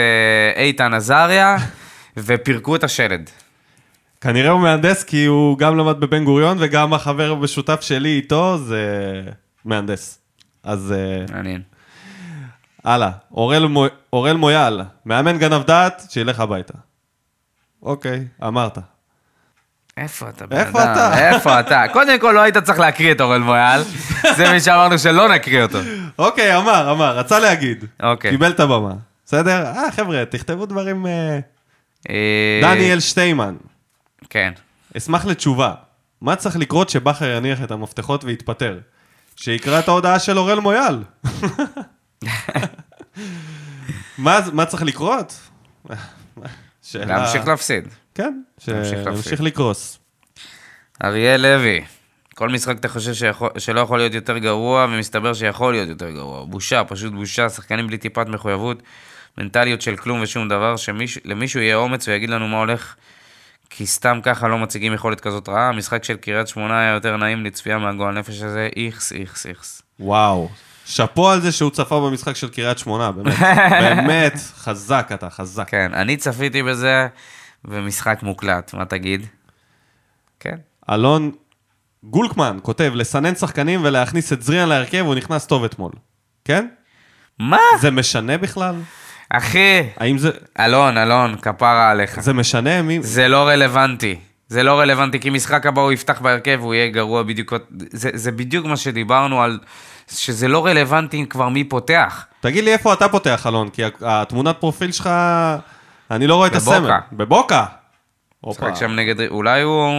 איתן 0.56 0.94
עזריה, 0.94 1.56
ופירקו 2.16 2.76
את 2.76 2.84
השלד. 2.84 3.30
כנראה 4.20 4.50
הוא 4.50 4.60
מהנדס 4.60 5.04
כי 5.04 5.24
הוא 5.24 5.58
גם 5.58 5.78
למד 5.78 6.00
בבן 6.00 6.24
גוריון 6.24 6.56
וגם 6.60 6.94
החבר 6.94 7.30
המשותף 7.30 7.80
שלי 7.80 8.08
איתו 8.16 8.58
זה 8.58 8.84
מהנדס. 9.64 10.18
אז 10.62 10.92
אה, 10.96 11.34
מעניין. 11.36 11.62
הלאה. 12.84 13.10
אורל 13.32 13.66
מו- 13.66 13.84
אורל 14.12 14.36
מויאל, 14.36 14.80
מאמן 15.06 15.38
גנב 15.38 15.62
דעת, 15.62 16.02
שילך 16.10 16.40
הביתה. 16.40 16.74
אוקיי, 17.82 18.24
אמרת. 18.46 18.78
איפה 19.96 20.28
אתה, 20.28 20.46
בן 20.46 20.56
איפה 20.56 20.82
אדם? 20.82 20.92
אתה? 20.92 21.28
איפה 21.34 21.60
אתה? 21.60 21.82
קודם 21.92 22.18
כל, 22.20 22.32
לא 22.32 22.40
היית 22.40 22.58
צריך 22.58 22.78
להקריא 22.78 23.12
את 23.12 23.20
אורל 23.20 23.38
מויאל. 23.38 23.82
זה 24.36 24.52
מי 24.52 24.60
שאמרנו 24.60 24.98
שלא 24.98 25.34
נקריא 25.34 25.62
אותו. 25.62 25.78
אוקיי, 26.18 26.56
אמר, 26.56 26.92
אמר, 26.92 27.18
רצה 27.18 27.38
להגיד. 27.38 27.84
אוקיי. 28.02 28.30
קיבל 28.30 28.50
את 28.50 28.60
הבמה. 28.60 28.94
בסדר? 29.26 29.66
אה, 29.66 29.92
חבר'ה, 29.92 30.24
תכתבו 30.24 30.66
דברים... 30.66 31.06
אה, 31.06 31.38
אה, 32.10 32.60
דניאל 32.62 33.00
שטיימן, 33.00 33.54
כן. 34.30 34.52
אשמח 34.96 35.24
לתשובה. 35.24 35.74
מה 36.20 36.36
צריך 36.36 36.56
לקרות 36.56 36.88
שבכר 36.90 37.30
יניח 37.30 37.62
את 37.62 37.70
המפתחות 37.70 38.24
ויתפטר? 38.24 38.78
שיקרא 39.42 39.78
את 39.78 39.88
ההודעה 39.88 40.18
של 40.18 40.38
אורל 40.38 40.60
מויאל. 40.60 41.02
מה, 44.18 44.40
מה 44.52 44.66
צריך 44.66 44.82
לקרות? 44.82 45.40
שאלה... 46.82 47.18
להמשיך 47.18 47.46
להפסיד. 47.46 47.88
כן, 48.14 48.40
להמשיך 48.68 49.40
לקרוס. 49.40 49.98
אריאל 51.04 51.40
לוי, 51.40 51.84
כל 52.34 52.48
משחק 52.48 52.76
אתה 52.80 52.88
חושב 52.88 53.14
שיכול, 53.14 53.48
שלא 53.58 53.80
יכול 53.80 53.98
להיות 53.98 54.14
יותר 54.14 54.38
גרוע, 54.38 54.86
ומסתבר 54.90 55.34
שיכול 55.34 55.72
להיות 55.72 55.88
יותר 55.88 56.10
גרוע. 56.10 56.44
בושה, 56.44 56.84
פשוט 56.84 57.12
בושה, 57.12 57.48
שחקנים 57.48 57.86
בלי 57.86 57.98
טיפת 57.98 58.26
מחויבות, 58.26 58.82
מנטליות 59.38 59.82
של 59.82 59.96
כלום 59.96 60.20
ושום 60.22 60.48
דבר, 60.48 60.76
שלמישהו 60.76 61.60
יהיה 61.60 61.76
אומץ 61.76 62.08
ויגיד 62.08 62.30
לנו 62.30 62.48
מה 62.48 62.58
הולך, 62.58 62.94
כי 63.70 63.86
סתם 63.86 64.20
ככה 64.22 64.48
לא 64.48 64.58
מציגים 64.58 64.92
יכולת 64.94 65.20
כזאת 65.20 65.48
רעה. 65.48 65.68
המשחק 65.68 66.04
של 66.04 66.16
קריית 66.16 66.48
שמונה 66.48 66.80
היה 66.80 66.94
יותר 66.94 67.16
נעים 67.16 67.44
לצפייה 67.44 67.78
מהגועל 67.78 68.18
נפש 68.18 68.42
הזה, 68.42 68.68
איכס, 68.76 69.12
איכס, 69.12 69.46
איכס. 69.46 69.82
וואו. 70.00 70.48
שאפו 70.84 71.30
על 71.30 71.40
זה 71.40 71.52
שהוא 71.52 71.70
צפה 71.70 72.00
במשחק 72.00 72.36
של 72.36 72.48
קריית 72.48 72.78
שמונה, 72.78 73.12
באמת. 73.12 73.38
באמת, 73.82 74.34
חזק 74.54 75.10
אתה, 75.14 75.30
חזק. 75.30 75.68
כן, 75.68 75.94
אני 75.94 76.16
צפיתי 76.16 76.62
בזה, 76.62 77.06
ומשחק 77.64 78.18
מוקלט, 78.22 78.74
מה 78.74 78.84
תגיד? 78.84 79.26
כן. 80.40 80.56
אלון 80.90 81.32
גולקמן 82.04 82.58
כותב, 82.62 82.92
לסנן 82.94 83.34
שחקנים 83.34 83.80
ולהכניס 83.84 84.32
את 84.32 84.42
זריאן 84.42 84.68
להרכב, 84.68 85.04
הוא 85.06 85.14
נכנס 85.14 85.46
טוב 85.46 85.64
אתמול. 85.64 85.92
כן? 86.44 86.66
מה? 87.38 87.58
זה 87.80 87.90
משנה 87.90 88.38
בכלל? 88.38 88.74
אחי, 89.30 89.82
האם 89.96 90.18
זה... 90.18 90.30
אלון, 90.60 90.98
אלון, 90.98 91.36
כפרה 91.36 91.90
עליך. 91.90 92.20
זה 92.20 92.32
משנה 92.32 92.82
מי... 92.82 93.02
זה 93.02 93.28
לא 93.28 93.48
רלוונטי. 93.48 94.16
זה 94.48 94.62
לא 94.62 94.80
רלוונטי, 94.80 95.20
כי 95.20 95.30
משחק 95.30 95.66
הבא 95.66 95.82
הוא 95.82 95.92
יפתח 95.92 96.20
בהרכב 96.20 96.58
והוא 96.60 96.74
יהיה 96.74 96.88
גרוע 96.88 97.22
בדיוק. 97.22 97.52
זה, 97.90 98.10
זה 98.14 98.32
בדיוק 98.32 98.66
מה 98.66 98.76
שדיברנו 98.76 99.42
על... 99.42 99.58
שזה 100.08 100.48
לא 100.48 100.66
רלוונטי 100.66 101.26
כבר 101.30 101.48
מי 101.48 101.64
פותח. 101.64 102.26
תגיד 102.40 102.64
לי 102.64 102.72
איפה 102.72 102.92
אתה 102.92 103.08
פותח, 103.08 103.46
אלון, 103.46 103.68
כי 103.68 103.82
התמונת 104.00 104.56
פרופיל 104.60 104.92
שלך, 104.92 105.10
אני 106.10 106.26
לא 106.26 106.34
רואה 106.34 106.46
את 106.46 106.52
בבוקה. 106.52 106.76
הסמל. 106.76 106.90
בבוקה. 107.12 107.64
הופה. 108.40 108.68
משחק 108.68 108.80
שם 108.80 108.90
נגד... 108.90 109.20
אולי 109.20 109.62
הוא 109.62 109.92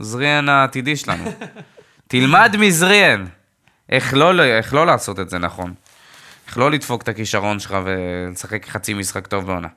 זריאן 0.00 0.48
העתידי 0.48 0.96
שלנו. 0.96 1.24
תלמד 2.08 2.56
מזריאן. 2.58 3.24
איך 3.90 4.14
לא, 4.14 4.42
איך 4.42 4.74
לא 4.74 4.86
לעשות 4.86 5.20
את 5.20 5.30
זה 5.30 5.38
נכון. 5.38 5.74
איך 6.48 6.58
לא 6.58 6.70
לדפוק 6.70 7.02
את 7.02 7.08
הכישרון 7.08 7.60
שלך 7.60 7.76
ולשחק 7.84 8.66
חצי 8.68 8.94
משחק 8.94 9.26
טוב 9.26 9.46
בעונה. 9.46 9.68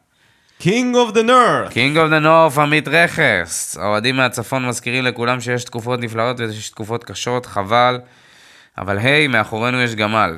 King 0.61 0.93
of 0.93 1.13
the 1.13 1.27
North. 1.27 1.69
King 1.69 1.97
of 1.97 2.09
the 2.09 2.19
North, 2.19 2.57
עמית 2.57 2.87
רכס. 2.87 3.77
האוהדים 3.77 4.15
מהצפון 4.15 4.67
מזכירים 4.67 5.03
לכולם 5.03 5.41
שיש 5.41 5.63
תקופות 5.63 5.99
נפלאות 5.99 6.39
ויש 6.39 6.69
תקופות 6.69 7.03
קשות, 7.03 7.45
חבל. 7.45 7.99
אבל 8.77 8.97
היי, 8.97 9.27
מאחורינו 9.27 9.81
יש 9.81 9.95
גמל. 9.95 10.37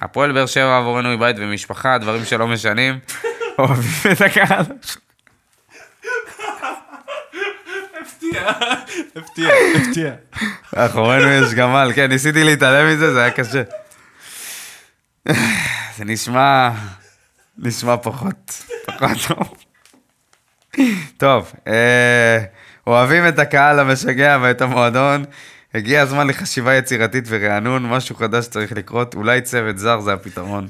הפועל 0.00 0.32
באר 0.32 0.46
שבע 0.46 0.76
עבורנו 0.78 1.08
היא 1.08 1.18
בית 1.18 1.36
ומשפחה, 1.38 1.98
דברים 1.98 2.24
שלא 2.24 2.46
משנים. 2.46 2.98
אוהבים 3.58 4.12
את 4.12 4.20
הקהל. 4.20 4.64
הפתיע, 9.16 9.52
הפתיע. 9.76 10.12
מאחורינו 10.76 11.28
יש 11.28 11.54
גמל, 11.54 11.92
כן, 11.94 12.06
ניסיתי 12.06 12.44
להתעלם 12.44 12.92
מזה, 12.92 13.12
זה 13.12 13.20
היה 13.20 13.30
קשה. 13.30 13.62
זה 15.96 16.04
נשמע... 16.04 16.70
נשמע 17.58 17.96
פחות, 17.96 18.62
פחות 18.86 19.18
טוב. 19.28 19.54
טוב, 21.16 21.52
אה, 21.66 22.38
אוהבים 22.86 23.28
את 23.28 23.38
הקהל 23.38 23.80
המשגע 23.80 24.38
ואת 24.42 24.60
המועדון. 24.60 25.24
הגיע 25.74 26.02
הזמן 26.02 26.26
לחשיבה 26.26 26.74
יצירתית 26.74 27.24
ורענון, 27.28 27.86
משהו 27.86 28.16
חדש 28.16 28.46
צריך 28.46 28.72
לקרות, 28.72 29.14
אולי 29.14 29.40
צוות 29.40 29.78
זר 29.78 30.00
זה 30.00 30.12
הפתרון. 30.12 30.68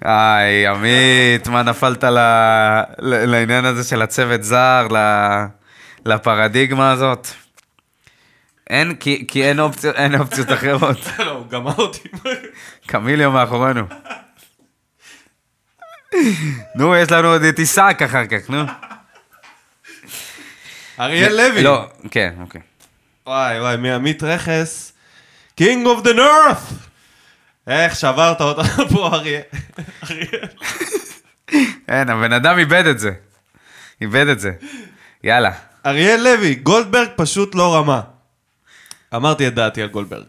היי, 0.00 0.66
עמית, 0.66 1.48
מה 1.48 1.62
נפלת 1.62 2.04
ל... 2.04 2.18
לעניין 2.98 3.64
הזה 3.64 3.84
של 3.84 4.02
הצוות 4.02 4.42
זר, 4.42 4.86
ל... 4.90 4.96
לפרדיגמה 6.06 6.92
הזאת? 6.92 7.28
אין, 8.70 8.94
כי, 8.94 9.24
כי 9.28 9.44
אין, 9.44 9.60
אופציות, 9.60 9.96
אין 9.96 10.14
אופציות 10.20 10.52
אחרות. 10.52 10.98
לא, 11.18 11.30
הוא 11.30 11.46
גמר 11.46 11.74
אותי. 11.78 12.08
קמיליו 12.86 13.30
מאחורינו. 13.32 13.82
נו, 16.74 16.96
יש 16.96 17.10
לנו 17.10 17.28
עוד 17.28 17.42
את 17.42 17.58
עיסק 17.58 17.98
אחר 18.04 18.26
כך, 18.26 18.50
נו. 18.50 18.62
אריאל 21.00 21.36
לוי. 21.36 21.62
לא, 21.62 21.86
כן, 22.10 22.34
אוקיי. 22.40 22.60
וואי 23.26 23.60
וואי, 23.60 23.76
מעמית 23.76 24.22
רכס. 24.22 24.92
King 25.60 25.86
of 25.86 26.04
the 26.04 26.10
North! 26.16 26.74
איך 27.66 27.96
שברת 27.96 28.40
אותה 28.40 28.62
פה. 28.92 29.10
אריאל. 29.16 29.42
אין, 31.88 32.10
הבן 32.10 32.32
אדם 32.32 32.58
איבד 32.58 32.86
את 32.86 32.98
זה. 32.98 33.10
איבד 34.00 34.26
את 34.26 34.40
זה. 34.40 34.52
יאללה. 35.24 35.52
אריאל 35.86 36.20
לוי, 36.20 36.54
גולדברג 36.54 37.08
פשוט 37.16 37.54
לא 37.54 37.76
רמה. 37.76 38.00
אמרתי 39.14 39.48
את 39.48 39.54
דעתי 39.54 39.82
על 39.82 39.88
גולדברג. 39.88 40.24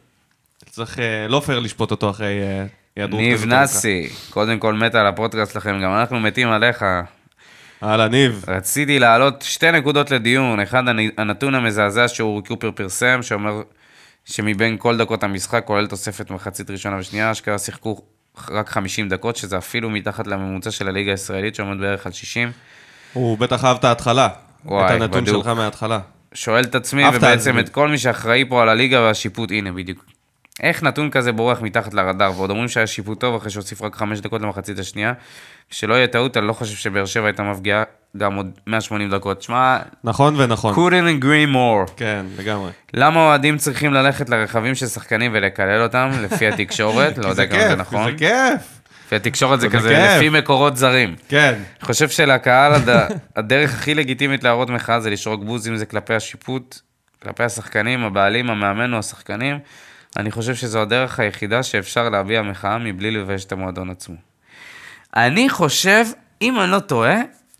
צריך, 0.69 0.99
אה, 0.99 1.27
לא 1.27 1.41
פייר 1.45 1.59
לשפוט 1.59 1.91
אותו 1.91 2.09
אחרי 2.09 2.41
אה, 2.41 2.65
היעדרות 2.95 3.21
ניב 3.21 3.37
כזאת. 3.37 3.47
נאסי, 3.47 4.09
קודם 4.29 4.59
כל 4.59 4.73
מת 4.73 4.95
על 4.95 5.07
הפודקאסט 5.07 5.53
שלכם, 5.53 5.79
גם 5.83 5.93
אנחנו 5.93 6.19
מתים 6.19 6.47
עליך. 6.49 6.85
הלאה, 7.81 8.07
ניב. 8.07 8.45
רציתי 8.47 8.99
להעלות 8.99 9.41
שתי 9.41 9.71
נקודות 9.71 10.11
לדיון. 10.11 10.59
אחד, 10.59 10.83
הנ- 10.87 11.11
הנתון 11.17 11.55
המזעזע 11.55 12.07
שאורי 12.07 12.41
קופר 12.47 12.71
פרסם, 12.71 13.19
שאומר 13.21 13.61
שמבין 14.25 14.77
כל 14.79 14.97
דקות 14.97 15.23
המשחק, 15.23 15.63
כולל 15.65 15.87
תוספת 15.87 16.31
מחצית 16.31 16.69
ראשונה 16.69 16.97
ושנייה, 16.99 17.31
אשכרה 17.31 17.57
שיחקו 17.59 18.01
רק 18.49 18.69
50 18.69 19.09
דקות, 19.09 19.35
שזה 19.35 19.57
אפילו 19.57 19.89
מתחת 19.89 20.27
לממוצע 20.27 20.71
של 20.71 20.87
הליגה 20.87 21.11
הישראלית, 21.11 21.55
שעומד 21.55 21.79
בערך 21.79 22.05
על 22.05 22.11
60. 22.11 22.51
הוא 23.13 23.37
בטח 23.37 23.65
אהב 23.65 23.77
את 23.77 23.83
ההתחלה. 23.83 24.27
וואי, 24.65 24.85
את 24.95 25.01
הנתון 25.01 25.23
בדוק. 25.23 25.43
שלך 25.43 25.47
מההתחלה. 25.55 25.99
שואל 26.33 26.63
את 26.63 26.75
עצמי, 26.75 27.03
ובעצם. 27.15 27.59
את 27.59 27.69
כל 27.69 27.87
מי 27.89 27.97
שאחראי 27.97 28.45
פה 28.49 28.61
על 28.61 28.69
הליגה 28.69 29.01
והשיפוט, 29.01 29.51
הנה 29.51 29.71
בדיוק. 29.71 30.05
איך 30.63 30.83
נתון 30.83 31.09
כזה 31.09 31.31
בורח 31.31 31.61
מתחת 31.61 31.93
לרדאר, 31.93 32.31
ועוד 32.37 32.49
אומרים 32.49 32.67
שהיה 32.67 32.87
שיפוט 32.87 33.19
טוב 33.19 33.35
אחרי 33.35 33.49
שהוסיף 33.51 33.81
רק 33.81 33.95
5 33.95 34.19
דקות 34.19 34.41
למחצית 34.41 34.79
השנייה. 34.79 35.13
שלא 35.69 35.93
יהיה 35.93 36.07
טעות, 36.07 36.37
אני 36.37 36.47
לא 36.47 36.53
חושב 36.53 36.75
שבאר 36.75 37.05
שבע 37.05 37.25
הייתה 37.25 37.43
מפגיעה 37.43 37.83
גם 38.17 38.35
עוד 38.35 38.51
180 38.67 39.09
דקות. 39.09 39.41
שמע, 39.41 39.77
נכון 40.03 40.41
ונכון. 40.41 40.73
couldn't 40.75 41.23
agree 41.23 41.53
more. 41.53 41.91
כן, 41.97 42.25
לגמרי. 42.37 42.71
למה 42.93 43.19
אוהדים 43.19 43.57
צריכים 43.57 43.93
ללכת 43.93 44.29
לרכבים 44.29 44.75
של 44.75 44.87
שחקנים 44.87 45.31
ולקלל 45.33 45.81
אותם, 45.81 46.09
לפי 46.21 46.47
התקשורת? 46.49 47.17
לא 47.17 47.23
כי 47.23 47.29
יודע 47.29 47.45
כמה 47.45 47.67
זה 47.67 47.75
נכון. 47.75 48.11
זה 48.11 48.17
כיף. 48.17 48.79
לפי 49.05 49.15
התקשורת 49.15 49.61
זה 49.61 49.69
זה 49.69 49.77
כזה. 49.77 50.15
לפי 50.17 50.29
מקורות 50.29 50.77
זרים. 50.77 51.15
כן. 51.27 51.53
אני 51.55 51.85
חושב 51.85 52.09
שלקהל 52.09 52.73
הד... 52.73 52.89
הדרך 53.35 53.73
הכי 53.73 53.93
לגיטימית 53.95 54.43
להראות 54.43 54.69
מחאה 54.69 54.99
זה 54.99 55.09
לשרוק 55.09 55.43
בוז, 55.43 55.67
אם 55.67 55.77
זה 55.77 55.85
כלפי 55.85 56.13
השיפוט, 56.13 56.79
כלפי 57.23 57.43
השחקנים, 57.43 58.03
הבעלים, 58.03 58.49
המאמן 58.49 58.93
או 58.93 58.99
השחקנים. 58.99 59.59
אני 60.17 60.31
חושב 60.31 60.55
שזו 60.55 60.81
הדרך 60.81 61.19
היחידה 61.19 61.63
שאפשר 61.63 62.09
להביע 62.09 62.41
מחאה 62.41 62.77
מבלי 62.77 63.11
לבייש 63.11 63.45
את 63.45 63.51
המועדון 63.51 63.89
עצמו. 63.89 64.15
אני 65.15 65.49
חושב, 65.49 66.05
אם 66.41 66.59
אני 66.59 66.71
לא 66.71 66.79
טועה, 66.79 67.15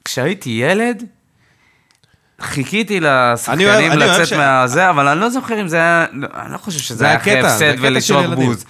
כשהייתי 0.06 0.50
ילד, 0.50 1.04
חיכיתי 2.42 3.00
לשחקנים 3.00 3.68
אני 3.70 3.88
אוהב 3.90 3.94
לצאת 4.00 4.28
ש- 4.28 4.34
מהזה, 4.34 4.90
אבל 4.90 5.08
אני 5.08 5.20
לא 5.20 5.30
זוכר 5.30 5.62
אם 5.62 5.68
זה 5.68 5.78
היה, 5.78 6.06
לא, 6.12 6.28
אני 6.42 6.54
לא 6.54 6.58
חושב 6.58 6.80
שזה 6.80 6.96
זה 6.96 7.06
היה 7.06 7.18
אחרי 7.18 7.40
הפסד 7.40 7.74
ולשרוק. 7.80 8.26
בוז. 8.26 8.66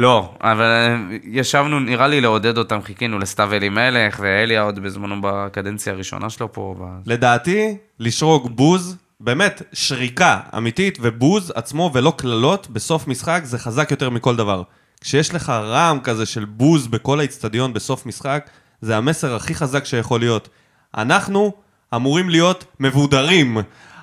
לא, 0.00 0.34
אבל 0.40 0.64
אה, 0.64 0.96
ישבנו, 1.24 1.80
נראה 1.80 2.08
לי 2.08 2.20
לעודד 2.20 2.58
אותם, 2.58 2.82
חיכינו 2.82 3.18
לסתיו 3.18 3.52
אלימלך 3.52 4.20
ואליה 4.22 4.62
עוד 4.62 4.78
בזמנו 4.78 5.16
בקדנציה 5.22 5.92
הראשונה 5.92 6.30
שלו 6.30 6.52
פה. 6.52 6.74
ב- 6.80 7.10
לדעתי, 7.10 7.76
לשרוק 7.98 8.46
בוז, 8.50 8.96
באמת, 9.20 9.62
שריקה 9.72 10.40
אמיתית 10.56 10.98
ובוז 11.00 11.52
עצמו 11.54 11.90
ולא 11.94 12.12
קללות 12.16 12.68
בסוף 12.70 13.08
משחק 13.08 13.40
זה 13.44 13.58
חזק 13.58 13.90
יותר 13.90 14.10
מכל 14.10 14.36
דבר. 14.36 14.62
כשיש 15.00 15.34
לך 15.34 15.48
רעם 15.48 16.00
כזה 16.00 16.26
של 16.26 16.44
בוז 16.44 16.86
בכל 16.86 17.18
האיצטדיון 17.18 17.72
בסוף 17.72 18.06
משחק, 18.06 18.50
זה 18.80 18.96
המסר 18.96 19.36
הכי 19.36 19.54
חזק 19.54 19.84
שיכול 19.84 20.20
להיות. 20.20 20.48
אנחנו 20.96 21.52
אמורים 21.94 22.30
להיות 22.30 22.64
מבודרים, 22.80 23.58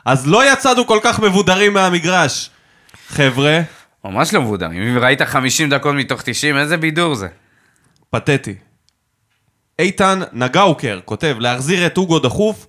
אז 0.05 0.27
לא 0.27 0.53
יצאנו 0.53 0.87
כל 0.87 0.99
כך 1.03 1.19
מבודרים 1.19 1.73
מהמגרש. 1.73 2.49
חבר'ה, 3.07 3.61
ממש 4.05 4.33
לא 4.33 4.41
מבודם. 4.41 4.71
אם 4.71 4.97
ראית 4.97 5.21
50 5.21 5.69
דקות 5.69 5.95
מתוך 5.95 6.21
90, 6.21 6.57
איזה 6.57 6.77
בידור 6.77 7.15
זה. 7.15 7.27
פתטי. 8.09 8.55
איתן 9.79 10.19
נגאוקר 10.33 10.99
כותב, 11.05 11.35
להחזיר 11.39 11.87
את 11.87 11.97
אוגו 11.97 12.19
דחוף, 12.19 12.67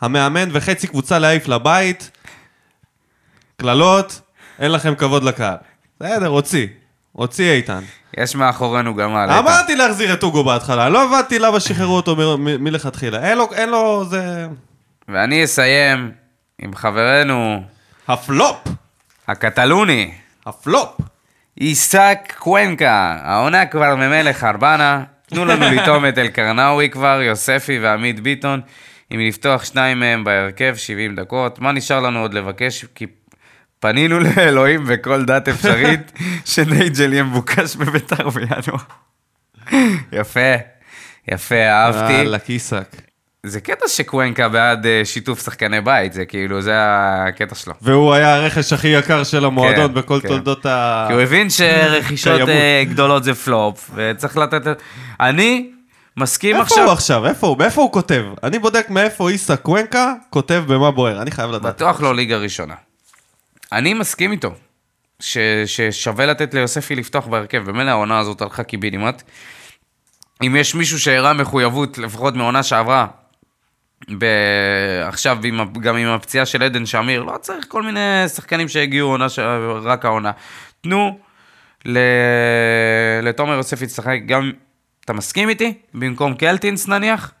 המאמן 0.00 0.48
וחצי 0.52 0.86
קבוצה 0.86 1.18
להעיף 1.18 1.48
לבית, 1.48 2.10
קללות, 3.56 4.20
אין 4.58 4.72
לכם 4.72 4.94
כבוד 4.94 5.22
לקהל. 5.22 5.56
בסדר, 6.00 6.26
הוציא. 6.26 6.66
הוציא 7.12 7.52
איתן. 7.52 7.80
יש 8.16 8.34
מאחורינו 8.34 8.94
גמל. 8.94 9.26
איתן. 9.30 9.38
אמרתי 9.38 9.76
להחזיר 9.76 10.12
את 10.12 10.22
אוגו 10.22 10.44
בהתחלה, 10.44 10.88
לא 10.88 11.04
הבנתי 11.04 11.38
למה 11.38 11.60
שחררו 11.60 11.96
אותו 11.96 12.16
מלכתחילה. 12.38 13.30
אין 13.30 13.38
לו, 13.38 13.48
אין 13.52 13.68
לו, 13.68 14.04
זה... 14.04 14.46
ואני 15.08 15.44
אסיים 15.44 16.12
עם 16.58 16.74
חברנו 16.74 17.62
הפלופ! 18.08 18.56
הקטלוני, 19.28 20.14
הפלופ! 20.46 21.00
איסאק 21.56 22.18
קואנקה. 22.38 23.18
העונה 23.22 23.66
כבר 23.66 23.96
ממילא 23.96 24.32
חרבנה. 24.32 25.04
תנו 25.26 25.44
לנו 25.44 25.66
לטעום 25.70 26.06
את 26.06 26.18
אלקרנאווי 26.18 26.90
כבר, 26.90 27.20
יוספי 27.22 27.78
ועמית 27.78 28.20
ביטון. 28.20 28.60
אם 29.14 29.20
לפתוח 29.20 29.64
שניים 29.64 30.00
מהם 30.00 30.24
בהרכב, 30.24 30.74
70 30.76 31.16
דקות. 31.16 31.58
מה 31.58 31.72
נשאר 31.72 32.00
לנו 32.00 32.20
עוד 32.20 32.34
לבקש? 32.34 32.84
כי 32.94 33.06
פנינו 33.80 34.18
לאלוהים 34.20 34.84
בכל 34.86 35.24
דת 35.24 35.48
אפשרית, 35.48 36.12
שנייג'ל 36.54 37.12
יהיה 37.12 37.22
מבוקש 37.22 37.76
בביתר 37.76 38.28
בינואר. 38.28 38.82
יפה, 40.12 40.54
יפה, 41.28 41.68
אהבתי. 41.68 42.12
יאללה, 42.12 42.38
קיסק. 42.38 43.05
זה 43.46 43.60
קטע 43.60 43.88
שקוונקה 43.88 44.48
בעד 44.48 44.86
אה, 44.86 45.00
שיתוף 45.04 45.44
שחקני 45.44 45.80
בית, 45.80 46.12
זה 46.12 46.24
כאילו, 46.24 46.62
זה 46.62 46.72
הקטע 46.78 47.54
שלו. 47.54 47.74
והוא 47.82 48.14
היה 48.14 48.36
הרכש 48.36 48.72
הכי 48.72 48.88
יקר 48.88 49.24
של 49.24 49.44
המועדון 49.44 49.88
כן, 49.88 49.94
בכל 49.94 50.20
כן. 50.22 50.28
תולדות 50.28 50.66
ה... 50.66 51.04
כי 51.08 51.14
הוא 51.14 51.22
הבין 51.22 51.50
שרכישות. 51.50 52.48
אה, 52.48 52.82
גדולות 52.88 53.24
זה 53.24 53.34
פלופ, 53.34 53.90
וצריך 53.94 54.36
לתת... 54.36 54.80
אני 55.20 55.70
מסכים 56.16 56.56
איפה 56.56 56.74
הוא 56.74 56.82
עכשיו, 56.82 56.92
עכשיו? 56.92 57.26
איפה 57.26 57.46
הוא? 57.46 57.58
מאיפה 57.58 57.82
הוא 57.82 57.92
כותב? 57.92 58.24
אני 58.42 58.58
בודק 58.58 58.86
מאיפה 58.90 59.28
איסה 59.28 59.56
קוונקה 59.56 60.12
כותב 60.30 60.64
במה 60.68 60.90
בוער. 60.90 61.22
אני 61.22 61.30
חייב 61.30 61.50
לדעת. 61.50 61.74
בטוח 61.74 62.00
לא 62.00 62.14
ליגה 62.14 62.36
ראשונה. 62.36 62.74
אני 63.72 63.94
מסכים 63.94 64.32
איתו, 64.32 64.50
ש, 65.20 65.38
ששווה 65.66 66.26
לתת 66.26 66.54
ליוספי 66.54 66.94
לפתוח 66.94 67.26
בהרכב, 67.26 67.62
במילא 67.70 67.90
העונה 67.90 68.18
הזאת 68.18 68.42
הלכה 68.42 68.62
קיבינימט. 68.62 69.22
אם 70.42 70.56
יש 70.56 70.74
מישהו 70.74 71.00
שהראה 71.00 71.32
מחויבות, 71.32 71.98
לפחות 71.98 72.34
מעונה 72.34 72.62
שעברה. 72.62 73.06
עכשיו 75.02 75.38
גם 75.80 75.96
עם 75.96 76.08
הפציעה 76.08 76.46
של 76.46 76.62
עדן 76.62 76.86
שמיר, 76.86 77.22
לא 77.22 77.36
צריך 77.40 77.66
כל 77.68 77.82
מיני 77.82 78.28
שחקנים 78.28 78.68
שהגיעו 78.68 79.10
עונה 79.10 79.28
ש... 79.28 79.38
רק 79.84 80.04
העונה. 80.04 80.30
תנו 80.80 81.18
ל... 81.84 81.98
לתומר 83.22 83.52
יוספי 83.52 83.84
לשחק 83.84 84.18
גם, 84.26 84.52
אתה 85.04 85.12
מסכים 85.12 85.48
איתי? 85.48 85.74
במקום 85.94 86.34
קלטינס 86.34 86.88
נניח? 86.88 87.32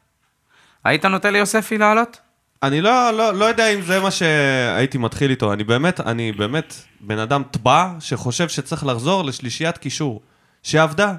היית 0.84 1.04
נותן 1.04 1.32
ליוספי 1.32 1.78
לעלות? 1.78 2.20
אני 2.62 2.80
לא, 2.80 3.10
לא, 3.10 3.34
לא 3.34 3.44
יודע 3.44 3.68
אם 3.68 3.82
זה 3.82 4.00
מה 4.00 4.10
שהייתי 4.10 4.98
מתחיל 4.98 5.30
איתו. 5.30 5.52
אני 5.52 5.64
באמת, 5.64 6.00
אני 6.00 6.32
באמת 6.32 6.74
בן 7.00 7.18
אדם 7.18 7.42
טבע 7.50 7.92
שחושב 8.00 8.48
שצריך 8.48 8.86
לחזור 8.86 9.24
לשלישיית 9.24 9.78
קישור 9.78 10.22
שעבדה, 10.62 11.14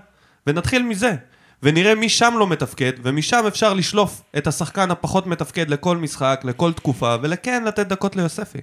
ונתחיל 0.48 0.84
מזה. 0.84 1.16
ונראה 1.64 1.96
מי 1.96 2.10
שם 2.10 2.34
לא 2.40 2.48
מתפקד, 2.48 2.94
ומשם 3.04 3.44
אפשר 3.48 3.74
לשלוף 3.74 4.22
את 4.38 4.48
השחקן 4.48 4.92
הפחות 4.92 5.28
מתפקד 5.28 5.70
לכל 5.70 5.98
משחק, 5.98 6.42
לכל 6.44 6.74
תקופה, 6.74 7.16
ולכן 7.22 7.64
לתת 7.64 7.88
דקות 7.88 8.16
ליוספי. 8.16 8.60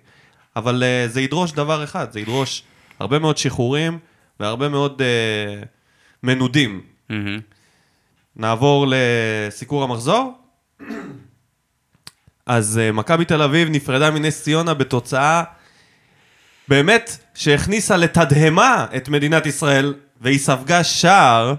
אבל 0.57 0.83
uh, 0.83 1.11
זה 1.11 1.21
ידרוש 1.21 1.53
דבר 1.53 1.85
אחד, 1.85 2.13
זה 2.13 2.21
ידרוש 2.21 2.63
הרבה 2.99 3.19
מאוד 3.19 3.39
שחרורים 3.39 3.99
והרבה 4.41 4.69
מאוד 4.69 5.03
uh, 5.03 5.67
מנודים. 6.23 6.81
מהמם. 7.09 7.41
נעבור 8.37 8.87
לסיקור 8.89 9.83
המחזור. 9.83 10.39
אז 12.47 12.81
uh, 12.91 12.93
מכבי 12.93 13.25
תל 13.25 13.43
אביב 13.43 13.69
נפרדה 13.71 14.11
מנס 14.11 14.43
ציונה 14.43 14.75
בתוצאה 14.75 15.43
באמת 16.69 17.17
שהכניסה 17.35 17.97
לתדהמה 17.97 18.87
את 18.97 19.09
מדינת 19.09 19.47
ישראל, 19.47 19.95
והיא 20.21 20.39
ספגה 20.39 20.85
שער. 20.85 21.55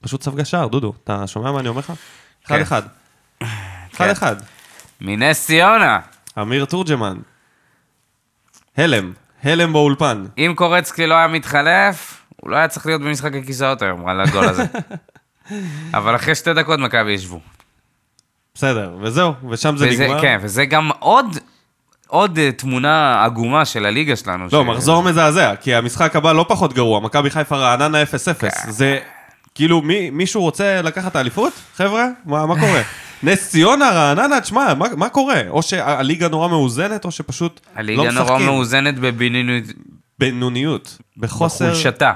פשוט 0.00 0.22
ספגה 0.22 0.44
שער, 0.44 0.68
דודו, 0.68 0.92
אתה 1.04 1.26
שומע 1.26 1.52
מה 1.52 1.60
אני 1.60 1.68
אומר 1.68 1.78
לך? 1.80 1.92
אחד 2.46 2.54
כן. 2.56 2.60
אחד. 2.62 2.82
אחד 3.94 4.08
אחד. 4.10 4.36
מנס 5.00 5.46
ציונה. 5.46 5.98
אמיר 6.40 6.64
תורג'מן. 6.64 7.16
הלם, 8.76 9.12
הלם 9.44 9.72
באולפן. 9.72 10.24
אם 10.38 10.52
קורצקי 10.56 11.06
לא 11.06 11.14
היה 11.14 11.28
מתחלף, 11.28 12.22
הוא 12.36 12.50
לא 12.50 12.56
היה 12.56 12.68
צריך 12.68 12.86
להיות 12.86 13.00
במשחק 13.02 13.34
הכיסאות 13.34 13.82
היום 13.82 14.08
על 14.08 14.20
הגול 14.20 14.44
הזה. 14.48 14.64
אבל 15.94 16.16
אחרי 16.16 16.34
שתי 16.34 16.54
דקות 16.54 16.80
מכבי 16.80 17.12
ישבו. 17.12 17.40
בסדר, 18.54 18.96
וזהו, 19.00 19.32
ושם 19.50 19.76
זה 19.76 19.88
וזה, 19.88 20.04
נגמר. 20.04 20.20
כן, 20.20 20.38
וזה 20.42 20.64
גם 20.64 20.90
עוד, 20.98 21.26
עוד 22.06 22.38
אה, 22.38 22.52
תמונה 22.52 23.24
עגומה 23.24 23.64
של 23.64 23.86
הליגה 23.86 24.16
שלנו. 24.16 24.44
לא, 24.52 24.62
ש- 24.64 24.66
מחזור 24.66 25.02
מזעזע, 25.02 25.56
כי 25.56 25.74
המשחק 25.74 26.16
הבא 26.16 26.32
לא 26.32 26.46
פחות 26.48 26.72
גרוע, 26.72 27.00
מכבי 27.00 27.30
חיפה 27.30 27.56
רעננה 27.56 28.02
0-0. 28.02 28.06
כן. 28.38 28.48
זה, 28.68 28.98
כאילו, 29.58 29.82
מי, 29.82 30.10
מישהו 30.10 30.42
רוצה 30.42 30.82
לקחת 30.82 31.10
את 31.10 31.16
האליפות? 31.16 31.52
חבר'ה? 31.76 32.06
מה, 32.24 32.46
מה 32.46 32.60
קורה? 32.60 32.82
נס 33.22 33.48
ציונה, 33.50 33.90
רעננה, 33.90 34.40
תשמע, 34.40 34.74
מה, 34.74 34.86
מה 34.96 35.08
קורה? 35.08 35.40
או 35.48 35.62
שהליגה 35.62 36.28
נורא 36.28 36.48
מאוזנת, 36.48 37.04
או 37.04 37.10
שפשוט 37.10 37.60
לא 37.74 37.80
הליגה 37.80 38.02
משחקים. 38.02 38.26
נורא 38.26 38.38
מאוזנת 38.38 38.98
בבינוניות, 38.98 39.64
בינוניות. 40.18 40.98
בחוסר... 41.16 41.70
בחולשתה. 41.70 42.12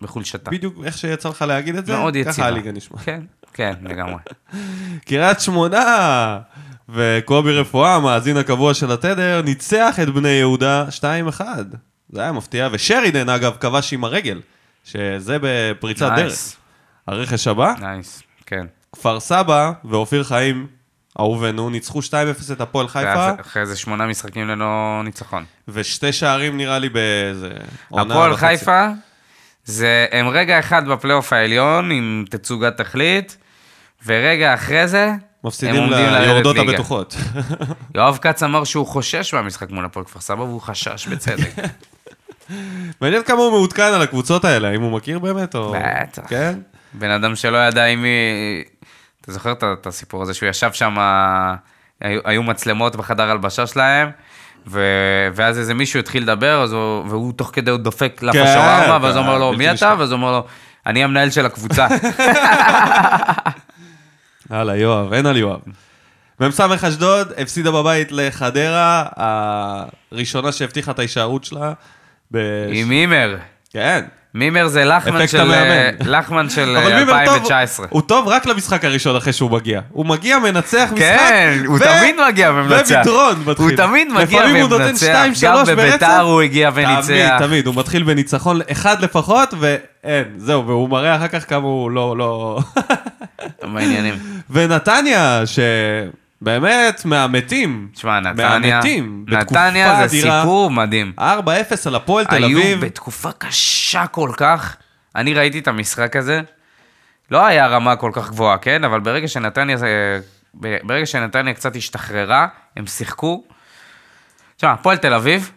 בחולשתה. 0.00 0.50
בדיוק 0.50 0.74
איך 0.84 0.98
שיצא 0.98 1.28
לך 1.28 1.42
להגיד 1.42 1.76
את 1.76 1.86
זה, 1.86 1.96
מאוד 1.96 2.16
יציבה. 2.16 2.32
ככה 2.32 2.46
הליגה 2.46 2.72
נשמע. 2.72 2.98
כן, 2.98 3.20
כן, 3.54 3.74
לגמרי. 3.82 4.22
קריית 5.06 5.40
שמונה, 5.40 6.38
וקובי 6.88 7.52
רפואה, 7.52 7.94
המאזין 7.94 8.36
הקבוע 8.36 8.74
של 8.74 8.92
התדר, 8.92 9.42
ניצח 9.44 10.00
את 10.02 10.08
בני 10.08 10.28
יהודה 10.28 10.84
2-1. 11.38 11.40
זה 12.10 12.20
היה 12.20 12.32
מפתיע, 12.32 12.68
ושרידן 12.72 13.28
אגב 13.28 13.56
כבש 13.60 13.92
עם 13.92 14.04
הרגל, 14.04 14.40
שזה 14.84 15.36
בפריצת 15.40 16.12
דרך. 16.16 16.59
הרכש 17.10 17.46
הבא, 17.46 17.74
nice, 17.80 18.22
כן. 18.46 18.66
כפר 18.92 19.20
סבא 19.20 19.72
ואופיר 19.84 20.24
חיים, 20.24 20.66
אהובנו, 21.20 21.70
ניצחו 21.70 22.00
2-0 22.00 22.52
את 22.52 22.60
הפועל 22.60 22.88
חיפה, 22.88 23.16
ואז 23.16 23.34
אחרי 23.40 23.62
איזה 23.62 23.76
שמונה 23.76 24.06
משחקים 24.06 24.48
ללא 24.48 25.00
ניצחון. 25.04 25.44
ושתי 25.68 26.12
שערים 26.12 26.56
נראה 26.56 26.78
לי 26.78 26.88
באיזה 26.88 27.50
הפועל. 27.92 28.36
חיפה, 28.36 28.88
זה, 29.64 30.06
הם 30.12 30.28
רגע 30.28 30.58
אחד 30.58 30.88
בפלייאוף 30.88 31.32
העליון 31.32 31.90
עם 31.90 32.24
תצוגת 32.30 32.76
תכלית, 32.76 33.36
ורגע 34.06 34.54
אחרי 34.54 34.88
זה, 34.88 35.12
מפסידים 35.44 35.90
ליורדות. 35.90 36.56
הבטוחות. 36.56 37.16
יואב 37.94 38.18
כץ 38.22 38.42
אמר 38.42 38.64
שהוא 38.64 38.86
חושש 38.86 39.34
מהמשחק 39.34 39.70
מול 39.70 39.84
הפועל 39.84 40.04
כפר 40.04 40.20
סבא, 40.20 40.42
והוא 40.42 40.60
חשש 40.60 41.06
בצדק. 41.06 41.50
מעניין 43.00 43.22
כמה 43.22 43.38
הוא 43.38 43.50
מעודכן 43.50 43.82
על 43.82 44.02
הקבוצות 44.02 44.44
האלה, 44.44 44.68
האם 44.68 44.82
הוא 44.82 44.92
מכיר 44.92 45.18
באמת 45.18 45.54
או... 45.54 45.74
בטח. 45.76 46.22
כן? 46.28 46.58
בן 46.92 47.10
אדם 47.10 47.36
שלא 47.36 47.58
ידע 47.58 47.84
עם 47.84 48.02
מי... 48.02 48.08
אתה 49.20 49.32
זוכר 49.32 49.52
את- 49.52 49.86
הסיפור 49.86 50.22
הזה 50.22 50.34
שהוא 50.34 50.48
ישב 50.48 50.72
שם, 50.72 50.96
היו, 52.00 52.20
היו 52.24 52.42
מצלמות 52.42 52.96
בחדר 52.96 53.30
הלבשה 53.30 53.66
שלהם, 53.66 54.10
ו... 54.66 54.80
ואז 55.34 55.58
איזה 55.58 55.74
מישהו 55.74 56.00
התחיל 56.00 56.22
לדבר, 56.22 56.66
הוא... 56.72 57.04
והוא 57.10 57.32
תוך 57.32 57.50
כדי 57.52 57.70
הוא 57.70 57.78
דופק 57.78 58.22
לאפה 58.22 58.38
כן, 58.38 58.52
שווארמה, 58.54 58.98
ואז 59.06 59.16
הוא 59.16 59.22
אומר 59.24 59.38
לו, 59.38 59.52
מי 59.52 59.70
אתה? 59.72 59.94
ואז 59.98 60.10
הוא 60.12 60.16
אומר 60.16 60.32
לו, 60.32 60.44
אני 60.86 61.04
המנהל 61.04 61.30
של 61.30 61.46
הקבוצה. 61.46 61.86
הלאה, 64.50 64.76
יואב, 64.76 65.12
אין 65.12 65.26
על 65.26 65.36
יואב. 65.36 65.60
מ"ס 66.40 66.60
אשדוד 66.60 67.32
הפסידה 67.38 67.70
בבית 67.70 68.12
לחדרה, 68.12 69.04
הראשונה 69.16 70.52
שהבטיחה 70.52 70.90
את 70.90 70.98
ההישארות 70.98 71.44
שלה. 71.44 71.72
ב... 72.30 72.38
עם 72.72 72.88
מימר. 72.88 73.36
כן. 73.70 74.04
מימר 74.34 74.68
זה 74.68 74.84
לחמן 74.84 75.28
של, 75.28 75.40
המאמן. 75.40 75.90
לחמן 76.06 76.50
של 76.50 76.76
אבל 76.76 76.94
מימר 76.94 77.12
טוב, 77.12 77.34
2019. 77.34 77.86
הוא 77.90 78.02
טוב 78.02 78.28
רק 78.28 78.46
למשחק 78.46 78.84
הראשון 78.84 79.16
אחרי 79.16 79.32
שהוא 79.32 79.50
מגיע. 79.50 79.80
הוא 79.88 80.06
מגיע, 80.06 80.38
מנצח 80.38 80.88
משחק. 80.92 80.98
כן, 80.98 81.62
הוא 81.66 81.78
תמיד 81.78 82.16
מגיע 82.28 82.50
ומנצח. 82.50 82.94
וביתרון 82.94 83.42
מתחיל. 83.46 83.66
הוא 83.66 83.76
תמיד 83.76 84.08
מגיע 84.08 84.22
לפעמים 84.22 84.56
הוא 84.56 84.70
נותן 84.70 84.84
ומנצח. 84.84 85.24
2-3 85.40 85.44
גם 85.44 85.54
ברצף. 85.54 85.72
בביתר 85.72 86.20
הוא 86.20 86.42
הגיע 86.42 86.70
תמיד, 86.70 86.88
וניצח. 86.88 87.36
תמיד, 87.38 87.66
הוא 87.66 87.74
מתחיל 87.74 88.02
בניצחון 88.02 88.60
אחד 88.72 89.02
לפחות, 89.02 89.54
ואין, 89.58 90.24
זהו, 90.36 90.66
והוא 90.66 90.88
מראה 90.88 91.16
אחר 91.16 91.28
כך 91.28 91.48
כמה 91.48 91.66
הוא 91.66 91.90
לא, 91.90 92.16
לא... 92.16 92.58
בעניינים. 93.62 94.14
ונתניה, 94.50 95.42
שבאמת 96.40 97.04
מהמתים. 97.04 97.88
תשמע, 97.94 98.20
נתניה, 98.20 98.58
מהמתים. 98.58 99.24
נתניה 99.28 99.96
זה 99.96 100.04
אדירה. 100.04 100.40
סיפור 100.40 100.70
מדהים. 100.70 101.12
4-0 101.18 101.22
על 101.86 101.94
הפועל 101.94 102.24
תל 102.24 102.44
היו 102.44 102.58
אביב. 102.58 102.80
בתקופה 102.80 103.32
קשה 103.32 104.06
כל 104.06 104.30
כך. 104.36 104.76
אני 105.16 105.34
ראיתי 105.34 105.58
את 105.58 105.68
המשחק 105.68 106.16
הזה, 106.16 106.40
לא 107.30 107.46
היה 107.46 107.66
רמה 107.66 107.96
כל 107.96 108.10
כך 108.14 108.30
גבוהה, 108.30 108.58
כן? 108.58 108.84
אבל 108.84 109.00
ברגע 109.00 109.28
שנתניה, 109.28 109.76
ברגע 110.54 111.06
שנתניה 111.06 111.54
קצת 111.54 111.76
השתחררה, 111.76 112.46
הם 112.76 112.86
שיחקו. 112.86 113.44
תשמע, 114.56 114.72
הפועל 114.72 114.96
תל 114.96 115.14
אביב, 115.14 115.52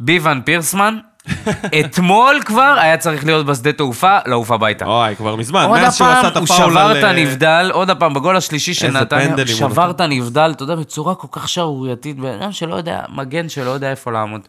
ביוון 0.00 0.42
פירסמן, 0.42 0.98
אתמול 1.80 2.40
כבר 2.44 2.76
היה 2.80 2.96
צריך 2.96 3.24
להיות 3.24 3.46
בשדה 3.46 3.72
תעופה, 3.72 4.18
לעוף 4.26 4.50
הביתה. 4.50 4.84
אוי, 4.84 5.16
כבר 5.16 5.36
מזמן, 5.36 5.64
עוד 5.64 5.80
מאז 5.80 5.96
שהוא 5.96 6.08
עשה 6.08 6.20
הפעם 6.20 6.32
את 6.32 6.36
הוא 6.36 6.44
הפאול 6.44 6.70
שבר 6.70 6.80
על... 6.80 6.98
את 6.98 7.04
אה, 7.04 7.10
הנבדל, 7.10 7.70
עוד 7.72 7.90
הפעם, 7.90 8.14
בגול 8.14 8.36
השלישי 8.36 8.74
של 8.74 8.90
נתניה, 8.90 9.26
הוא 9.26 9.36
הוא 9.36 9.46
שבר. 9.46 9.90
את 9.90 10.00
הנבדל, 10.00 10.50
אתה 10.56 10.62
יודע, 10.62 10.74
בצורה 10.74 11.14
כל 11.14 11.28
כך 11.30 11.48
שערורייתית, 11.48 12.16
בן 12.16 12.42
אדם 12.42 12.52
שלא 12.52 12.74
יודע, 12.74 13.00
מגן 13.08 13.48
שלא 13.48 13.70
יודע 13.70 13.90
איפה 13.90 14.12
לעמוד. 14.12 14.40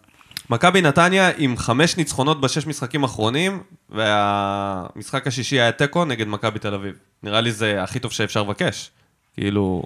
מכבי 0.50 0.82
נתניה 0.82 1.30
עם 1.38 1.58
חמש 1.58 1.98
ניצחונות 1.98 2.42
בשש 2.42 2.68
משחקים 2.68 3.04
אחרונים, 3.04 3.64
והמשחק 3.90 5.28
השישי 5.28 5.60
היה 5.60 5.72
תיקו 5.72 6.06
נגד 6.06 6.28
מכבי 6.28 6.60
תל 6.60 6.74
אביב. 6.74 6.94
נראה 7.24 7.42
לי 7.42 7.52
זה 7.52 7.84
הכי 7.84 8.00
טוב 8.00 8.12
שאפשר 8.12 8.44
לבקש. 8.44 8.92
כאילו, 9.34 9.84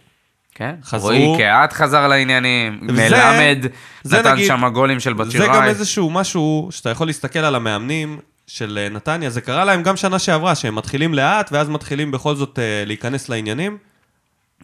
כן? 0.56 0.76
חזרו. 0.84 1.08
רועי 1.08 1.38
קהת 1.38 1.74
חזר 1.74 2.08
לעניינים, 2.08 2.80
וזה- 2.90 3.10
מלמד 3.10 3.66
זה 4.04 4.20
נתן 4.20 4.34
נגיד- 4.34 4.48
שם 4.48 4.68
גולים 4.74 5.00
של 5.00 5.14
בת 5.14 5.26
זה 5.26 5.32
שיראי. 5.32 5.48
גם 5.48 5.64
איזשהו 5.64 6.10
משהו 6.10 6.68
שאתה 6.72 6.90
יכול 6.90 7.08
להסתכל 7.08 7.40
על 7.40 7.56
המאמנים 7.56 8.20
של 8.48 8.80
אה, 8.82 8.90
נתניה, 8.90 9.30
זה 9.30 9.42
קרה 9.42 9.66
להם 9.66 9.84
גם 9.84 9.96
שנה 9.98 10.20
שעברה, 10.20 10.56
שהם 10.56 10.76
מתחילים 10.76 11.14
לאט, 11.14 11.50
ואז 11.52 11.70
מתחילים 11.70 12.12
בכל 12.12 12.36
זאת 12.36 12.60
אה, 12.60 12.84
להיכנס 12.86 13.30
לעניינים, 13.30 13.78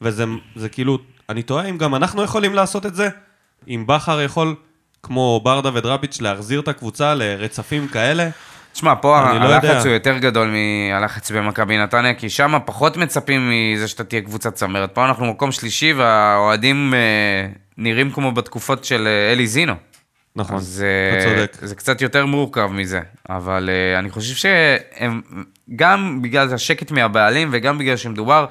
וזה 0.01 0.25
זה 0.55 0.69
כאילו, 0.69 0.97
אני 1.29 1.43
תוהה 1.43 1.65
אם 1.65 1.77
גם 1.77 1.95
אנחנו 1.95 2.23
יכולים 2.23 2.53
לעשות 2.53 2.85
את 2.85 2.95
זה, 2.95 3.09
אם 3.67 3.83
בכר 3.87 4.21
יכול, 4.21 4.55
כמו 5.03 5.41
ברדה 5.43 5.69
ודראביץ', 5.73 6.21
להחזיר 6.21 6.59
את 6.59 6.67
הקבוצה 6.67 7.15
לרצפים 7.15 7.87
כאלה. 7.87 8.29
תשמע, 8.73 8.95
פה 8.95 9.21
לא. 9.21 9.27
הלחץ 9.27 9.85
הוא 9.85 9.93
יותר 9.93 10.17
גדול 10.17 10.49
מהלחץ 10.91 11.31
במכבי 11.31 11.77
נתניה, 11.77 12.13
כי 12.13 12.29
שם 12.29 12.57
פחות 12.65 12.97
מצפים 12.97 13.51
מזה 13.51 13.87
שאתה 13.87 14.03
תהיה 14.03 14.21
קבוצת 14.21 14.53
צמרת. 14.53 14.91
פה 14.93 15.05
אנחנו 15.05 15.25
מקום 15.25 15.51
שלישי, 15.51 15.93
והאוהדים 15.93 16.93
אה, 16.93 17.47
נראים 17.77 18.11
כמו 18.11 18.31
בתקופות 18.31 18.85
של 18.85 19.07
אה, 19.07 19.31
אלי 19.31 19.47
זינו. 19.47 19.73
נכון, 20.35 20.55
אז 20.55 20.83
אתה 21.11 21.29
אה, 21.29 21.35
צודק. 21.35 21.57
זה 21.61 21.75
קצת 21.75 22.01
יותר 22.01 22.25
מורכב 22.25 22.67
מזה. 22.67 23.01
אבל 23.29 23.69
אני 23.99 24.09
חושב 24.09 24.35
שהם, 24.35 25.21
גם 25.75 26.21
בגלל 26.21 26.53
השקט 26.53 26.91
מהבעלים 26.91 27.49
וגם 27.51 27.77
בגלל 27.77 27.97
שמדובר 27.97 28.45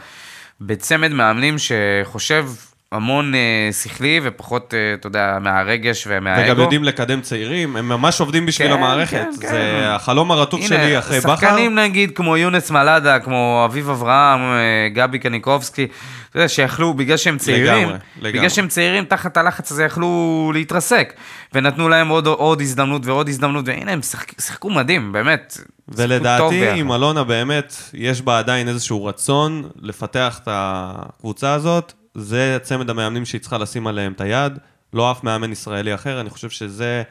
בצמד 0.60 1.12
מאמנים 1.12 1.56
שחושב 1.58 2.46
המון 2.92 3.34
אה, 3.34 3.68
שכלי 3.72 4.20
ופחות, 4.22 4.74
אה, 4.74 4.94
אתה 4.94 5.06
יודע, 5.06 5.38
מהרגש 5.40 6.06
ומהאגו. 6.10 6.52
וגם 6.52 6.60
יודעים 6.60 6.84
לקדם 6.84 7.20
צעירים, 7.20 7.76
הם 7.76 7.88
ממש 7.88 8.20
עובדים 8.20 8.46
בשביל 8.46 8.68
כן, 8.68 8.74
המערכת. 8.74 9.16
כן, 9.16 9.30
זה 9.32 9.46
כן. 9.46 9.84
החלום 9.84 10.30
הרטוב 10.30 10.62
שלי 10.66 10.98
אחרי 10.98 11.20
בכר. 11.20 11.36
שחקנים 11.36 11.78
נגיד 11.78 12.10
כמו 12.14 12.36
יונס 12.36 12.70
מלאדה, 12.70 13.18
כמו 13.18 13.62
אביב 13.64 13.90
אברהם, 13.90 14.40
אה, 14.40 14.88
גבי 14.92 15.18
קניקובסקי, 15.18 15.86
אתה 16.30 16.36
יודע, 16.36 16.48
שיכלו, 16.48 16.94
בגלל 16.94 17.16
שהם 17.16 17.38
צעירים, 17.38 17.88
לגמרי, 17.88 17.98
לגמרי. 18.16 18.32
בגלל 18.32 18.48
שהם 18.48 18.68
צעירים, 18.68 19.04
תחת 19.04 19.36
הלחץ 19.36 19.72
הזה 19.72 19.84
יכלו 19.84 20.50
להתרסק. 20.54 21.12
ונתנו 21.54 21.88
להם 21.88 22.08
עוד, 22.08 22.26
עוד 22.26 22.60
הזדמנות 22.60 23.06
ועוד 23.06 23.28
הזדמנות, 23.28 23.68
והנה 23.68 23.92
הם 23.92 24.02
שיחק, 24.02 24.40
שיחקו 24.40 24.70
מדהים, 24.70 25.12
באמת. 25.12 25.58
ולדעתי. 25.88 26.70
עם 26.70 26.92
אלונה 26.92 27.24
באמת, 27.24 27.74
יש 27.94 28.22
בה 28.22 28.38
עדיין 28.38 28.68
איזשהו 28.68 29.04
רצון 29.04 29.68
לפתח 29.82 30.40
את 30.42 30.48
הקבוצה 30.50 31.52
הזאת. 31.52 31.92
זה 32.20 32.58
צמד 32.62 32.90
המאמנים 32.90 33.24
שהיא 33.24 33.40
צריכה 33.40 33.58
לשים 33.58 33.86
עליהם 33.86 34.12
את 34.12 34.20
היד, 34.20 34.58
לא 34.92 35.10
אף 35.10 35.24
מאמן 35.24 35.52
ישראלי 35.52 35.94
אחר. 35.94 36.20
אני 36.20 36.30
חושב 36.30 36.50
שזה, 36.50 37.02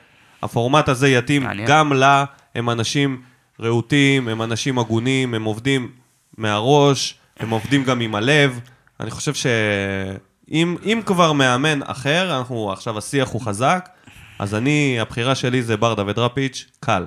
הפורמט 0.44 0.90
הזה 0.90 1.10
יתאים 1.10 1.44
מעניין. 1.44 1.68
גם 1.68 1.94
לה. 1.94 2.26
הם 2.56 2.70
אנשים 2.70 3.22
רהוטים, 3.60 4.28
הם 4.28 4.42
אנשים 4.42 4.80
הגונים, 4.80 5.34
הם 5.34 5.44
עובדים 5.44 5.92
מהראש, 6.38 7.18
הם 7.40 7.50
עובדים 7.50 7.84
גם 7.84 8.00
עם 8.02 8.16
הלב. 8.16 8.60
אני 9.00 9.12
חושב 9.12 9.34
שאם 9.34 10.76
אם 10.84 11.02
כבר 11.06 11.34
מאמן 11.34 11.80
אחר, 11.84 12.38
אנחנו, 12.38 12.72
עכשיו 12.72 12.98
השיח 12.98 13.30
הוא 13.30 13.42
חזק, 13.42 13.90
אז 14.40 14.56
אני, 14.56 14.98
הבחירה 15.00 15.36
שלי 15.36 15.64
זה 15.64 15.78
ברדה 15.78 16.04
ודראפיץ', 16.08 16.66
קל. 16.80 17.06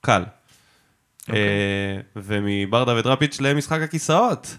קל. 0.00 0.24
אה, 1.32 1.36
ומברדה 2.16 2.94
ודראפיץ' 2.94 3.40
למשחק 3.40 3.80
הכיסאות. 3.80 4.56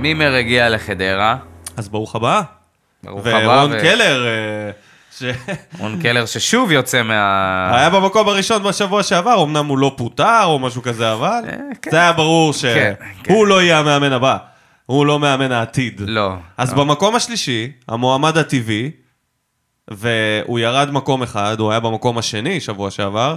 מימר 0.00 0.34
הגיע 0.34 0.68
לחדרה, 0.68 1.36
אז 1.76 1.88
ברוך 1.88 2.16
הבא. 2.16 2.42
ברוך 3.02 3.26
הבא. 3.26 3.40
ורון 3.44 3.72
ו- 3.72 3.80
קלר, 3.80 4.26
אה, 4.26 4.70
שהיה 5.18 5.34
רון 5.78 6.02
קלר 6.02 6.26
ששוב 6.26 6.72
יוצא 6.72 7.02
מה... 7.02 7.88
במקום 7.92 8.28
הראשון 8.28 8.62
בשבוע 8.62 9.02
שעבר, 9.02 9.42
אמנם 9.42 9.66
הוא 9.66 9.78
לא 9.78 9.94
פוטר 9.96 10.44
או 10.44 10.58
משהו 10.58 10.82
כזה, 10.82 11.12
אבל 11.12 11.40
אה, 11.48 11.56
כן. 11.82 11.90
זה 11.90 11.96
היה 11.96 12.12
ברור 12.12 12.52
כן, 12.62 12.92
כן. 12.98 13.32
שהוא 13.32 13.46
לא 13.46 13.62
יהיה 13.62 13.78
המאמן 13.78 14.12
הבא. 14.12 14.36
הוא 14.86 15.06
לא 15.06 15.18
מאמן 15.18 15.52
העתיד. 15.52 16.00
לא. 16.06 16.34
אז 16.56 16.72
לא. 16.72 16.78
במקום 16.78 17.14
השלישי, 17.14 17.72
המועמד 17.88 18.38
הטבעי, 18.38 18.90
והוא 19.90 20.58
ירד 20.58 20.90
מקום 20.90 21.22
אחד, 21.22 21.60
הוא 21.60 21.70
היה 21.70 21.80
במקום 21.80 22.18
השני 22.18 22.60
שבוע 22.60 22.90
שעבר, 22.90 23.36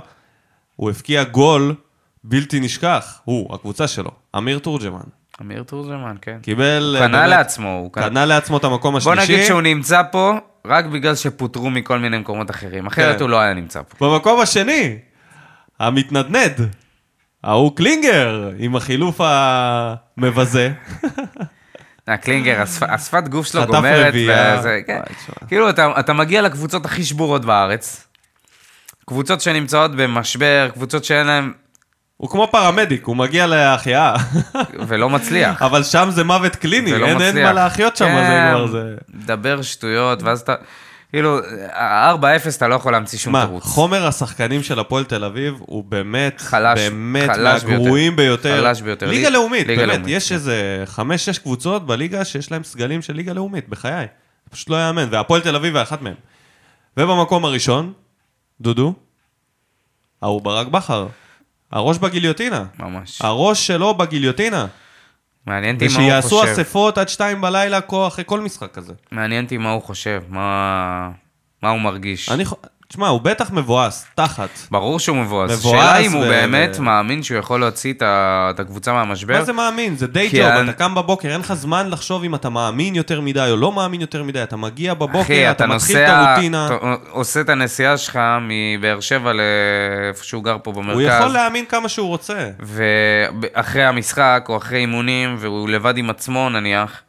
הוא 0.75 0.89
הבקיע 0.89 1.23
גול 1.23 1.75
בלתי 2.23 2.59
נשכח, 2.59 3.21
הוא, 3.23 3.55
הקבוצה 3.55 3.87
שלו, 3.87 4.11
אמיר 4.37 4.59
תורג'מן. 4.59 5.22
אמיר 5.41 5.63
תורג'מן, 5.63 6.15
כן. 6.21 6.37
קיבל... 6.41 6.95
הוא 6.95 7.03
אה, 7.03 7.07
קנה 7.07 7.27
לעצמו, 7.27 7.69
הוא 7.69 7.91
קנה... 7.93 8.09
קנה 8.09 8.25
לעצמו 8.25 8.57
את 8.57 8.63
המקום 8.63 8.97
בוא 8.99 9.13
השלישי. 9.13 9.33
נגיד 9.33 9.45
שהוא 9.45 9.61
נמצא 9.61 10.01
פה 10.11 10.33
רק 10.67 10.85
בגלל 10.85 11.15
שפוטרו 11.15 11.69
מכל 11.69 11.99
מיני 11.99 12.17
מקומות 12.17 12.49
אחרים, 12.51 12.87
אחרת 12.87 13.15
כן. 13.15 13.21
הוא 13.21 13.29
לא 13.29 13.39
היה 13.39 13.53
נמצא 13.53 13.81
פה. 13.81 14.09
במקום 14.09 14.39
השני, 14.41 14.97
המתנדנד, 15.79 16.69
ההוא 17.43 17.75
קלינגר, 17.77 18.51
עם 18.59 18.75
החילוף 18.75 19.21
המבזה. 19.23 20.71
אה, 22.09 22.17
קלינגר, 22.17 22.61
השפ- 22.61 22.89
השפת 22.89 23.27
גוף 23.27 23.47
שלו 23.47 23.65
גומרת. 23.67 24.13
וזה, 24.13 24.79
כן. 24.87 24.99
כאילו, 25.47 25.69
אתה, 25.69 25.91
אתה 25.99 26.13
מגיע 26.13 26.41
לקבוצות 26.41 26.85
הכי 26.85 27.03
שבורות 27.03 27.45
בארץ, 27.45 28.07
קבוצות 29.05 29.41
שנמצאות 29.41 29.95
במשבר, 29.95 30.69
קבוצות 30.73 31.03
שאין 31.03 31.27
להן, 31.27 31.51
הוא 32.23 32.29
כמו 32.29 32.47
פרמדיק, 32.51 33.05
הוא 33.05 33.15
מגיע 33.15 33.47
להחייאה. 33.47 34.15
ולא 34.87 35.09
מצליח. 35.09 35.61
אבל 35.61 35.83
שם 35.83 36.07
זה 36.11 36.23
מוות 36.23 36.55
קליני, 36.55 36.93
אין, 36.93 37.03
אין 37.03 37.15
מצליח. 37.17 37.47
מה 37.47 37.53
להחיות 37.53 37.97
שם, 37.97 38.05
זה 38.05 38.11
כן, 38.27 38.51
כבר 38.53 38.67
זה... 38.67 38.95
מדבר 39.13 39.61
שטויות, 39.61 40.23
ואז 40.23 40.41
אתה, 40.41 40.55
כאילו, 41.09 41.39
4-0 41.39 41.43
אתה 42.57 42.67
לא 42.67 42.75
יכול 42.75 42.91
להמציא 42.91 43.19
שום 43.19 43.33
מה, 43.33 43.45
תירוץ. 43.45 43.63
חומר 43.63 44.07
השחקנים 44.07 44.63
של 44.63 44.79
הפועל 44.79 45.03
תל 45.03 45.23
אביב 45.23 45.55
הוא 45.59 45.83
באמת, 45.83 46.41
חלש, 46.41 46.79
באמת 46.79 47.29
חלש 47.29 47.63
מהגרועים 47.63 48.15
ביותר. 48.15 48.61
חלש 48.63 48.81
ביותר. 48.81 49.09
ליגה 49.09 49.27
לי- 49.29 49.33
לאומית, 49.33 49.67
ליגה 49.67 49.81
באמת, 49.81 49.97
לאומית, 49.97 50.15
יש 50.15 50.29
כן. 50.29 50.35
איזה 50.35 50.83
חמש-שש 50.85 51.37
קבוצות 51.37 51.85
בליגה 51.85 52.25
שיש 52.25 52.51
להם 52.51 52.63
סגלים 52.63 53.01
של 53.01 53.13
ליגה 53.13 53.33
לאומית, 53.33 53.69
בחיי. 53.69 54.05
פשוט 54.49 54.69
לא 54.69 54.87
יאמן, 54.87 55.07
והפועל 55.11 55.41
תל 55.41 55.55
אביב 55.55 55.75
היה 55.75 55.83
אחת 55.83 56.01
מהם. 56.01 56.15
ובמקום 56.97 57.45
הראשון, 57.45 57.93
דודו, 58.61 58.93
ההוא 60.21 60.41
ברק 60.41 60.67
בכר. 60.67 61.07
הראש 61.73 61.97
בגיליוטינה. 61.97 62.65
ממש. 62.79 63.21
הראש 63.21 63.67
שלו 63.67 63.93
בגיליוטינה. 63.93 64.65
מעניין 65.45 65.75
אותי 65.75 65.87
מה 65.87 65.93
הוא 65.93 66.01
ושיעשו 66.01 66.39
חושב. 66.39 66.51
אספות 66.51 66.97
עד 66.97 67.09
שתיים 67.09 67.41
בלילה 67.41 67.79
אחרי 68.07 68.23
כל 68.27 68.39
משחק 68.39 68.71
כזה. 68.73 68.93
מעניין 69.11 69.43
אותי 69.43 69.57
מה 69.57 69.71
הוא 69.71 69.81
חושב, 69.81 70.23
מה, 70.29 71.11
מה 71.63 71.69
הוא 71.69 71.79
מרגיש. 71.79 72.29
אני 72.29 72.43
תשמע, 72.93 73.07
הוא 73.07 73.21
בטח 73.21 73.51
מבואס, 73.51 74.05
תחת. 74.15 74.49
ברור 74.71 74.99
שהוא 74.99 75.17
מבואס. 75.17 75.51
מבואס 75.51 75.65
השאלה 75.75 75.97
אם 75.97 76.11
הוא 76.11 76.23
ו- 76.25 76.29
באמת 76.29 76.79
מאמין 76.79 77.23
שהוא 77.23 77.37
יכול 77.37 77.59
להוציא 77.59 77.93
את 77.99 78.59
הקבוצה 78.59 78.93
מהמשבר. 78.93 79.33
מה 79.39 79.43
זה 79.43 79.53
מאמין? 79.53 79.95
זה 79.95 80.07
די 80.07 80.29
ג'וב, 80.33 80.41
אני- 80.45 80.69
אתה 80.69 80.77
קם 80.77 80.95
בבוקר, 80.95 81.31
אין 81.31 81.39
לך 81.39 81.53
זמן 81.53 81.89
לחשוב 81.89 82.23
אם 82.23 82.35
אתה 82.35 82.49
מאמין 82.49 82.95
יותר 82.95 83.21
מדי 83.21 83.47
או 83.51 83.55
לא 83.57 83.71
מאמין 83.71 84.01
יותר 84.01 84.23
מדי, 84.23 84.43
אתה 84.43 84.55
מגיע 84.57 84.93
בבוקר, 84.93 85.21
אחי, 85.21 85.51
אתה 85.51 85.67
מתחיל 85.67 85.97
את 85.97 86.09
הרוטינה. 86.09 86.65
אתה 86.67 86.75
עושה 87.09 87.41
את 87.41 87.49
הנסיעה 87.49 87.97
שלך 87.97 88.19
מבאר 88.41 88.99
שבע 88.99 89.31
לאיפה 89.33 90.23
שהוא 90.23 90.43
גר 90.43 90.57
פה 90.63 90.71
במרכז. 90.71 90.93
הוא 90.93 91.01
יכול 91.01 91.27
להאמין 91.27 91.65
כמה 91.65 91.89
שהוא 91.89 92.07
רוצה. 92.07 92.49
ואחרי 92.59 93.83
המשחק 93.83 94.45
או 94.49 94.57
אחרי 94.57 94.79
אימונים, 94.79 95.35
והוא 95.39 95.69
לבד 95.69 95.97
עם 95.97 96.09
עצמו 96.09 96.49
נניח, 96.49 97.01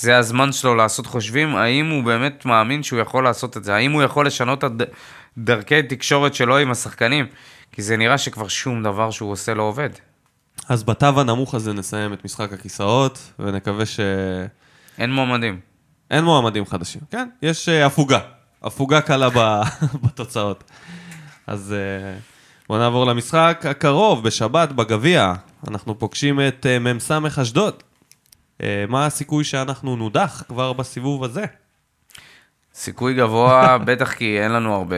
זה 0.00 0.18
הזמן 0.18 0.52
שלו 0.52 0.74
לעשות 0.74 1.06
חושבים, 1.06 1.56
האם 1.56 1.90
הוא 1.90 2.04
באמת 2.04 2.44
מאמין 2.44 2.82
שהוא 2.82 3.00
יכול 3.00 3.24
לעשות 3.24 3.56
את 3.56 3.64
זה? 3.64 3.74
האם 3.74 3.92
הוא 3.92 4.02
יכול 4.02 4.26
לשנות 4.26 4.64
את 4.64 4.70
דרכי 5.38 5.82
תקשורת 5.82 6.34
שלו 6.34 6.58
עם 6.58 6.70
השחקנים? 6.70 7.26
כי 7.72 7.82
זה 7.82 7.96
נראה 7.96 8.18
שכבר 8.18 8.48
שום 8.48 8.82
דבר 8.82 9.10
שהוא 9.10 9.32
עושה 9.32 9.54
לא 9.54 9.62
עובד. 9.62 9.90
אז 10.68 10.84
בתו 10.84 11.20
הנמוך 11.20 11.54
הזה 11.54 11.72
נסיים 11.72 12.12
את 12.12 12.24
משחק 12.24 12.52
הכיסאות, 12.52 13.32
ונקווה 13.38 13.86
שאין 13.86 14.48
אין 14.98 15.12
מועמדים. 15.12 15.60
מועמדים 16.12 16.66
חדשים. 16.66 17.00
כן, 17.10 17.28
יש 17.42 17.68
אה, 17.68 17.86
הפוגה. 17.86 18.20
הפוגה 18.62 19.00
קלה 19.00 19.28
בתוצאות. 20.04 20.64
אז 21.46 21.72
אה, 21.72 22.18
בואו 22.68 22.78
נעבור 22.78 23.06
למשחק 23.06 23.64
הקרוב, 23.70 24.24
בשבת, 24.24 24.72
בגביע. 24.72 25.32
אנחנו 25.68 25.98
פוגשים 25.98 26.40
את 26.48 26.66
אה, 26.66 26.78
מ"ס 26.78 27.10
אשדוד. 27.40 27.82
אה, 28.62 28.84
מה 28.88 29.06
הסיכוי 29.06 29.44
שאנחנו 29.44 29.96
נודח 29.96 30.42
כבר 30.48 30.72
בסיבוב 30.72 31.24
הזה? 31.24 31.44
סיכוי 32.74 33.14
גבוה, 33.14 33.78
בטח 33.86 34.12
כי 34.12 34.40
אין 34.40 34.52
לנו 34.52 34.74
הרבה... 34.74 34.96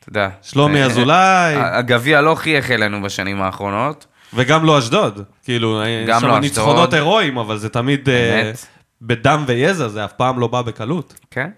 אתה 0.00 0.08
יודע. 0.08 0.28
שלומי 0.42 0.80
אה, 0.80 0.86
אזולאי, 0.86 1.16
אה, 1.56 1.78
הגביע 1.78 2.20
לא 2.20 2.34
חייך 2.34 2.70
אלינו 2.70 3.02
בשנים 3.02 3.42
האחרונות. 3.42 4.06
וגם 4.34 4.64
לא 4.64 4.78
אשדוד. 4.78 5.24
כאילו, 5.44 5.82
יש 5.86 6.08
גם 6.08 6.20
שם 6.20 6.26
לא 6.26 6.38
ניצחונות 6.40 6.76
אשדוד. 6.78 6.94
הירואיים, 6.94 7.38
אבל 7.38 7.58
זה 7.58 7.68
תמיד 7.68 8.08
אמת. 8.08 8.66
בדם 9.02 9.44
ויזע, 9.46 9.88
זה 9.88 10.04
אף 10.04 10.12
פעם 10.12 10.38
לא 10.38 10.46
בא 10.46 10.62
בקלות. 10.62 11.14
כן. 11.30 11.50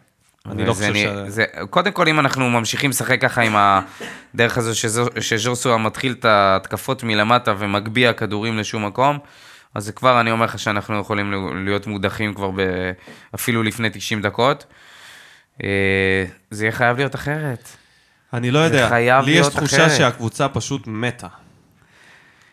אני 0.50 0.64
לא 0.66 0.72
חושב 0.72 0.94
ש... 0.94 1.04
נ- 1.04 1.28
זה, 1.30 1.44
קודם 1.70 1.92
כל, 1.92 2.08
אם 2.08 2.20
אנחנו 2.20 2.50
ממשיכים 2.50 2.90
לשחק 2.90 3.20
ככה 3.20 3.42
עם 3.42 3.56
הדרך 4.34 4.58
הזו 4.58 4.78
שזו- 4.78 5.08
שז'וסווה 5.20 5.78
מתחיל 5.78 6.12
את 6.20 6.24
ההתקפות 6.24 7.02
מלמטה 7.04 7.54
ומגביה 7.58 8.12
כדורים 8.12 8.58
לשום 8.58 8.86
מקום, 8.86 9.18
אז 9.74 9.84
זה 9.84 9.92
כבר, 9.92 10.20
אני 10.20 10.30
אומר 10.30 10.44
לך 10.44 10.58
שאנחנו 10.58 10.98
יכולים 11.00 11.32
להיות 11.64 11.86
מודחים 11.86 12.34
כבר 12.34 12.50
ב, 12.50 12.60
אפילו 13.34 13.62
לפני 13.62 13.90
90 13.90 14.22
דקות. 14.22 14.64
אה, 15.64 15.68
זה 16.50 16.64
יהיה 16.64 16.72
חייב 16.72 16.96
להיות 16.96 17.14
אחרת. 17.14 17.68
אני 18.32 18.50
לא 18.50 18.58
יודע, 18.58 18.98
לי 19.20 19.30
יש 19.30 19.46
תחושה 19.46 19.86
אחרת. 19.86 19.98
שהקבוצה 19.98 20.48
פשוט 20.48 20.86
מתה. 20.86 21.26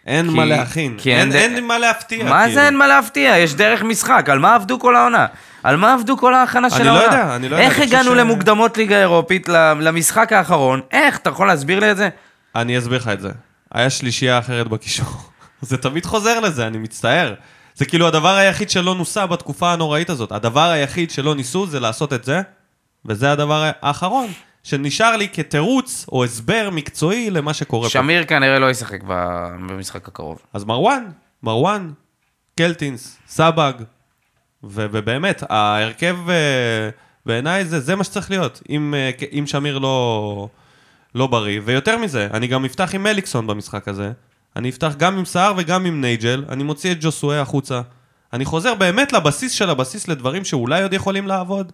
אין 0.07 0.27
כי- 0.29 0.35
מה 0.35 0.45
להכין, 0.45 0.95
כי 0.97 1.11
אין, 1.15 1.19
אין 1.19 1.29
ד- 1.29 1.35
אין 1.55 1.67
מה 1.67 1.77
להפתיע. 1.79 2.23
מה 2.25 2.39
כאילו. 2.41 2.53
זה 2.53 2.65
אין 2.65 2.77
מה 2.77 2.87
להפתיע? 2.87 3.37
יש 3.37 3.53
דרך 3.55 3.83
משחק, 3.83 4.25
על 4.31 4.39
מה 4.39 4.55
עבדו 4.55 4.79
כל 4.79 4.95
העונה? 4.95 5.25
על 5.63 5.77
מה 5.77 5.93
עבדו 5.93 6.17
כל 6.17 6.33
ההכנה 6.33 6.69
של 6.69 6.75
אני 6.75 6.85
לא 6.85 6.89
העונה? 6.89 7.05
יודע, 7.19 7.35
אני 7.35 7.49
לא 7.49 7.55
יודע, 7.55 7.67
איך 7.67 7.77
אני 7.77 7.85
הגענו 7.85 8.11
ש- 8.11 8.17
למוקדמות 8.17 8.77
ליגה 8.77 8.99
אירופית 8.99 9.49
למשחק 9.79 10.33
האחרון? 10.33 10.81
איך? 10.91 11.17
אתה 11.17 11.29
יכול 11.29 11.47
להסביר 11.47 11.79
לי 11.79 11.91
את 11.91 11.97
זה? 11.97 12.09
אני 12.55 12.77
אסביר 12.77 12.97
לך 12.97 13.07
את 13.07 13.21
זה. 13.21 13.29
היה 13.73 13.89
שלישייה 13.89 14.39
אחרת 14.39 14.67
בקישור. 14.67 15.30
זה 15.61 15.77
תמיד 15.77 16.05
חוזר 16.05 16.39
לזה, 16.39 16.67
אני 16.67 16.77
מצטער. 16.77 17.33
זה 17.75 17.85
כאילו 17.85 18.07
הדבר 18.07 18.35
היחיד 18.35 18.69
שלא 18.69 18.95
נוסה 18.95 19.27
בתקופה 19.27 19.73
הנוראית 19.73 20.09
הזאת. 20.09 20.31
הדבר 20.31 20.69
היחיד 20.69 21.11
שלא 21.11 21.35
ניסו 21.35 21.67
זה 21.67 21.79
לעשות 21.79 22.13
את 22.13 22.23
זה, 22.23 22.41
וזה 23.05 23.31
הדבר 23.31 23.71
האחרון 23.81 24.27
שנשאר 24.63 25.17
לי 25.17 25.27
כתירוץ 25.33 26.05
או 26.11 26.23
הסבר 26.23 26.69
מקצועי 26.71 27.29
למה 27.29 27.53
שקורה 27.53 27.83
פה. 27.83 27.89
שמיר 27.89 28.23
כנראה 28.23 28.59
לא 28.59 28.69
ישחק 28.69 29.03
במשחק 29.03 30.07
הקרוב. 30.07 30.41
אז 30.53 30.63
מרואן, 30.63 31.03
מרואן, 31.43 31.91
קלטינס, 32.57 33.17
סבג, 33.27 33.73
ו- 34.63 34.85
ובאמת, 34.91 35.43
ההרכב 35.49 36.17
אה, 36.29 36.89
בעיניי 37.25 37.65
זה, 37.65 37.79
זה 37.79 37.95
מה 37.95 38.03
שצריך 38.03 38.31
להיות, 38.31 38.61
אם, 38.69 38.93
אה, 38.97 39.11
אם 39.39 39.47
שמיר 39.47 39.77
לא, 39.77 40.47
לא 41.15 41.27
בריא. 41.27 41.61
ויותר 41.65 41.97
מזה, 41.97 42.27
אני 42.33 42.47
גם 42.47 42.65
אפתח 42.65 42.95
עם 42.95 43.03
מליקסון 43.03 43.47
במשחק 43.47 43.87
הזה, 43.87 44.11
אני 44.55 44.69
אפתח 44.69 44.93
גם 44.97 45.17
עם 45.17 45.25
סער 45.25 45.53
וגם 45.57 45.85
עם 45.85 46.01
נייג'ל, 46.01 46.45
אני 46.49 46.63
מוציא 46.63 46.91
את 46.91 46.97
ג'וסואה 47.01 47.41
החוצה. 47.41 47.81
אני 48.33 48.45
חוזר 48.45 48.75
באמת 48.75 49.13
לבסיס 49.13 49.51
של 49.51 49.69
הבסיס 49.69 50.07
לדברים 50.07 50.45
שאולי 50.45 50.83
עוד 50.83 50.93
יכולים 50.93 51.27
לעבוד. 51.27 51.71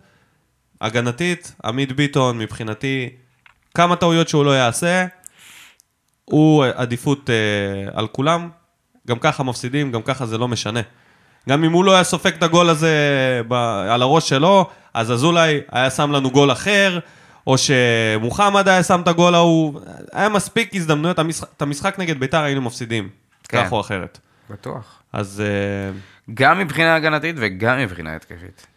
הגנתית, 0.82 1.55
עמית 1.65 1.91
ביטון, 1.91 2.38
מבחינתי, 2.38 3.09
כמה 3.73 3.95
טעויות 3.95 4.30
שהוא 4.30 4.45
לא 4.45 4.51
יעשה, 4.57 5.05
הוא 6.25 6.65
עדיפות 6.75 7.30
אה, 7.30 7.99
על 7.99 8.07
כולם. 8.07 8.49
גם 9.07 9.19
ככה 9.19 9.43
מפסידים, 9.43 9.91
גם 9.91 10.01
ככה 10.01 10.25
זה 10.25 10.38
לא 10.38 10.47
משנה. 10.47 10.82
גם 11.49 11.63
אם 11.63 11.71
הוא 11.71 11.86
לא 11.86 11.93
היה 11.93 12.03
סופג 12.03 12.34
את 12.34 12.43
הגול 12.43 12.69
הזה 12.69 12.91
ב, 13.47 13.53
על 13.89 14.01
הראש 14.01 14.30
שלו, 14.30 14.69
אז 14.93 15.11
אזולאי 15.11 15.61
היה 15.71 15.89
שם 15.89 16.11
לנו 16.11 16.32
גול 16.32 16.51
אחר, 16.51 16.99
או 17.48 17.56
שמוחמד 17.58 18.68
היה 18.68 18.84
שם 18.84 19.02
את 19.02 19.08
הגול 19.08 19.36
ההוא. 19.36 19.80
היה 20.14 20.30
מספיק 20.30 20.76
הזדמנויות, 20.76 21.20
המשחק, 21.20 21.48
את 21.58 21.62
המשחק 21.62 22.00
נגד 22.00 22.20
ביתר 22.20 22.43
היינו 22.43 22.62
מפסידים, 22.62 23.10
כן. 23.48 23.64
כך 23.66 23.72
או 23.72 23.82
אחרת. 23.82 24.20
בטוח. 24.50 25.02
אז 25.14 25.43
אה, 25.45 26.00
גם 26.34 26.60
מבחינה 26.60 26.95
הגנתית 26.95 27.36
וגם 27.39 27.80
מבחינה 27.80 28.16
התקפית. 28.16 28.68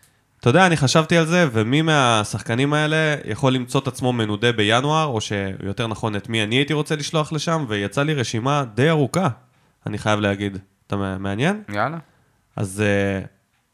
אתה 0.40 0.50
יודע, 0.50 0.66
אני 0.66 0.76
חשבתי 0.76 1.16
על 1.16 1.26
זה, 1.26 1.48
ומי 1.52 1.82
מהשחקנים 1.82 2.72
האלה 2.72 2.96
יכול 3.24 3.52
למצוא 3.52 3.80
את 3.80 3.86
עצמו 3.86 4.12
מנודה 4.12 4.52
בינואר, 4.52 5.04
או 5.06 5.20
שיותר 5.20 5.86
נכון, 5.86 6.16
את 6.16 6.28
מי 6.28 6.42
אני 6.42 6.56
הייתי 6.56 6.72
רוצה 6.72 6.96
לשלוח 6.96 7.32
לשם, 7.32 7.64
ויצא 7.68 8.02
לי 8.02 8.14
רשימה 8.14 8.64
די 8.74 8.90
ארוכה, 8.90 9.28
אני 9.86 9.98
חייב 9.98 10.20
להגיד. 10.20 10.58
אתה 10.86 10.96
מע- 10.96 11.18
מעניין? 11.18 11.62
יאללה. 11.68 11.98
אז 12.56 12.82
uh, 13.22 13.26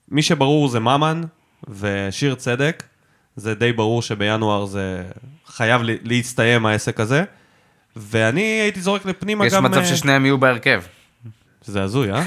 מי 0.09 0.23
שברור 0.23 0.69
זה 0.69 0.81
ממן 0.81 1.23
ושיר 1.69 2.35
צדק, 2.35 2.83
זה 3.37 3.55
די 3.55 3.73
ברור 3.73 4.03
שבינואר 4.03 4.67
זה 4.67 5.03
חייב 5.47 5.81
להסתיים 5.85 6.67
העסק 6.67 7.01
הזה. 7.01 7.25
ואני 7.97 8.41
הייתי 8.41 8.81
זורק 8.81 9.07
לפנימה 9.07 9.47
יש 9.47 9.53
גם... 9.53 9.65
מצב 9.65 9.79
אה, 9.79 9.85
ששניהם 9.85 10.25
יהיו 10.25 10.39
בהרכב. 10.39 10.83
שזה 11.67 11.83
הזוי, 11.83 12.13
אה? 12.13 12.23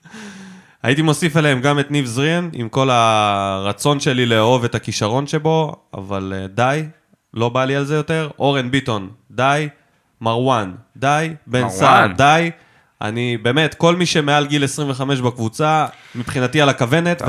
הייתי 0.82 1.02
מוסיף 1.02 1.36
אליהם 1.36 1.60
גם 1.60 1.78
את 1.78 1.90
ניב 1.90 2.06
זריאן, 2.06 2.48
עם 2.52 2.68
כל 2.68 2.90
הרצון 2.90 4.00
שלי 4.00 4.26
לאהוב 4.26 4.64
את 4.64 4.74
הכישרון 4.74 5.26
שבו, 5.26 5.76
אבל 5.94 6.32
uh, 6.36 6.48
די, 6.48 6.84
לא 7.34 7.48
בא 7.48 7.64
לי 7.64 7.76
על 7.76 7.84
זה 7.84 7.94
יותר. 7.94 8.30
אורן 8.38 8.70
ביטון, 8.70 9.08
די. 9.30 9.68
מרואן, 10.20 10.72
די. 10.96 11.34
בן. 11.46 11.68
סער, 11.68 12.06
די. 12.06 12.50
אני, 13.02 13.36
באמת, 13.36 13.74
כל 13.74 13.96
מי 13.96 14.06
שמעל 14.06 14.46
גיל 14.46 14.64
25 14.64 15.20
בקבוצה, 15.20 15.86
מבחינתי 16.14 16.60
על 16.60 16.68
הכוונת, 16.68 17.22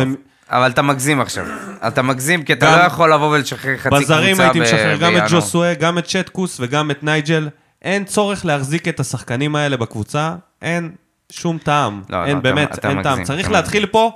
אבל 0.49 0.69
אתה 0.71 0.81
מגזים 0.81 1.21
עכשיו. 1.21 1.45
אתה 1.87 2.01
מגזים 2.01 2.43
כי 2.43 2.53
אתה 2.53 2.77
לא 2.77 2.83
יכול 2.83 3.13
לבוא 3.13 3.27
ולשחרר 3.27 3.77
חצי 3.77 3.89
קבוצה 3.89 3.97
ובזרים 4.03 4.39
הייתי 4.39 4.59
ב- 4.59 4.63
משחרר 4.63 4.95
גם 4.97 5.09
את 5.09 5.13
בינואר. 5.13 5.27
ג'וסואה, 5.31 5.73
גם 5.73 5.97
את 5.97 6.05
צ'טקוס 6.05 6.57
וגם 6.59 6.91
את 6.91 7.03
נייג'ל. 7.03 7.49
אין 7.81 8.05
צורך 8.05 8.45
להחזיק 8.45 8.87
את 8.87 8.99
השחקנים 8.99 9.55
האלה 9.55 9.77
בקבוצה, 9.77 10.35
אין 10.61 10.91
שום 11.31 11.57
טעם. 11.57 12.01
לא, 12.09 12.19
לא, 12.21 12.25
אין 12.25 12.31
אתה- 12.37 12.41
באמת, 12.43 12.73
אתה 12.79 12.89
אין 12.89 12.97
מגזים, 12.97 13.15
טעם. 13.15 13.23
צריך 13.23 13.45
אתה 13.47 13.55
להתחיל 13.55 13.85
פה 13.85 14.11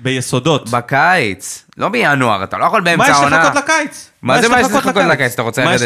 ביסודות. 0.00 0.70
בקיץ, 0.70 1.64
לא 1.76 1.88
בינואר, 1.88 2.44
אתה 2.44 2.58
לא 2.58 2.64
יכול 2.64 2.80
באמצע 2.80 3.02
מה 3.02 3.10
יש 3.10 3.16
העונה. 3.16 3.38
לחכות 3.38 3.56
לקיץ? 3.64 4.10
מה 4.22 4.42
זה 4.42 4.48
מה 4.48 4.60
יש 4.60 4.66
לחכות 4.66 4.96
לקיץ? 4.96 5.32
אתה 5.32 5.42
רוצה 5.42 5.64
מה 5.64 5.74
יש 5.74 5.82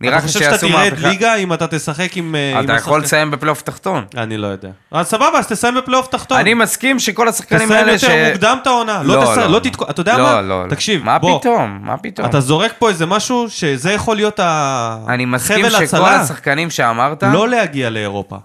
לרדת 0.00 0.16
לך- 0.16 0.16
ליגה? 0.16 0.16
נראה 0.16 0.18
אתה 0.18 0.26
חושב 0.26 0.38
שאתה 0.40 0.58
שיעשו 0.58 0.68
תרד 0.68 0.90
מהפכה. 0.90 1.08
ליגה 1.08 1.34
אם 1.34 1.52
אתה 1.52 1.66
תשחק 1.66 2.16
עם... 2.16 2.34
אה, 2.34 2.58
עם 2.58 2.64
אתה 2.64 2.72
יכול 2.72 2.92
השחקן- 2.92 3.04
לסיים 3.06 3.30
בפלייאוף 3.30 3.62
תחתון. 3.62 4.04
אני 4.16 4.36
לא 4.36 4.46
יודע. 4.46 4.68
אז 4.92 5.06
סבבה, 5.06 5.38
אז 5.38 5.46
תסיים 5.46 5.74
בפלייאוף 5.74 6.06
תחתון. 6.06 6.38
אני 6.38 6.54
מסכים 6.54 6.98
שכל 6.98 7.28
השחקנים 7.28 7.68
תסיים 7.68 7.86
האלה 7.86 7.98
ש... 7.98 8.02
יותר 8.02 8.28
מוקדם 8.30 8.58
את 8.62 8.66
העונה. 8.66 9.02
לא 9.02 9.14
לא, 9.16 9.20
תסיים, 9.22 9.38
לא, 9.38 9.46
לא 9.46 9.52
לא. 9.52 9.58
תתקוע... 9.58 9.90
אתה 9.90 10.00
יודע 10.00 10.18
לא, 10.18 10.24
מה? 10.24 10.40
לא, 10.42 10.64
לא. 10.64 10.70
תקשיב, 10.70 11.04
מה 11.04 11.18
בוא. 11.18 11.40
פתאום? 11.40 11.78
מה 11.82 11.96
פתאום? 11.96 12.28
אתה 12.28 12.40
זורק 12.40 12.72
פה 12.78 12.88
איזה 12.88 13.06
משהו 13.06 13.46
שזה 13.48 13.92
יכול 13.92 14.16
להיות 14.16 14.40
ה... 14.40 14.96
אני 15.08 15.24
מסכים 15.24 15.70
שכל 15.70 15.82
הצלה. 15.84 16.20
השחקנים 16.20 16.70
שאמרת, 16.70 17.22
לא 17.22 17.48
להגיע 17.48 17.90
לאירופה. 17.90 18.36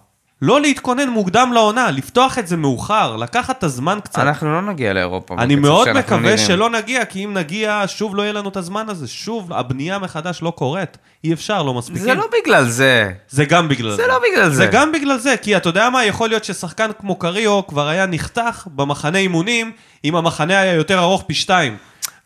לא 0.42 0.62
להתכונן 0.62 1.10
מוקדם 1.10 1.52
לעונה, 1.54 1.92
לפתוח 1.92 2.40
את 2.40 2.48
זה 2.48 2.58
מאוחר, 2.58 3.16
לקחת 3.16 3.58
את 3.58 3.64
הזמן 3.64 4.00
קצת. 4.04 4.20
אנחנו 4.20 4.54
לא 4.54 4.62
נגיע 4.62 4.94
לאירופה. 4.94 5.36
אני 5.38 5.56
מאוד 5.56 5.92
מקווה 5.92 6.20
נראים. 6.20 6.38
שלא 6.38 6.70
נגיע, 6.70 7.06
כי 7.06 7.26
אם 7.26 7.34
נגיע, 7.34 7.84
שוב 7.88 8.16
לא 8.16 8.22
יהיה 8.22 8.34
לנו 8.34 8.50
את 8.50 8.58
הזמן 8.58 8.90
הזה. 8.90 9.08
שוב, 9.08 9.54
הבנייה 9.54 10.00
מחדש 10.00 10.40
לא 10.42 10.52
קורית. 10.52 10.98
אי 11.24 11.34
אפשר, 11.34 11.64
לא 11.64 11.74
מספיקים. 11.74 12.04
זה 12.04 12.14
לא 12.14 12.28
בגלל 12.42 12.66
זה. 12.66 13.12
זה 13.30 13.46
גם 13.46 13.68
בגלל 13.68 13.90
זה. 13.92 13.96
זה 13.96 14.08
לא 14.08 14.20
בגלל 14.32 14.50
זה. 14.50 14.56
זה 14.56 14.66
גם 14.66 14.92
בגלל 14.92 15.18
זה, 15.18 15.36
כי 15.42 15.58
אתה 15.58 15.70
יודע 15.70 15.90
מה, 15.90 16.06
יכול 16.06 16.30
להיות 16.30 16.44
ששחקן 16.44 16.90
כמו 17.00 17.16
קריו 17.16 17.68
כבר 17.68 17.88
היה 17.88 18.06
נחתך 18.06 18.68
במחנה 18.76 19.18
אימונים, 19.18 19.72
אם 20.06 20.16
המחנה 20.16 20.62
היה 20.62 20.74
יותר 20.74 21.00
ארוך 21.00 21.24
פי 21.28 21.34
שתיים. 21.34 21.78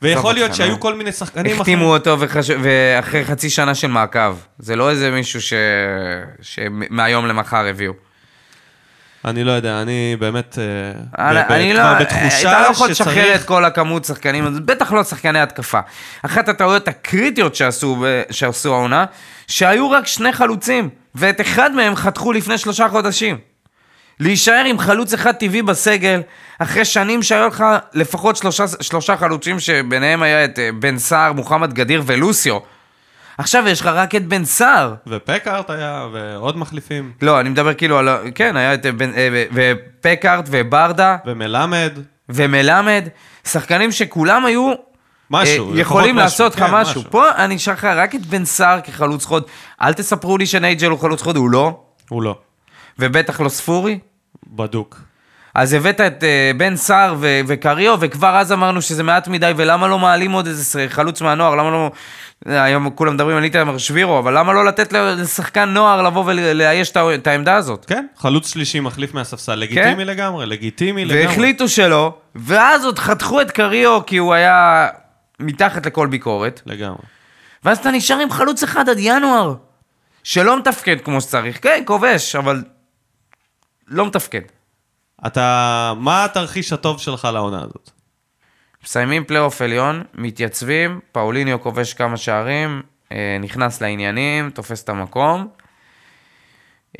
ויכול 0.03 0.33
להיות. 0.33 0.55
שהיו 0.55 0.79
כל 0.79 0.95
מיני 0.95 1.11
שחקנים 1.11 1.55
החתימו 1.55 1.93
אותו 1.93 2.19
וחש... 2.19 2.49
ואחרי 2.49 3.25
חצי 3.25 3.49
שנה 3.49 3.75
של 3.75 3.87
מעקב. 3.87 4.35
זה 4.59 4.75
לא 4.75 4.89
איזה 4.89 5.11
מישהו 5.11 5.41
ש... 5.41 5.53
שמהיום 6.41 7.25
למחר 7.25 7.65
הביאו. 7.65 7.93
אני 9.25 9.43
לא 9.43 9.51
יודע, 9.51 9.81
אני 9.81 10.15
באמת 10.19 10.57
אה, 11.19 11.45
אני, 11.49 11.73
לא, 11.73 11.99
בתחושה 11.99 12.51
אתה 12.51 12.61
לא 12.61 12.67
יכול 12.67 12.89
לשחרר 12.89 13.13
שצריך... 13.13 13.41
את 13.41 13.47
כל 13.47 13.65
הכמות 13.65 14.05
שחקנים, 14.05 14.65
בטח 14.65 14.91
לא 14.91 15.03
שחקני 15.03 15.39
התקפה. 15.39 15.79
אחת 16.21 16.49
הטעויות 16.49 16.87
הקריטיות 16.87 17.55
שעשו, 17.55 18.05
שעשו 18.31 18.73
העונה, 18.73 19.05
שהיו 19.47 19.91
רק 19.91 20.07
שני 20.07 20.33
חלוצים, 20.33 20.89
ואת 21.15 21.41
אחד 21.41 21.71
מהם 21.75 21.95
חתכו 21.95 22.33
לפני 22.33 22.57
שלושה 22.57 22.89
חודשים. 22.89 23.52
להישאר 24.19 24.63
עם 24.65 24.79
חלוץ 24.79 25.13
אחד 25.13 25.31
טבעי 25.31 25.61
בסגל, 25.61 26.21
אחרי 26.59 26.85
שנים 26.85 27.23
שהיו 27.23 27.47
לך 27.47 27.63
לפחות 27.93 28.35
שלושה, 28.35 28.65
שלושה 28.81 29.17
חלוצים 29.17 29.59
שביניהם 29.59 30.23
היה 30.23 30.45
את 30.45 30.59
אה, 30.59 30.69
בן 30.79 30.97
סער, 30.97 31.33
מוחמד 31.33 31.73
גדיר 31.73 32.03
ולוסיו. 32.05 32.57
עכשיו 33.37 33.63
יש 33.67 33.81
לך 33.81 33.87
רק 33.87 34.15
את 34.15 34.27
בן 34.27 34.45
סער. 34.45 34.93
ופקארט 35.07 35.69
היה, 35.69 36.07
ועוד 36.13 36.57
מחליפים, 36.57 37.11
לא, 37.21 37.39
אני 37.39 37.49
מדבר 37.49 37.73
כאילו 37.73 37.97
על... 37.97 38.09
כן, 38.35 38.57
היה 38.57 38.73
את 38.73 38.85
אה, 38.85 38.91
בן... 38.91 39.13
אה, 39.13 39.43
ופקארט 39.53 40.45
וברדה. 40.51 41.17
ומלמד, 41.25 41.91
ומלמד, 42.29 43.07
שחקנים 43.47 43.91
שכולם 43.91 44.45
היו 44.45 44.73
משהו, 45.29 45.77
יכולים 45.77 46.15
משהו, 46.15 46.23
לעשות 46.23 46.55
לך 46.55 46.63
כן, 46.63 46.71
משהו. 46.71 47.01
משהו. 47.01 47.11
פה 47.11 47.31
אני 47.31 47.55
אשאר 47.55 47.73
לך 47.73 47.85
רק 47.85 48.15
את 48.15 48.25
בן 48.25 48.45
סער 48.45 48.81
כחלוץ 48.81 49.25
חוד. 49.25 49.43
אל 49.81 49.93
תספרו 49.93 50.37
לי 50.37 50.45
שנייג'ל 50.45 50.89
הוא 50.89 50.99
חלוץ 50.99 51.21
חוד, 51.21 51.37
הוא 51.37 51.49
לא, 51.49 51.79
הוא 52.09 52.23
לא. 52.23 52.37
ובטח 52.99 53.41
לא 53.41 53.49
ספורי. 53.49 53.99
בדוק. 54.47 54.99
אז 55.55 55.73
הבאת 55.73 56.01
את 56.01 56.23
אה, 56.23 56.51
בן 56.57 56.75
סער 56.75 57.15
ו- 57.19 57.39
וקריו, 57.47 57.97
וכבר 57.99 58.37
אז 58.37 58.51
אמרנו 58.51 58.81
שזה 58.81 59.03
מעט 59.03 59.27
מדי, 59.27 59.51
ולמה 59.55 59.87
לא 59.87 59.99
מעלים 59.99 60.31
עוד 60.31 60.47
איזה 60.47 60.85
חלוץ 60.89 61.21
מהנוער? 61.21 61.55
למה 61.55 61.71
לא... 61.71 61.91
אה, 62.47 62.63
היום 62.63 62.89
כולם 62.89 63.13
מדברים 63.13 63.37
על 63.37 63.43
איתמר 63.43 63.77
שבירו, 63.77 64.19
אבל 64.19 64.37
למה 64.37 64.53
לא 64.53 64.65
לתת 64.65 64.93
לשחקן 64.93 65.69
נוער 65.69 66.01
לבוא 66.01 66.23
ולאייש 66.25 66.91
את 66.97 67.27
העמדה 67.27 67.55
הזאת? 67.55 67.85
כן, 67.85 68.05
חלוץ 68.17 68.53
שלישי 68.53 68.79
מחליף 68.79 69.13
מהספסל, 69.13 69.55
לגיטימי 69.55 70.05
לגמרי, 70.05 70.45
לגיטימי 70.45 71.05
לגמרי. 71.05 71.27
והחליטו 71.27 71.67
שלא, 71.67 72.13
ואז 72.35 72.85
עוד 72.85 72.99
חתכו 72.99 73.41
את 73.41 73.51
קריו 73.51 74.05
כי 74.05 74.17
הוא 74.17 74.33
היה 74.33 74.87
מתחת 75.39 75.85
לכל 75.85 76.07
ביקורת. 76.07 76.61
לגמרי. 76.65 77.03
ואז 77.63 77.77
אתה 77.77 77.91
נשאר 77.91 78.19
עם 78.19 78.31
חלוץ 78.31 78.63
אחד 78.63 78.89
עד 78.89 78.97
ינואר, 78.99 79.55
שלא 80.23 80.59
מתפקד 80.59 81.01
כמו 81.01 81.21
שצריך. 81.21 81.59
כן, 81.61 81.83
כובש, 81.85 82.35
אבל 82.35 82.63
לא 83.93 84.05
מתפקד. 84.05 84.41
אתה, 85.27 85.93
מה 85.97 86.25
התרחיש 86.25 86.73
הטוב 86.73 86.99
שלך 86.99 87.27
לעונה 87.33 87.61
הזאת? 87.61 87.89
מסיימים 88.83 89.25
פלייאוף 89.25 89.61
עליון, 89.61 90.03
מתייצבים, 90.13 90.99
פאוליניו 91.11 91.61
כובש 91.61 91.93
כמה 91.93 92.17
שערים, 92.17 92.81
אה, 93.11 93.37
נכנס 93.41 93.81
לעניינים, 93.81 94.49
תופס 94.49 94.83
את 94.83 94.89
המקום. 94.89 95.47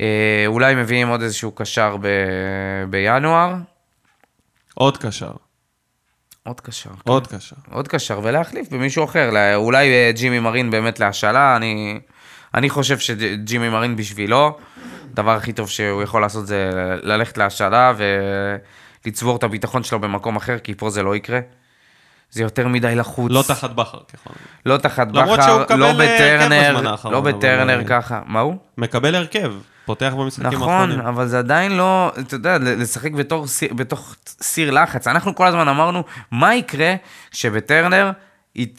אה, 0.00 0.44
אולי 0.46 0.74
מביאים 0.74 1.08
עוד 1.08 1.22
איזשהו 1.22 1.52
קשר 1.52 1.96
ב... 2.00 2.06
בינואר. 2.90 3.54
עוד 4.74 4.96
קשר, 4.96 5.32
עוד 6.42 6.60
קשר. 6.60 6.90
כן. 6.90 7.10
עוד 7.10 7.26
קשר. 7.26 7.56
עוד 7.70 7.88
קשר, 7.88 8.20
ולהחליף 8.22 8.68
במישהו 8.68 9.04
אחר. 9.04 9.54
אולי 9.54 9.88
אה, 9.92 10.10
ג'ימי 10.12 10.38
מרין 10.38 10.70
באמת 10.70 11.00
להשאלה, 11.00 11.56
אני, 11.56 12.00
אני 12.54 12.70
חושב 12.70 12.98
שג'ימי 12.98 13.68
מרין 13.68 13.96
בשבילו, 13.96 14.58
הדבר 15.14 15.30
הכי 15.30 15.52
טוב 15.52 15.68
שהוא 15.68 16.02
יכול 16.02 16.22
לעשות 16.22 16.46
זה 16.46 16.70
ללכת 17.02 17.38
להשאלה 17.38 17.92
ולצבור 19.04 19.36
את 19.36 19.42
הביטחון 19.42 19.82
שלו 19.82 20.00
במקום 20.00 20.36
אחר, 20.36 20.58
כי 20.58 20.74
פה 20.74 20.90
זה 20.90 21.02
לא 21.02 21.16
יקרה. 21.16 21.40
זה 22.30 22.42
יותר 22.42 22.68
מדי 22.68 22.94
לחוץ. 22.94 23.32
לא 23.32 23.44
תחת 23.48 23.70
בכר, 23.70 23.98
ככל 24.12 24.30
הנראה. 24.30 24.62
לא 24.66 24.76
תחת 24.76 25.06
בכר, 25.06 25.76
לא 25.76 25.86
אה, 25.86 25.92
בטרנר, 25.94 26.80
לא 27.04 27.18
אבל, 27.18 27.32
בטרנר 27.32 27.78
אה, 27.78 27.84
ככה. 27.84 28.20
מה 28.26 28.40
הוא? 28.40 28.56
מקבל 28.78 29.14
הרכב, 29.14 29.52
פותח 29.84 30.12
במשחקים 30.18 30.48
נכון, 30.52 30.70
האחרונים. 30.72 31.00
אבל 31.00 31.26
זה 31.26 31.38
עדיין 31.38 31.76
לא, 31.76 32.12
אתה 32.20 32.34
יודע, 32.34 32.58
לשחק 32.58 33.12
בתור 33.12 33.46
בתוך 33.72 34.14
סיר 34.26 34.70
לחץ. 34.70 35.06
אנחנו 35.06 35.34
כל 35.34 35.46
הזמן 35.46 35.68
אמרנו, 35.68 36.02
מה 36.30 36.54
יקרה 36.54 36.94
שבטרנר, 37.32 38.10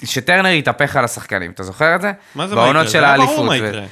שטרנר 0.03 0.49
יתהפך 0.49 0.95
על 0.95 1.05
השחקנים, 1.05 1.51
אתה 1.51 1.63
זוכר 1.63 1.95
את 1.95 2.01
זה? 2.01 2.11
מה 2.35 2.47
זה 2.47 2.55
מה 2.55 2.69
יקרה? 2.69 2.83
של 2.83 2.89
זה 2.89 3.05
היה 3.05 3.17
ברור. 3.17 3.45
מה 3.45 3.57
יקרה. 3.57 3.85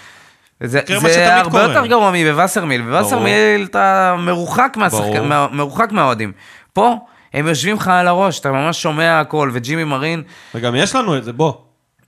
זה, 0.64 0.80
זה 0.88 1.36
הרבה 1.38 1.50
קורה. 1.50 1.64
יותר 1.64 1.86
גרוע 1.86 2.12
מבווסרמיל. 2.14 2.82
בווסרמיל 2.82 3.64
אתה 3.70 4.16
מרוחק. 4.20 4.74
מהשחק... 4.80 5.20
מה, 5.24 5.48
מרוחק 5.52 5.92
מהאוהדים. 5.92 6.32
פה 6.74 6.96
הם 7.34 7.48
יושבים 7.48 7.76
לך 7.76 7.88
על 7.88 8.08
הראש, 8.08 8.40
אתה 8.40 8.52
ממש 8.52 8.82
שומע 8.82 9.20
הכל, 9.20 9.50
וג'ימי 9.54 9.84
מרין, 9.84 10.24
וגם 10.56 10.76
יש 10.76 10.96
לנו 10.96 11.18
את 11.18 11.24
זה, 11.24 11.34
בוא. 11.34 11.54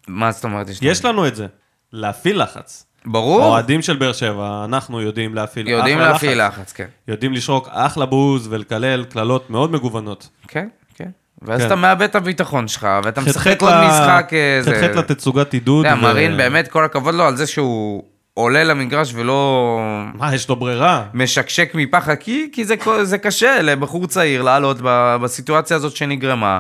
מה 0.08 0.32
זאת 0.32 0.44
אומרת? 0.44 0.68
יש 0.82 1.06
לנו 1.06 1.28
את 1.28 1.36
זה. 1.36 1.46
להפעיל 1.94 2.42
לחץ. 2.44 2.86
ברור, 3.06 3.42
האוהדים 3.44 3.82
של 3.82 3.96
באר 3.96 4.14
שבע, 4.14 4.62
אנחנו 4.66 5.02
יודעים 5.02 5.36
להפעיל 5.36 5.68
יודעים 5.70 6.00
להפעיל 6.00 6.46
לחץ. 6.48 6.58
לחץ, 6.60 6.72
כן. 6.72 6.86
יודעים 7.08 7.34
לשרוק 7.34 7.68
אחלה 7.72 8.06
בוז 8.06 8.48
ולקלל 8.52 9.04
קללות 9.04 9.50
מאוד 9.50 9.72
מגוונות. 9.72 10.30
כן, 10.48 10.68
כן. 10.96 11.10
ואז 11.42 11.62
כן. 11.62 11.68
אתה 11.68 11.76
מאבד 11.76 12.02
את 12.02 12.16
הביטחון 12.16 12.68
שלך, 12.68 12.88
ואתה 13.04 13.22
משחק 13.22 13.62
עוד 13.62 13.72
לה- 13.72 13.88
משחק... 13.88 14.34
אה, 14.34 14.60
זה- 14.62 14.72
חטחט 14.76 14.96
לתצוגת 14.96 15.54
עידוד. 15.54 15.86
אתה 15.86 15.96
יודע, 15.96 16.08
ו- 16.08 16.12
מרין 16.12 16.38
באמת, 16.38 16.68
כל 16.68 16.86
הכבוד 16.86 17.16
לו 17.16 17.24
על 17.24 17.36
זה 17.36 17.48
שהוא 17.48 18.04
עולה 18.38 18.64
למגרש 18.64 19.12
ולא 19.16 19.80
מה, 20.14 20.36
יש 20.36 20.50
לו 20.50 20.56
ברירה? 20.56 21.06
משקשק 21.14 21.72
מפחד, 21.76 22.16
כי, 22.16 22.50
כי 22.52 22.66
זה, 22.66 22.76
זה 23.04 23.18
קשה 23.18 23.62
לבחור 23.62 24.08
צעיר 24.08 24.42
לעלות 24.42 24.78
בסיטואציה 25.22 25.78
הזאת 25.78 25.96
שנגרמה, 25.96 26.60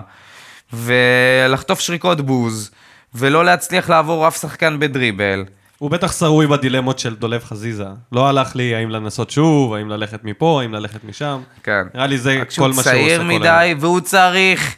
ולחטוף 0.73 1.80
שריקות 1.80 2.21
בוז, 2.21 2.71
ולא 3.15 3.45
להצליח 3.45 3.89
לעבור 3.89 4.28
אף 4.28 4.41
שחקן 4.41 4.80
בדריבל. 4.80 5.45
הוא 5.78 5.91
בטח 5.91 6.19
שרוי 6.19 6.47
בדילמות 6.47 6.99
של 6.99 7.15
דולב 7.15 7.43
חזיזה. 7.43 7.88
לא 8.11 8.28
הלך 8.28 8.55
לי 8.55 8.76
האם 8.76 8.89
לנסות 8.89 9.32
שוב, 9.32 9.73
האם 9.73 9.89
ללכת 9.89 10.23
מפה, 10.23 10.61
האם 10.61 10.73
ללכת 10.73 11.03
משם. 11.03 11.41
כן. 11.63 11.84
נראה 11.93 12.07
לי 12.07 12.17
זה 12.17 12.36
כל 12.36 12.41
מה 12.41 12.47
שהוא 12.53 12.67
עושה 12.67 12.84
כל 12.84 12.84
צעיר 12.84 13.21
היום. 13.21 13.28
מדי, 13.28 13.76
והוא 13.80 13.99
צריך 13.99 14.76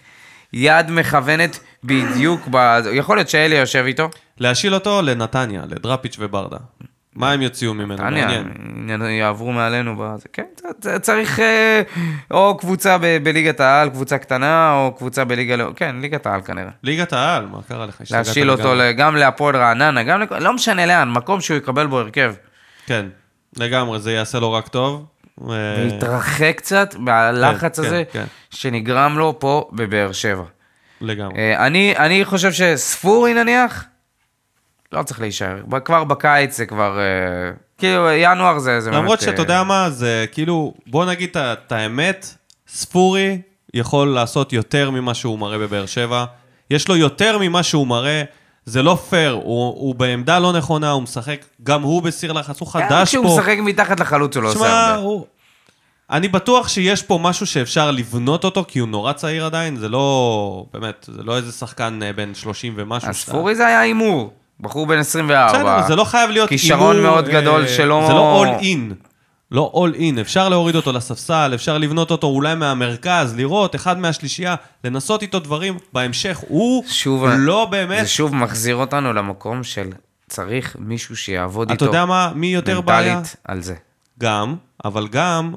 יד 0.53 0.91
מכוונת 0.91 1.59
בדיוק 1.87 2.41
ב... 2.51 2.79
יכול 2.93 3.17
להיות 3.17 3.29
שאלי 3.29 3.55
יושב 3.55 3.83
איתו. 3.87 4.09
להשיל 4.37 4.73
אותו 4.73 5.01
לנתניה, 5.01 5.63
לדראפיץ' 5.69 6.15
וברדה. 6.19 6.57
מה 7.15 7.31
הם 7.31 7.41
יוציאו 7.41 7.73
ממנו? 7.73 8.03
מעניין. 8.03 8.99
יעברו 9.19 9.51
מעלינו, 9.51 9.95
בזה. 9.99 10.25
כן, 10.33 10.45
צריך 11.01 11.39
אה, 11.39 11.81
או 12.31 12.57
קבוצה 12.57 12.97
בליגת 13.23 13.59
העל, 13.59 13.89
קבוצה 13.89 14.17
קטנה, 14.17 14.73
או 14.73 14.95
קבוצה 14.97 15.25
בליגה, 15.25 15.55
לא- 15.55 15.71
כן, 15.75 15.95
ליגת 16.01 16.25
העל 16.25 16.41
כנראה. 16.41 16.69
ליגת 16.83 17.13
העל, 17.13 17.45
מה 17.45 17.59
קרה 17.67 17.85
לך? 17.85 18.01
להשיל 18.11 18.51
אותו 18.51 18.73
גם 18.97 19.15
להפועל 19.15 19.55
רעננה, 19.55 20.03
גם, 20.03 20.21
לא 20.39 20.53
משנה 20.53 20.85
לאן, 20.85 21.11
מקום 21.11 21.41
שהוא 21.41 21.57
יקבל 21.57 21.87
בו 21.87 21.99
הרכב. 21.99 22.33
כן, 22.85 23.05
לגמרי, 23.57 23.99
זה 23.99 24.11
יעשה 24.11 24.39
לו 24.39 24.53
רק 24.53 24.67
טוב. 24.67 25.05
אה, 25.49 25.55
להתרחק 25.83 26.53
קצת 26.57 26.95
מהלחץ 26.99 27.79
כן, 27.79 27.85
הזה 27.85 28.03
כן. 28.11 28.23
שנגרם 28.49 29.17
לו 29.17 29.39
פה 29.39 29.69
בבאר 29.73 30.11
שבע. 30.11 30.43
לגמרי. 31.01 31.37
אה, 31.37 31.65
אני, 31.65 31.97
אני 31.97 32.25
חושב 32.25 32.51
שספורי 32.51 33.33
נניח, 33.33 33.85
לא 34.91 35.03
צריך 35.03 35.21
להישאר. 35.21 35.57
כבר 35.85 36.03
בקיץ 36.03 36.57
זה 36.57 36.65
כבר... 36.65 36.99
אה, 36.99 37.51
כאילו, 37.77 38.09
ינואר 38.11 38.59
זה, 38.59 38.81
זה 38.81 38.91
למרות 38.91 39.19
באמת... 39.19 39.21
שאתה 39.21 39.41
יודע 39.41 39.63
מה, 39.63 39.89
זה 39.89 40.25
כאילו, 40.31 40.73
בוא 40.87 41.05
נגיד 41.05 41.37
את 41.37 41.71
האמת, 41.71 42.27
ספורי 42.67 43.41
יכול 43.73 44.07
לעשות 44.07 44.53
יותר 44.53 44.91
ממה 44.91 45.13
שהוא 45.13 45.39
מראה 45.39 45.57
בבאר 45.57 45.85
שבע. 45.85 46.25
יש 46.69 46.87
לו 46.87 46.95
יותר 46.95 47.37
ממה 47.41 47.63
שהוא 47.63 47.87
מראה, 47.87 48.23
זה 48.65 48.83
לא 48.83 48.97
פייר, 49.09 49.31
הוא, 49.31 49.43
הוא 49.67 49.95
בעמדה 49.95 50.39
לא 50.39 50.53
נכונה, 50.53 50.91
הוא 50.91 51.03
משחק, 51.03 51.45
גם 51.63 51.81
הוא 51.81 52.01
בסיר 52.01 52.33
לחץ, 52.33 52.59
הוא 52.59 52.67
גם 52.67 52.71
חדש 52.71 53.09
כשהוא 53.09 53.25
פה. 53.25 53.35
משחק 53.39 53.57
מתחת 53.59 53.99
לחלוץ 53.99 54.35
הוא 54.35 54.43
לא 54.43 54.49
עושה 54.49 54.93
הרבה. 54.93 55.25
אני 56.11 56.27
בטוח 56.27 56.67
שיש 56.67 57.03
פה 57.03 57.19
משהו 57.21 57.45
שאפשר 57.45 57.91
לבנות 57.91 58.43
אותו, 58.43 58.65
כי 58.67 58.79
הוא 58.79 58.89
נורא 58.89 59.13
צעיר 59.13 59.45
עדיין, 59.45 59.75
זה 59.75 59.89
לא, 59.89 60.65
באמת, 60.73 61.09
זה 61.11 61.23
לא 61.23 61.37
איזה 61.37 61.51
שחקן 61.51 61.99
אה, 62.03 62.13
בן 62.13 62.33
30 62.35 62.73
ומשהו. 62.77 63.09
אז 63.09 63.15
ספורי 63.15 63.55
זה 63.55 63.67
היה 63.67 63.79
הימור. 63.79 64.33
בחור 64.59 64.87
בן 64.87 64.97
24. 64.97 65.47
בסדר, 65.77 65.87
זה 65.87 65.95
לא 65.95 66.03
חייב 66.03 66.29
להיות 66.29 66.49
כישרון 66.49 66.95
הימור, 66.95 67.11
מאוד 67.11 67.27
גדול 67.29 67.61
אה, 67.61 67.67
שלא- 67.67 68.03
זה 68.07 68.13
לא 68.13 68.43
all 68.45 68.61
in. 68.63 68.93
לא 69.51 69.71
all 69.75 69.97
in, 69.97 70.21
אפשר 70.21 70.49
להוריד 70.49 70.75
אותו 70.75 70.91
לספסל, 70.93 71.51
אפשר 71.55 71.77
לבנות 71.77 72.11
אותו 72.11 72.27
אולי 72.27 72.55
מהמרכז, 72.55 73.35
לראות 73.35 73.75
אחד 73.75 73.97
מהשלישייה, 73.99 74.55
לנסות 74.83 75.21
איתו 75.21 75.39
דברים 75.39 75.77
בהמשך. 75.93 76.39
הוא 76.47 76.83
שוב, 76.87 77.25
לא 77.37 77.65
באמת... 77.65 78.01
זה 78.01 78.07
שוב 78.07 78.35
מחזיר 78.35 78.75
אותנו 78.75 79.13
למקום 79.13 79.63
של 79.63 79.89
צריך 80.29 80.75
מישהו 80.79 81.17
שיעבוד 81.17 81.67
אתה 81.67 81.73
איתו 81.73 81.85
יודע 81.85 82.05
מה, 82.05 82.31
מי 82.35 82.47
יותר 82.47 82.81
בעיה? 82.81 83.15
מנטלית 83.15 83.35
על 83.43 83.61
זה. 83.61 83.75
גם, 84.19 84.55
אבל 84.85 85.07
גם, 85.07 85.53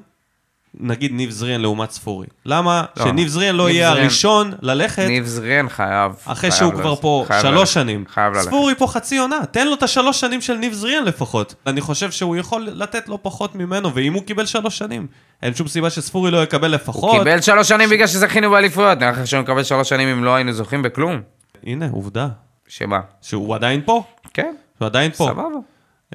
נגיד 0.74 1.12
ניב 1.12 1.30
זריאן 1.30 1.60
לעומת 1.60 1.90
ספורי. 1.90 2.26
למה 2.46 2.84
לא, 2.96 3.04
שניב 3.04 3.28
זריאן 3.28 3.54
לא 3.56 3.66
ניב 3.66 3.76
יהיה 3.76 3.88
זריאן- 3.90 4.02
הראשון 4.02 4.52
ללכת 4.62 5.02
ניב 5.08 5.26
זריאן 5.26 5.68
חייב. 5.68 6.12
אחרי 6.24 6.34
חייב 6.36 6.52
שהוא 6.52 6.68
ללכת. 6.72 6.82
כבר 6.82 6.94
פה 6.96 7.24
חייב 7.28 7.42
שלוש 7.42 7.58
ללכת. 7.60 7.72
שנים. 7.72 8.04
חייב 8.08 8.32
ללכת. 8.32 8.46
ספורי 8.46 8.74
פה 8.74 8.86
חצי 8.86 9.18
עונה, 9.18 9.36
תן 9.50 9.66
לו 9.66 9.74
את 9.74 9.82
השלוש 9.82 10.20
שנים 10.20 10.40
של 10.40 10.54
ניב 10.54 10.72
זריאן 10.72 11.04
לפחות. 11.04 11.54
אני 11.66 11.80
חושב 11.80 12.10
שהוא 12.10 12.36
יכול 12.36 12.68
לתת 12.72 13.08
לו 13.08 13.22
פחות 13.22 13.54
ממנו, 13.54 13.94
ואם 13.94 14.12
הוא 14.14 14.22
קיבל 14.22 14.46
שלוש 14.46 14.78
שנים, 14.78 15.06
אין 15.42 15.54
שום 15.54 15.68
סיבה 15.68 15.90
שספורי 15.90 16.30
לא 16.30 16.42
יקבל 16.42 16.68
לפחות. 16.70 17.18
קיבל 17.18 17.40
שלוש 17.40 17.68
שנים 17.68 17.90
בגלל 17.90 18.06
שזכינו 18.06 18.50
באליפויות. 18.50 18.98
נראה 18.98 19.10
לך 19.10 19.26
שהוא 19.26 19.40
מקבל 19.40 19.62
שלוש 19.64 19.88
שנים 19.88 20.08
אם 20.08 20.24
לא 20.24 20.34
היינו 20.34 20.52
זוכים 20.52 20.82
בכלום. 20.82 21.20
הנה, 21.66 21.88
עובדה. 21.92 22.28
שמה? 22.68 23.00
שהוא 23.22 23.54
עדיין 23.54 23.80
פה. 23.84 24.02
כן, 24.34 24.54
הוא 24.78 24.86
עדיין 24.86 25.10
פה. 25.12 25.24
סבבה. 25.32 25.42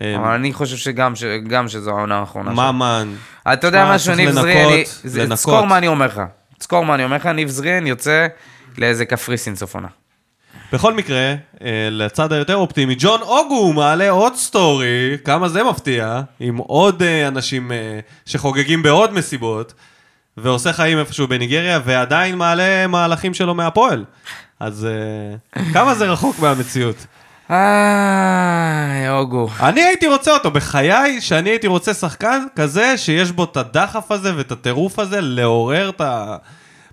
אה, 0.02 0.16
אבל 0.18 0.28
אני 0.32 0.54
חושב 0.54 0.78
שגם 0.78 1.16
ש- 1.16 1.24
גם 1.48 1.68
שזו 1.68 1.90
העונה 1.92 2.18
האחרונה 2.20 2.52
שלו. 2.56 2.74
ממן. 2.74 3.14
אתה 3.54 3.68
יודע 3.68 3.94
משהו, 3.94 4.16
ניב 4.16 4.32
זריאן. 4.32 5.30
תזכור 5.36 5.66
מה 5.66 5.78
אני 5.78 5.88
אומר 5.88 6.06
לך. 6.06 6.22
תזכור 6.60 6.86
מה 6.86 6.96
אני 6.96 7.04
אומר 7.04 7.16
לך, 7.16 7.26
ניב 7.26 7.50
זריאן 7.50 7.88
יוצא 7.88 8.28
לאיזה 8.78 9.06
קפריסין 9.06 9.56
סוף 9.56 9.76
עונה. 9.76 9.88
בכל 10.74 10.94
מקרה, 10.94 11.34
אה, 11.62 11.88
לצד 11.92 12.34
היותר 12.34 12.56
אופטימי, 12.56 12.96
ג'ון 13.00 13.22
אוגו 13.22 13.74
מעלה 13.74 14.10
עוד 14.10 14.36
סטורי, 14.36 15.18
כמה 15.26 15.50
זה 15.50 15.64
מפתיע, 15.64 16.22
עם 16.40 16.58
עוד 16.58 17.04
אה, 17.04 17.28
אנשים 17.28 17.72
אה, 17.72 18.00
שחוגגים 18.26 18.84
בעוד 18.84 19.14
מסיבות, 19.14 19.74
ועושה 20.38 20.74
חיים 20.74 20.98
איפשהו 21.00 21.28
בניגריה, 21.28 21.80
ועדיין 21.86 22.36
מעלה 22.38 22.88
מהלכים 22.88 23.34
שלו 23.34 23.56
מהפועל. 23.56 24.06
אז 24.60 24.88
כמה 25.74 25.96
זה 25.96 26.06
רחוק 26.06 26.40
מהמציאות. 26.40 27.06
איי, 27.50 29.10
אוגו. 29.10 29.50
אני 29.60 29.84
הייתי 29.84 30.08
רוצה 30.08 30.32
אותו, 30.32 30.52
בחיי, 30.52 31.22
שאני 31.22 31.50
הייתי 31.50 31.68
רוצה 31.68 31.94
שחקן 31.94 32.44
כזה, 32.56 32.98
שיש 32.98 33.32
בו 33.32 33.44
את 33.44 33.58
הדחף 33.58 34.12
הזה 34.12 34.38
ואת 34.38 34.52
הטירוף 34.52 35.00
הזה, 35.00 35.22
לעורר 35.22 35.90
את 35.90 36.02
ה... 36.02 36.38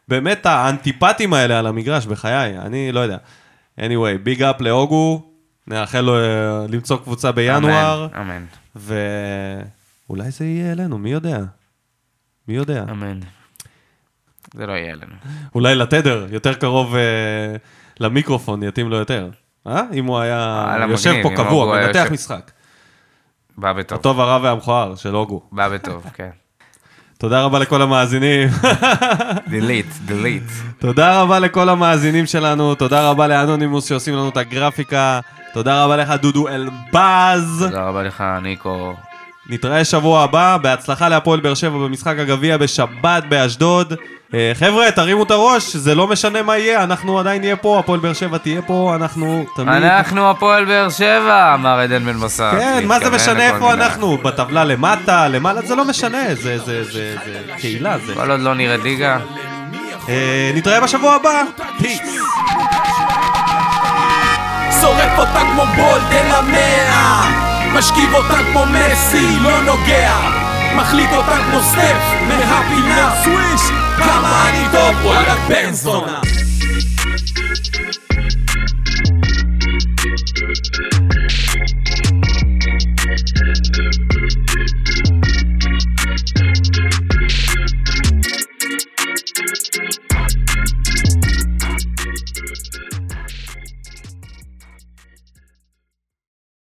באמת 0.09 0.47
האנטיפטים 0.47 1.35
האלה 1.35 1.59
על 1.59 1.67
המגרש, 1.67 2.07
בחיי, 2.07 2.59
אני 2.59 2.93
לא 2.93 3.01
יודע. 3.01 3.17
anyway, 3.79 4.19
ביג 4.23 4.43
אפ 4.43 4.61
לאוגו, 4.61 5.23
נאחל 5.67 6.01
לו 6.01 6.17
אה, 6.17 6.67
למצוא 6.69 6.97
קבוצה 6.97 7.33
בינואר, 7.33 8.09
אמן, 8.17 8.45
אמן, 8.77 8.95
ואולי 10.09 10.31
זה 10.31 10.45
יהיה 10.45 10.73
אלינו, 10.73 10.99
מי 10.99 11.11
יודע? 11.11 11.39
מי 12.49 12.55
יודע? 12.55 12.85
אמן. 12.91 13.21
זה 14.55 14.67
לא 14.67 14.73
יהיה 14.73 14.95
לנו. 14.95 15.15
אולי 15.55 15.75
לתדר, 15.75 16.27
יותר 16.31 16.55
קרוב 16.55 16.97
אה, 16.97 17.57
למיקרופון, 18.01 18.63
יתאים 18.63 18.91
לו 18.91 18.97
יותר. 18.97 19.31
אה? 19.67 19.83
אם 19.93 20.05
הוא 20.05 20.19
היה 20.19 20.77
יושב 20.89 21.11
מגניב, 21.11 21.23
פה 21.23 21.43
קבוע, 21.45 21.77
מנתח 21.77 21.99
יושב. 21.99 22.13
משחק. 22.13 22.51
בא 23.59 23.73
בטוב. 23.73 23.99
הטוב, 23.99 24.21
הרע 24.21 24.39
והמכוער 24.43 24.95
של 24.95 25.17
אוגו. 25.17 25.43
בא 25.53 25.69
בטוב, 25.69 26.07
כן. 26.15 26.31
תודה 27.19 27.43
רבה 27.43 27.59
לכל 27.59 27.83
המאזינים. 27.83 28.49
דליט, 29.51 29.87
דליט. 30.05 30.43
תודה 30.79 31.23
רבה 31.23 31.39
לכל 31.39 31.69
המאזינים 31.69 32.27
שלנו. 32.27 32.75
תודה 32.75 33.11
רבה 33.11 33.27
לאנונימוס 33.29 33.89
שעושים 33.89 34.15
לנו 34.15 34.29
את 34.29 34.37
הגרפיקה. 34.37 35.21
תודה 35.53 35.85
רבה 35.85 35.97
לך, 35.97 36.11
דודו 36.11 36.49
אלבז. 36.49 37.65
תודה 37.69 37.83
רבה 37.83 38.03
לך, 38.03 38.25
ניקו. 38.43 38.95
נתראה 39.49 39.85
שבוע 39.85 40.23
הבא, 40.23 40.57
בהצלחה 40.63 41.09
להפועל 41.09 41.41
באר 41.41 41.55
שבע 41.55 41.79
במשחק 41.79 42.15
הגביע 42.19 42.57
בשבת 42.57 43.25
באשדוד. 43.29 43.95
אה, 44.35 44.53
חבר'ה, 44.55 44.91
תרימו 44.91 45.23
את 45.23 45.31
הראש, 45.31 45.77
זה 45.77 45.95
לא 45.95 46.07
משנה 46.07 46.43
מה 46.43 46.59
יהיה, 46.59 46.85
אנחנו 46.85 47.19
עדיין 47.19 47.41
נהיה 47.41 47.57
פה, 47.57 47.79
הפועל 47.79 48.01
באר 48.01 48.13
שבע 48.13 48.39
תהיה 48.39 48.63
פה, 48.63 48.93
אנחנו 48.95 49.45
תמיד... 49.57 49.69
אנחנו 49.69 50.31
הפועל 50.31 50.65
באר 50.65 50.91
שבע, 50.91 51.55
אמר 51.55 51.79
עדן 51.79 52.05
בן 52.05 52.21
בסט. 52.21 52.41
כן, 52.41 52.85
מה 52.87 53.01
זה 53.01 53.11
משנה 53.11 53.47
איפה. 53.47 53.73
אנחנו? 53.73 54.17
בטבלה 54.17 54.65
למטה, 54.65 55.29
למעלה, 55.29 55.63
זה 55.63 55.75
לא 55.75 55.85
משנה, 55.85 56.35
זה, 56.35 56.59
זה, 56.59 56.85
זה, 56.85 56.85
זה 56.93 57.17
קהילה, 57.59 57.99
זה. 58.07 58.15
כל 58.15 58.31
עוד 58.31 58.41
לא 58.41 58.55
נרד 58.55 58.81
ליגה. 58.83 59.19
אה, 60.09 60.53
נתראה 60.55 60.81
בשבוע 60.81 61.15
הבא, 61.15 61.43
פיס. 61.79 62.01
שורף 64.81 65.19
אותה 65.19 65.41
כמו 65.41 65.65
בולדן 65.77 66.31
המאה 66.31 67.52
משכיב 67.79 68.15
אותם 68.15 68.43
כמו 68.53 68.65
מסי, 68.67 69.39
לא 69.41 69.63
נוגע. 69.63 70.15
מחליט 70.77 71.11
אותם 71.13 71.39
כמו 71.51 71.61
סטף, 71.63 71.97
מהפינה. 72.29 73.15
סוויש! 73.25 73.61
כמה 73.97 74.49
אני 74.49 74.67
טוב, 74.73 75.05
וואלה 75.05 75.35
בן 75.49 75.73
זונה. 75.73 76.21